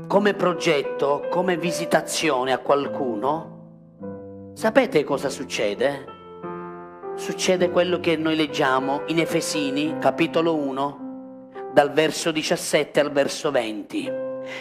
come 0.07 0.35
progetto, 0.35 1.27
come 1.31 1.57
visitazione 1.57 2.53
a 2.53 2.59
qualcuno, 2.59 4.51
sapete 4.55 5.05
cosa 5.05 5.29
succede? 5.29 6.15
Succede 7.17 7.71
quello 7.71 7.99
che 7.99 8.17
noi 8.17 8.37
leggiamo 8.37 9.03
in 9.07 9.19
Efesini, 9.19 9.97
capitolo 9.99 10.55
1, 10.55 11.51
dal 11.73 11.91
verso 11.93 12.31
17 12.31 13.01
al 13.01 13.11
verso 13.11 13.51
20, 13.51 14.13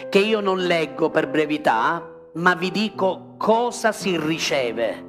che 0.08 0.18
io 0.18 0.40
non 0.40 0.58
leggo 0.58 1.10
per 1.10 1.28
brevità, 1.28 2.06
ma 2.34 2.54
vi 2.54 2.70
dico 2.70 3.34
cosa 3.38 3.92
si 3.92 4.18
riceve 4.18 5.05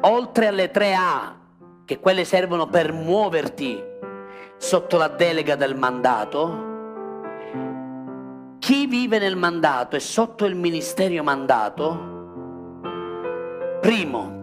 oltre 0.00 0.46
alle 0.46 0.70
tre 0.70 0.94
A, 0.94 1.36
che 1.84 2.00
quelle 2.00 2.24
servono 2.24 2.66
per 2.68 2.92
muoverti 2.92 3.82
sotto 4.56 4.96
la 4.96 5.08
delega 5.08 5.56
del 5.56 5.76
mandato, 5.76 6.72
chi 8.58 8.86
vive 8.86 9.18
nel 9.18 9.36
mandato 9.36 9.94
e 9.96 10.00
sotto 10.00 10.46
il 10.46 10.54
ministero 10.54 11.22
mandato, 11.22 12.12
primo, 13.80 14.42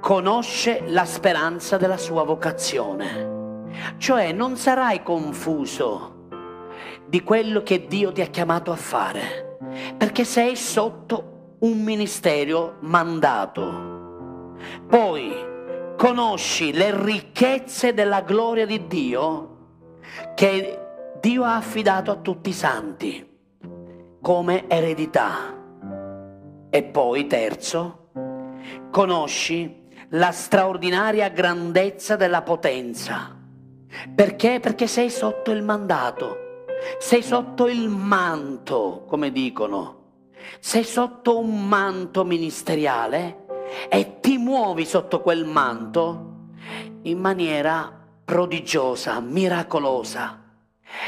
conosce 0.00 0.82
la 0.86 1.06
speranza 1.06 1.78
della 1.78 1.96
sua 1.96 2.22
vocazione, 2.24 3.70
cioè 3.96 4.32
non 4.32 4.56
sarai 4.56 5.02
confuso 5.02 6.16
di 7.06 7.22
quello 7.22 7.62
che 7.62 7.86
Dio 7.86 8.12
ti 8.12 8.20
ha 8.20 8.26
chiamato 8.26 8.70
a 8.70 8.76
fare, 8.76 9.56
perché 9.96 10.24
sei 10.24 10.54
sotto 10.56 11.56
un 11.60 11.82
ministero 11.82 12.76
mandato. 12.80 13.97
Poi 14.86 15.46
conosci 15.96 16.72
le 16.72 17.04
ricchezze 17.04 17.92
della 17.92 18.20
gloria 18.20 18.66
di 18.66 18.86
Dio 18.86 19.56
che 20.34 20.78
Dio 21.20 21.44
ha 21.44 21.56
affidato 21.56 22.10
a 22.10 22.16
tutti 22.16 22.50
i 22.50 22.54
santi 22.54 23.26
come 24.20 24.68
eredità. 24.68 25.56
E 26.70 26.82
poi, 26.84 27.26
terzo, 27.26 28.10
conosci 28.90 29.86
la 30.10 30.30
straordinaria 30.30 31.28
grandezza 31.28 32.16
della 32.16 32.42
potenza. 32.42 33.36
Perché? 34.14 34.60
Perché 34.60 34.86
sei 34.86 35.10
sotto 35.10 35.50
il 35.50 35.62
mandato, 35.62 36.64
sei 36.98 37.22
sotto 37.22 37.68
il 37.68 37.88
manto, 37.88 39.04
come 39.06 39.32
dicono, 39.32 39.96
sei 40.60 40.84
sotto 40.84 41.38
un 41.38 41.66
manto 41.66 42.24
ministeriale 42.24 43.46
e 43.88 44.20
ti 44.20 44.38
muovi 44.38 44.84
sotto 44.84 45.20
quel 45.20 45.44
manto 45.44 46.36
in 47.02 47.18
maniera 47.18 47.92
prodigiosa, 48.24 49.20
miracolosa. 49.20 50.42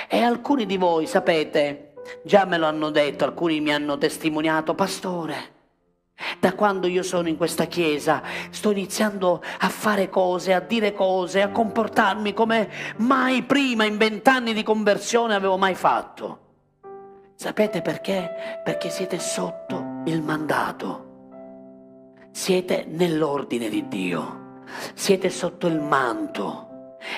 E 0.09 0.21
alcuni 0.23 0.67
di 0.67 0.77
voi, 0.77 1.07
sapete, 1.07 1.95
già 2.23 2.45
me 2.45 2.59
lo 2.59 2.67
hanno 2.67 2.91
detto, 2.91 3.25
alcuni 3.25 3.61
mi 3.61 3.73
hanno 3.73 3.99
testimoniato, 3.99 4.75
pastore, 4.75 5.59
da 6.39 6.55
quando 6.55 6.87
io 6.87 7.03
sono 7.03 7.29
in 7.29 7.37
questa 7.37 7.65
chiesa 7.65 8.23
sto 8.51 8.71
iniziando 8.71 9.43
a 9.59 9.69
fare 9.69 10.09
cose, 10.09 10.53
a 10.53 10.61
dire 10.61 10.93
cose, 10.93 11.41
a 11.41 11.51
comportarmi 11.51 12.35
come 12.35 12.71
mai 12.99 13.43
prima 13.43 13.85
in 13.85 13.97
vent'anni 13.97 14.53
di 14.53 14.63
conversione 14.63 15.35
avevo 15.35 15.57
mai 15.57 15.75
fatto. 15.75 16.49
Sapete 17.35 17.81
perché? 17.81 18.61
Perché 18.63 18.91
siete 18.91 19.19
sotto 19.19 20.03
il 20.05 20.21
mandato. 20.21 21.10
Siete 22.33 22.85
nell'ordine 22.89 23.69
di 23.69 23.89
Dio. 23.89 24.63
Siete 24.95 25.31
sotto 25.31 25.67
il 25.67 25.81
manto. 25.81 26.69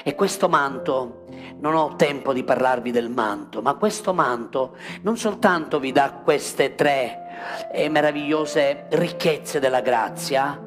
E 0.05 0.14
questo 0.14 0.48
manto, 0.48 1.24
non 1.59 1.74
ho 1.74 1.97
tempo 1.97 2.32
di 2.32 2.44
parlarvi 2.44 2.90
del 2.90 3.10
manto, 3.10 3.62
ma 3.62 3.74
questo 3.74 4.14
manto 4.14 4.76
non 5.02 5.16
soltanto 5.16 5.80
vi 5.80 5.93
dà 5.93 6.20
queste 6.24 6.74
tre 6.74 7.68
eh, 7.72 7.89
meravigliose 7.89 8.86
ricchezze 8.90 9.59
della 9.59 9.80
grazia, 9.80 10.60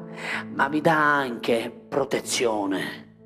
ma 0.54 0.68
vi 0.68 0.80
dà 0.80 1.16
anche 1.16 1.70
protezione, 1.88 3.16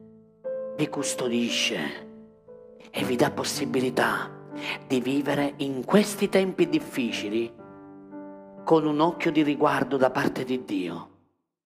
vi 0.77 0.89
custodisce 0.89 2.09
e 2.91 3.05
vi 3.05 3.17
dà 3.17 3.31
possibilità 3.31 4.31
di 4.87 5.01
vivere 5.01 5.55
in 5.59 5.85
questi 5.85 6.29
tempi 6.29 6.69
difficili 6.69 7.53
con 8.65 8.87
un 8.87 9.01
occhio 9.01 9.33
di 9.33 9.43
riguardo 9.43 9.97
da 9.97 10.11
parte 10.11 10.45
di 10.45 10.65
Dio. 10.65 11.10